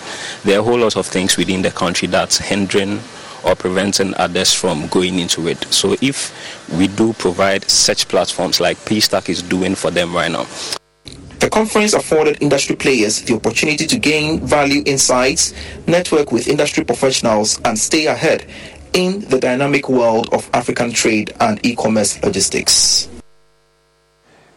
there 0.43 0.57
are 0.57 0.61
a 0.61 0.63
whole 0.63 0.77
lot 0.77 0.95
of 0.95 1.05
things 1.05 1.37
within 1.37 1.61
the 1.61 1.71
country 1.71 2.07
that's 2.07 2.37
hindering 2.37 2.99
or 3.45 3.55
preventing 3.55 4.13
others 4.15 4.53
from 4.53 4.87
going 4.87 5.19
into 5.19 5.47
it. 5.47 5.63
So 5.73 5.95
if 6.01 6.33
we 6.77 6.87
do 6.87 7.13
provide 7.13 7.69
such 7.69 8.07
platforms 8.07 8.59
like 8.59 8.77
Paystack 8.77 9.29
is 9.29 9.41
doing 9.41 9.75
for 9.75 9.91
them 9.91 10.13
right 10.13 10.31
now. 10.31 10.47
The 11.39 11.49
conference 11.51 11.93
afforded 11.93 12.41
industry 12.41 12.75
players 12.75 13.21
the 13.21 13.35
opportunity 13.35 13.85
to 13.85 13.99
gain 13.99 14.39
value 14.39 14.81
insights, 14.85 15.53
network 15.85 16.31
with 16.31 16.47
industry 16.47 16.83
professionals, 16.83 17.59
and 17.65 17.77
stay 17.77 18.07
ahead 18.07 18.47
in 18.93 19.19
the 19.29 19.39
dynamic 19.39 19.89
world 19.89 20.33
of 20.33 20.49
African 20.53 20.91
trade 20.91 21.33
and 21.41 21.63
e-commerce 21.63 22.21
logistics. 22.23 23.09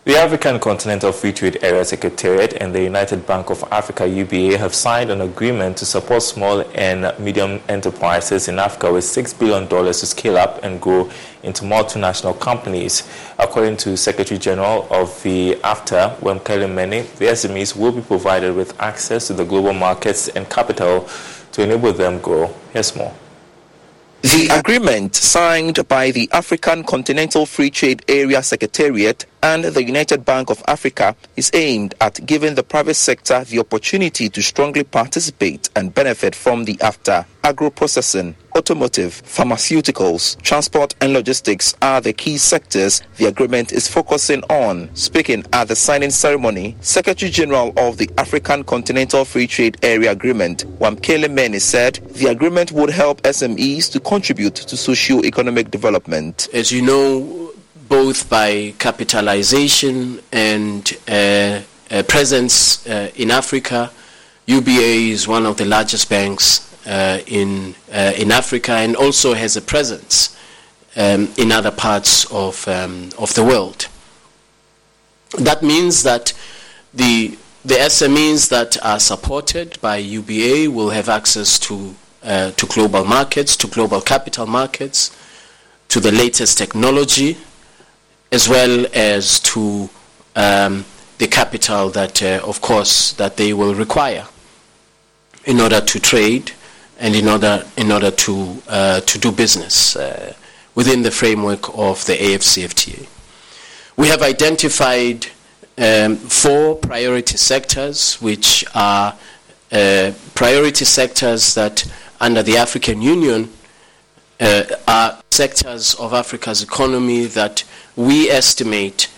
The 0.08 0.16
African 0.16 0.58
Continental 0.58 1.12
Free 1.12 1.34
Trade 1.34 1.58
Area 1.60 1.84
Secretariat 1.84 2.54
and 2.62 2.74
the 2.74 2.82
United 2.82 3.26
Bank 3.26 3.50
of 3.50 3.62
Africa 3.70 4.08
UBA 4.08 4.56
have 4.56 4.74
signed 4.74 5.10
an 5.10 5.20
agreement 5.20 5.76
to 5.76 5.84
support 5.84 6.22
small 6.22 6.62
and 6.74 7.12
medium 7.18 7.60
enterprises 7.68 8.48
in 8.48 8.58
Africa 8.58 8.90
with 8.90 9.04
$6 9.04 9.38
billion 9.38 9.68
to 9.68 9.92
scale 9.92 10.38
up 10.38 10.64
and 10.64 10.80
grow 10.80 11.10
into 11.42 11.64
multinational 11.64 12.40
companies. 12.40 13.06
According 13.38 13.76
to 13.84 13.98
Secretary 13.98 14.38
General 14.38 14.88
of 14.90 15.22
the 15.24 15.56
AFTA, 15.56 16.16
Wamkele 16.20 16.74
Mene, 16.74 17.04
the 17.18 17.26
SMEs 17.26 17.76
will 17.76 17.92
be 17.92 18.00
provided 18.00 18.56
with 18.56 18.80
access 18.80 19.26
to 19.26 19.34
the 19.34 19.44
global 19.44 19.74
markets 19.74 20.28
and 20.28 20.48
capital 20.48 21.06
to 21.52 21.62
enable 21.62 21.92
them 21.92 22.18
grow. 22.20 22.46
Here's 22.72 22.96
more. 22.96 23.12
The 24.22 24.48
agreement 24.50 25.14
signed 25.14 25.86
by 25.86 26.10
the 26.10 26.28
African 26.32 26.82
Continental 26.82 27.46
Free 27.46 27.70
Trade 27.70 28.04
Area 28.08 28.42
Secretariat 28.42 29.26
and 29.42 29.64
the 29.64 29.84
United 29.84 30.24
Bank 30.24 30.50
of 30.50 30.62
Africa 30.66 31.14
is 31.36 31.50
aimed 31.54 31.94
at 32.00 32.24
giving 32.26 32.54
the 32.54 32.62
private 32.62 32.94
sector 32.94 33.44
the 33.44 33.58
opportunity 33.58 34.28
to 34.28 34.42
strongly 34.42 34.84
participate 34.84 35.68
and 35.76 35.94
benefit 35.94 36.34
from 36.34 36.64
the 36.64 36.74
AFTA. 36.76 37.26
Agro-processing, 37.44 38.34
automotive, 38.56 39.22
pharmaceuticals, 39.22 40.40
transport 40.42 40.94
and 41.00 41.12
logistics 41.12 41.74
are 41.80 42.00
the 42.00 42.12
key 42.12 42.36
sectors 42.36 43.02
the 43.16 43.26
agreement 43.26 43.72
is 43.72 43.88
focusing 43.88 44.42
on. 44.50 44.94
Speaking 44.94 45.44
at 45.52 45.68
the 45.68 45.76
signing 45.76 46.10
ceremony, 46.10 46.76
Secretary 46.80 47.30
General 47.30 47.72
of 47.76 47.96
the 47.96 48.10
African 48.18 48.64
Continental 48.64 49.24
Free 49.24 49.46
Trade 49.46 49.78
Area 49.82 50.10
Agreement, 50.10 50.64
Wamkele 50.78 51.30
Mene 51.30 51.60
said 51.60 51.94
the 52.10 52.26
agreement 52.26 52.72
would 52.72 52.90
help 52.90 53.22
SMEs 53.22 53.90
to 53.92 54.00
contribute 54.00 54.56
to 54.56 54.76
socio-economic 54.76 55.70
development. 55.70 56.48
As 56.52 56.72
you 56.72 56.82
know, 56.82 57.47
both 57.88 58.28
by 58.28 58.74
capitalization 58.78 60.20
and 60.30 60.96
uh, 61.08 61.60
uh, 61.90 62.02
presence 62.04 62.86
in 62.86 63.30
Africa. 63.30 63.90
UBA 64.46 65.12
is 65.12 65.26
one 65.26 65.46
of 65.46 65.56
the 65.56 65.64
largest 65.64 66.08
banks 66.08 66.68
uh, 66.88 67.20
in, 67.26 67.74
uh, 67.92 68.12
in 68.16 68.32
Africa 68.32 68.72
and 68.72 68.96
also 68.96 69.34
has 69.34 69.56
a 69.56 69.60
presence 69.60 70.34
um, 70.96 71.28
in 71.36 71.52
other 71.52 71.70
parts 71.70 72.24
of, 72.32 72.66
um, 72.66 73.10
of 73.18 73.34
the 73.34 73.44
world. 73.44 73.88
That 75.38 75.62
means 75.62 76.02
that 76.02 76.32
the, 76.94 77.36
the 77.62 77.74
SMEs 77.74 78.48
that 78.48 78.82
are 78.82 78.98
supported 78.98 79.78
by 79.82 79.98
UBA 79.98 80.70
will 80.70 80.88
have 80.90 81.10
access 81.10 81.58
to, 81.60 81.94
uh, 82.22 82.52
to 82.52 82.66
global 82.66 83.04
markets, 83.04 83.54
to 83.58 83.66
global 83.66 84.00
capital 84.00 84.46
markets, 84.46 85.14
to 85.88 86.00
the 86.00 86.10
latest 86.12 86.56
technology, 86.56 87.36
as 88.30 88.48
well 88.48 88.86
as 88.94 89.40
to 89.40 89.88
um, 90.36 90.84
the 91.18 91.26
capital 91.26 91.90
that, 91.90 92.22
uh, 92.22 92.40
of 92.44 92.60
course, 92.60 93.12
that 93.14 93.36
they 93.36 93.52
will 93.52 93.74
require 93.74 94.26
in 95.44 95.60
order 95.60 95.80
to 95.80 95.98
trade 95.98 96.52
and 96.98 97.14
in 97.14 97.28
order 97.28 97.64
in 97.76 97.92
order 97.92 98.10
to 98.10 98.60
uh, 98.68 99.00
to 99.00 99.18
do 99.18 99.30
business 99.32 99.96
uh, 99.96 100.34
within 100.74 101.02
the 101.02 101.10
framework 101.10 101.68
of 101.76 102.04
the 102.06 102.16
AFCFTA. 102.16 103.06
We 103.96 104.08
have 104.08 104.22
identified 104.22 105.26
um, 105.78 106.16
four 106.16 106.76
priority 106.76 107.36
sectors, 107.36 108.14
which 108.20 108.64
are 108.74 109.16
uh, 109.72 110.12
priority 110.34 110.84
sectors 110.84 111.54
that, 111.54 111.84
under 112.20 112.42
the 112.42 112.56
African 112.56 113.02
Union, 113.02 113.50
uh, 114.40 114.64
are 114.86 115.20
sectors 115.30 115.94
of 115.96 116.12
Africa's 116.12 116.62
economy 116.62 117.26
that 117.26 117.64
we 117.96 118.30
estimate 118.30 119.10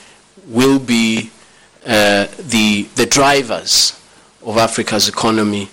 will 0.46 0.78
be 0.78 1.30
uh, 1.86 2.26
the 2.38 2.88
the 2.96 3.06
drivers 3.06 4.00
of 4.44 4.56
Africa's 4.56 5.08
economy 5.08 5.68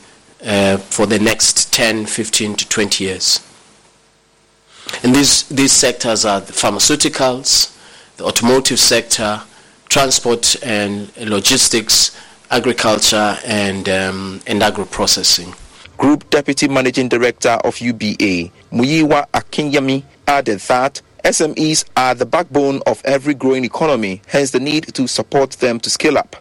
uh, 0.45 0.77
for 0.77 1.05
the 1.05 1.19
next 1.19 1.73
10, 1.73 2.05
15 2.05 2.55
to 2.55 2.69
20 2.69 3.03
years. 3.03 3.39
And 5.03 5.15
these, 5.15 5.43
these 5.49 5.71
sectors 5.71 6.25
are 6.25 6.39
the 6.39 6.53
pharmaceuticals, 6.53 7.75
the 8.17 8.25
automotive 8.25 8.79
sector, 8.79 9.41
transport 9.89 10.55
and 10.63 11.15
logistics, 11.17 12.17
agriculture, 12.49 13.37
and, 13.45 13.87
um, 13.89 14.41
and 14.47 14.63
agro-processing. 14.63 15.53
Group 15.97 16.29
Deputy 16.29 16.67
Managing 16.67 17.09
Director 17.09 17.57
of 17.63 17.79
UBA, 17.79 18.51
Muyiwa 18.71 19.27
Akinyemi, 19.33 20.03
added 20.27 20.59
that 20.59 21.01
SMEs 21.23 21.85
are 21.97 22.13
the 22.13 22.25
backbone 22.25 22.81
of 22.85 23.01
every 23.03 23.33
growing 23.33 23.65
economy, 23.65 24.21
hence 24.27 24.51
the 24.51 24.59
need 24.59 24.93
to 24.93 25.07
support 25.07 25.51
them 25.51 25.79
to 25.79 25.89
scale 25.89 26.17
up. 26.17 26.35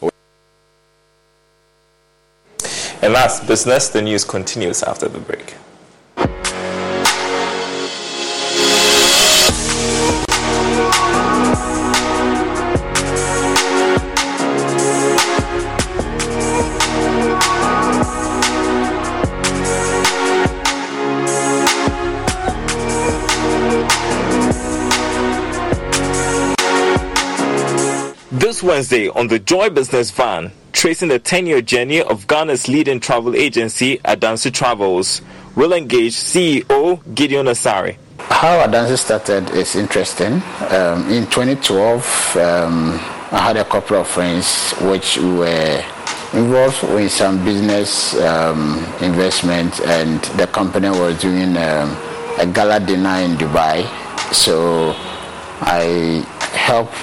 And 3.03 3.13
last 3.13 3.47
business, 3.47 3.89
the 3.89 4.03
news 4.03 4.25
continues 4.25 4.83
after 4.83 5.09
the 5.09 5.19
break. 5.19 5.55
This 28.57 28.63
Wednesday 28.63 29.11
on 29.11 29.27
the 29.27 29.39
Joy 29.39 29.69
Business 29.69 30.11
Van, 30.13 30.51
tracing 30.73 31.09
the 31.09 31.19
10 31.19 31.45
year 31.45 31.61
journey 31.61 32.01
of 32.01 32.27
Ghana's 32.27 32.69
leading 32.69 33.01
travel 33.01 33.37
agency, 33.37 33.99
Adansi 33.99 34.51
Travels, 34.51 35.21
will 35.55 35.75
engage 35.75 36.15
CEO 36.15 37.03
Gideon 37.15 37.49
Asare. 37.49 37.99
How 38.19 38.67
Adansi 38.67 38.97
started 38.97 39.51
is 39.51 39.77
interesting. 39.77 40.41
Um, 40.71 41.07
in 41.11 41.27
2012, 41.27 42.37
um, 42.39 42.93
I 43.31 43.41
had 43.41 43.59
a 43.59 43.65
couple 43.67 43.99
of 43.99 44.09
friends 44.09 44.73
which 44.81 45.19
were 45.19 45.85
involved 46.33 46.83
in 46.85 47.11
some 47.11 47.45
business 47.45 48.19
um, 48.23 48.79
investment, 49.03 49.79
and 49.83 50.23
the 50.41 50.47
company 50.47 50.89
was 50.89 51.21
doing 51.21 51.59
um, 51.59 51.95
a 52.39 52.47
gala 52.51 52.81
dinner 52.81 53.17
in 53.17 53.33
Dubai. 53.33 53.85
So 54.33 54.95
I 55.61 56.25
helped 56.55 56.95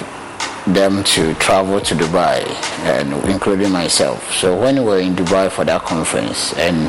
them 0.66 1.04
to 1.04 1.34
travel 1.34 1.80
to 1.80 1.94
Dubai, 1.94 2.44
and 2.84 3.12
including 3.28 3.70
myself. 3.70 4.32
So 4.32 4.58
when 4.58 4.76
we 4.76 4.80
were 4.84 4.98
in 4.98 5.14
Dubai 5.14 5.50
for 5.50 5.64
that 5.64 5.82
conference, 5.82 6.54
and 6.54 6.88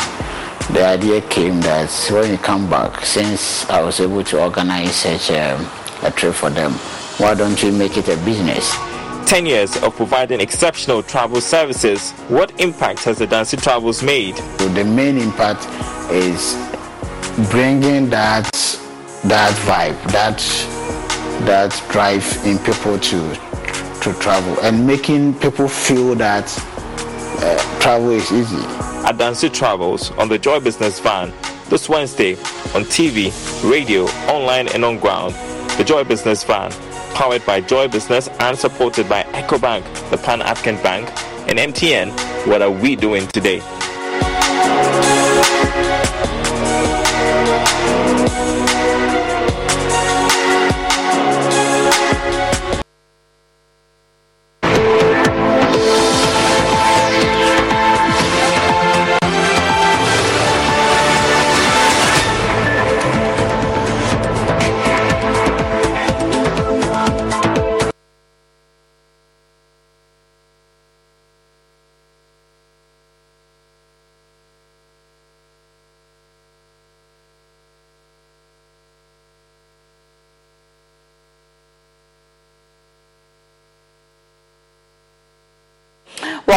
the 0.73 0.85
idea 0.85 1.21
came 1.21 1.59
that 1.61 1.91
when 2.11 2.31
we 2.31 2.37
come 2.37 2.69
back, 2.69 3.05
since 3.05 3.69
I 3.69 3.81
was 3.81 3.99
able 3.99 4.23
to 4.25 4.41
organize 4.41 4.95
such 4.95 5.29
a, 5.29 5.57
a 6.03 6.11
trip 6.11 6.33
for 6.35 6.49
them, 6.49 6.71
why 7.17 7.35
don't 7.35 7.61
we 7.61 7.71
make 7.71 7.97
it 7.97 8.07
a 8.07 8.17
business? 8.23 8.73
10 9.27 9.45
years 9.45 9.75
of 9.77 9.95
providing 9.95 10.39
exceptional 10.39 11.01
travel 11.01 11.41
services, 11.41 12.11
what 12.29 12.57
impact 12.59 13.03
has 13.03 13.19
Adansi 13.19 13.61
Travels 13.61 14.03
made? 14.03 14.37
So 14.37 14.69
the 14.69 14.85
main 14.85 15.17
impact 15.17 15.65
is 16.11 16.53
bringing 17.49 18.09
that 18.11 18.49
that 19.23 19.53
vibe, 19.65 20.11
that 20.11 20.39
that 21.45 21.71
drive 21.91 22.25
in 22.45 22.59
people 22.59 22.99
to 22.99 23.54
to 24.05 24.13
travel 24.19 24.55
and 24.61 24.85
making 24.85 25.33
people 25.39 25.67
feel 25.67 26.13
that 26.13 26.45
uh, 27.41 27.79
travel 27.81 28.11
is 28.11 28.31
easy. 28.31 28.61
Adansi 29.09 29.51
Travels 29.51 30.11
on 30.11 30.29
the 30.29 30.37
Joy 30.37 30.59
Business 30.59 30.99
Van 30.99 31.33
this 31.69 31.89
Wednesday 31.89 32.33
on 32.75 32.83
TV, 32.83 33.33
radio, 33.67 34.03
online, 34.31 34.67
and 34.75 34.85
on 34.85 34.99
ground. 34.99 35.33
The 35.79 35.83
Joy 35.83 36.03
Business 36.03 36.43
Van, 36.43 36.71
powered 37.15 37.43
by 37.47 37.61
Joy 37.61 37.87
Business 37.87 38.27
and 38.39 38.55
supported 38.55 39.09
by 39.09 39.23
EcoBank, 39.23 40.11
the 40.11 40.17
Pan 40.17 40.43
African 40.43 40.75
Bank, 40.83 41.09
and 41.49 41.57
MTN. 41.57 42.11
What 42.47 42.61
are 42.61 42.69
we 42.69 42.95
doing 42.95 43.25
today? 43.29 43.59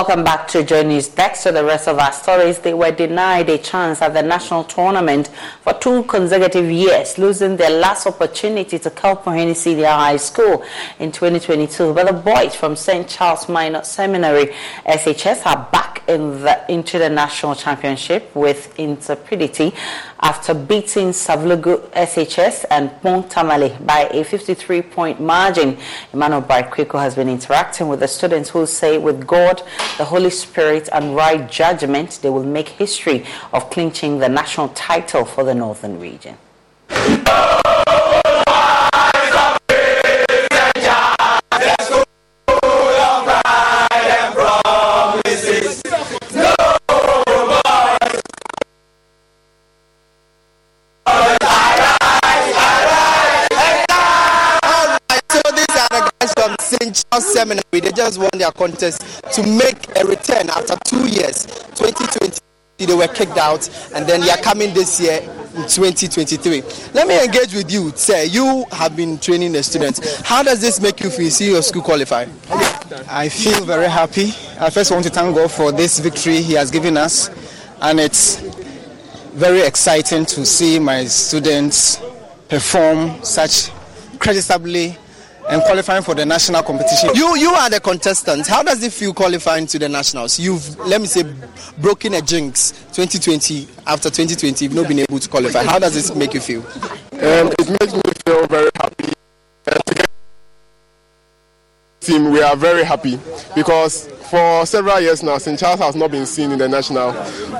Welcome 0.08 0.24
back 0.24 0.48
to 0.48 0.64
Journey's 0.64 1.14
Next 1.18 1.42
to 1.42 1.52
the 1.52 1.62
rest 1.62 1.86
of 1.86 1.98
our 1.98 2.12
stories. 2.12 2.60
They 2.60 2.72
were 2.72 2.90
denied 2.90 3.50
a 3.50 3.58
chance 3.58 4.00
at 4.00 4.14
the 4.14 4.22
national 4.22 4.64
tournament 4.64 5.28
for 5.60 5.74
two 5.74 6.02
consecutive 6.04 6.70
years, 6.70 7.18
losing 7.18 7.58
their 7.58 7.78
last 7.78 8.06
opportunity 8.06 8.78
to 8.78 8.88
Kalpohin 8.88 9.54
Senior 9.54 9.88
High 9.88 10.16
School 10.16 10.64
in 10.98 11.12
2022. 11.12 11.92
But 11.92 12.06
the 12.06 12.14
boys 12.14 12.54
from 12.54 12.74
St. 12.74 13.06
Charles 13.06 13.50
Minor 13.50 13.82
Seminary 13.84 14.54
SHS 14.86 15.44
are 15.44 15.68
back 15.70 16.02
in 16.08 16.40
the, 16.40 16.72
into 16.72 16.98
the 16.98 17.10
national 17.10 17.54
championship 17.54 18.34
with 18.34 18.78
intrepidity 18.78 19.74
after 20.20 20.54
beating 20.54 21.08
Savelugu 21.08 21.78
SHS 21.92 22.64
and 22.70 22.90
Pont 23.02 23.30
Tamale 23.30 23.76
by 23.84 24.08
a 24.10 24.24
53-point 24.24 25.20
margin. 25.20 25.78
Emmanuel 26.12 26.40
Bright 26.40 26.74
has 26.92 27.14
been 27.14 27.28
interacting 27.28 27.88
with 27.88 28.00
the 28.00 28.08
students 28.08 28.50
who 28.50 28.66
say 28.66 28.98
with 28.98 29.26
God, 29.26 29.62
the 29.96 30.04
Holy 30.04 30.30
Spirit 30.30 30.88
and 30.92 31.14
right 31.14 31.50
judgment, 31.50 32.18
they 32.22 32.30
will 32.30 32.44
make 32.44 32.68
history 32.68 33.24
of 33.52 33.70
clinching 33.70 34.18
the 34.18 34.28
national 34.28 34.68
title 34.70 35.24
for 35.24 35.44
the 35.44 35.54
Northern 35.54 36.00
region. 36.00 36.36
Seminary, 57.20 57.62
they 57.72 57.92
just 57.92 58.18
won 58.18 58.30
their 58.34 58.50
contest 58.52 59.02
to 59.32 59.42
make 59.42 59.88
a 59.96 60.04
return 60.04 60.50
after 60.50 60.76
two 60.84 61.06
years. 61.08 61.46
2020, 61.76 62.40
they 62.78 62.94
were 62.94 63.08
kicked 63.08 63.36
out, 63.36 63.68
and 63.94 64.06
then 64.06 64.20
they 64.20 64.30
are 64.30 64.38
coming 64.38 64.72
this 64.72 65.00
year 65.00 65.20
in 65.20 65.62
2023. 65.66 66.62
Let 66.94 67.08
me 67.08 67.22
engage 67.24 67.54
with 67.54 67.70
you, 67.70 67.90
sir. 67.96 68.22
You 68.24 68.64
have 68.72 68.96
been 68.96 69.18
training 69.18 69.52
the 69.52 69.62
students. 69.62 70.20
How 70.20 70.42
does 70.42 70.60
this 70.60 70.80
make 70.80 71.00
you 71.00 71.10
feel? 71.10 71.30
See 71.30 71.50
your 71.50 71.62
school 71.62 71.82
qualify? 71.82 72.26
I 73.08 73.28
feel 73.28 73.64
very 73.64 73.88
happy. 73.88 74.32
I 74.60 74.70
first 74.70 74.90
want 74.90 75.04
to 75.04 75.10
thank 75.10 75.34
God 75.34 75.50
for 75.50 75.72
this 75.72 75.98
victory 75.98 76.40
He 76.40 76.54
has 76.54 76.70
given 76.70 76.96
us, 76.96 77.30
and 77.80 78.00
it's 78.00 78.36
very 79.34 79.60
exciting 79.62 80.24
to 80.26 80.44
see 80.44 80.78
my 80.78 81.04
students 81.04 82.00
perform 82.48 83.22
such 83.22 83.70
creditably 84.18 84.96
and 85.50 85.62
qualifying 85.62 86.02
for 86.02 86.14
the 86.14 86.24
national 86.26 86.62
competition. 86.62 87.10
You 87.14 87.36
you 87.36 87.50
are 87.50 87.70
the 87.70 87.80
contestants. 87.80 88.48
How 88.48 88.62
does 88.62 88.82
it 88.82 88.92
feel 88.92 89.14
qualifying 89.14 89.66
to 89.68 89.78
the 89.78 89.88
nationals? 89.88 90.38
You've 90.38 90.78
let 90.80 91.00
me 91.00 91.06
say 91.06 91.24
broken 91.78 92.14
a 92.14 92.20
jinx 92.22 92.72
2020 92.92 93.66
after 93.86 94.10
2020 94.10 94.64
you've 94.64 94.74
not 94.74 94.88
been 94.88 94.98
able 95.00 95.18
to 95.18 95.28
qualify. 95.28 95.62
How 95.64 95.78
does 95.78 95.94
this 95.94 96.14
make 96.14 96.34
you 96.34 96.40
feel? 96.40 96.60
Um, 97.12 97.52
it 97.58 97.68
makes 97.80 97.94
me 97.94 98.00
feel 98.26 98.46
very 98.46 98.70
happy. 98.76 99.12
Team, 102.00 102.30
we 102.30 102.42
are 102.42 102.56
very 102.56 102.84
happy 102.84 103.18
because 103.54 104.08
for 104.30 104.66
several 104.66 105.00
years 105.00 105.22
now, 105.22 105.38
St. 105.38 105.58
Charles 105.58 105.80
has 105.80 105.96
not 105.96 106.10
been 106.10 106.26
seen 106.26 106.52
in 106.52 106.58
the 106.58 106.68
national. 106.68 107.12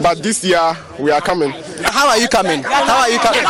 But 0.02 0.22
this 0.22 0.44
year, 0.44 0.76
we 0.98 1.10
are 1.10 1.20
coming. 1.20 1.50
How 1.84 2.08
are 2.08 2.18
you 2.18 2.28
coming? 2.28 2.62
How 2.62 3.00
are 3.00 3.10
you 3.10 3.18
coming? 3.18 3.42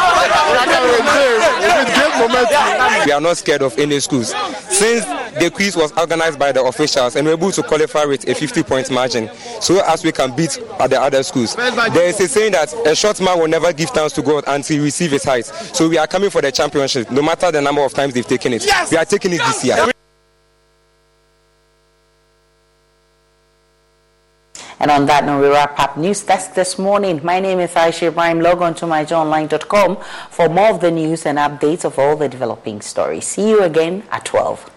We 3.06 3.12
are 3.12 3.20
not 3.20 3.36
scared 3.36 3.62
of 3.62 3.78
any 3.78 4.00
schools. 4.00 4.34
Since 4.68 5.04
the 5.40 5.50
quiz 5.50 5.76
was 5.76 5.92
organized 5.98 6.38
by 6.38 6.52
the 6.52 6.62
officials 6.62 7.16
and 7.16 7.26
we 7.26 7.32
we're 7.32 7.38
able 7.38 7.52
to 7.52 7.62
qualify 7.62 8.04
with 8.04 8.28
a 8.28 8.34
50 8.34 8.62
point 8.62 8.90
margin, 8.90 9.30
so 9.60 9.82
as 9.86 10.04
we 10.04 10.12
can 10.12 10.34
beat 10.34 10.50
the 10.88 11.00
other 11.00 11.22
schools. 11.22 11.56
There 11.56 12.08
is 12.08 12.20
a 12.20 12.28
saying 12.28 12.52
that 12.52 12.72
a 12.86 12.94
short 12.94 13.20
man 13.20 13.38
will 13.38 13.48
never 13.48 13.72
give 13.72 13.90
thanks 13.90 14.14
to 14.14 14.22
God 14.22 14.44
until 14.46 14.76
he 14.78 14.82
receives 14.82 15.12
his 15.12 15.24
heights. 15.24 15.76
So 15.76 15.88
we 15.88 15.98
are 15.98 16.06
coming 16.06 16.30
for 16.30 16.42
the 16.42 16.52
championship, 16.52 17.10
no 17.10 17.22
matter 17.22 17.50
the 17.50 17.60
number 17.60 17.84
of 17.84 17.92
times 17.94 18.14
they've 18.14 18.26
taken 18.26 18.52
it. 18.52 18.64
Yes! 18.64 18.90
We 18.90 18.96
are 18.96 19.04
taking 19.04 19.32
it 19.32 19.38
this 19.38 19.64
year. 19.64 19.92
And 24.80 24.90
on 24.90 25.06
that 25.06 25.24
note, 25.24 25.42
we 25.42 25.48
wrap 25.48 25.78
up 25.78 25.96
News 25.96 26.22
Desk 26.22 26.54
this 26.54 26.78
morning. 26.78 27.20
My 27.24 27.40
name 27.40 27.58
is 27.58 27.72
Aisha 27.72 28.08
Ibrahim. 28.08 28.40
Log 28.40 28.62
on 28.62 28.74
to 28.76 28.86
myjoyonline.com 28.86 29.96
for 30.30 30.48
more 30.48 30.70
of 30.70 30.80
the 30.80 30.90
news 30.90 31.26
and 31.26 31.36
updates 31.38 31.84
of 31.84 31.98
all 31.98 32.16
the 32.16 32.28
developing 32.28 32.80
stories. 32.80 33.26
See 33.26 33.50
you 33.50 33.62
again 33.62 34.04
at 34.10 34.24
12. 34.24 34.70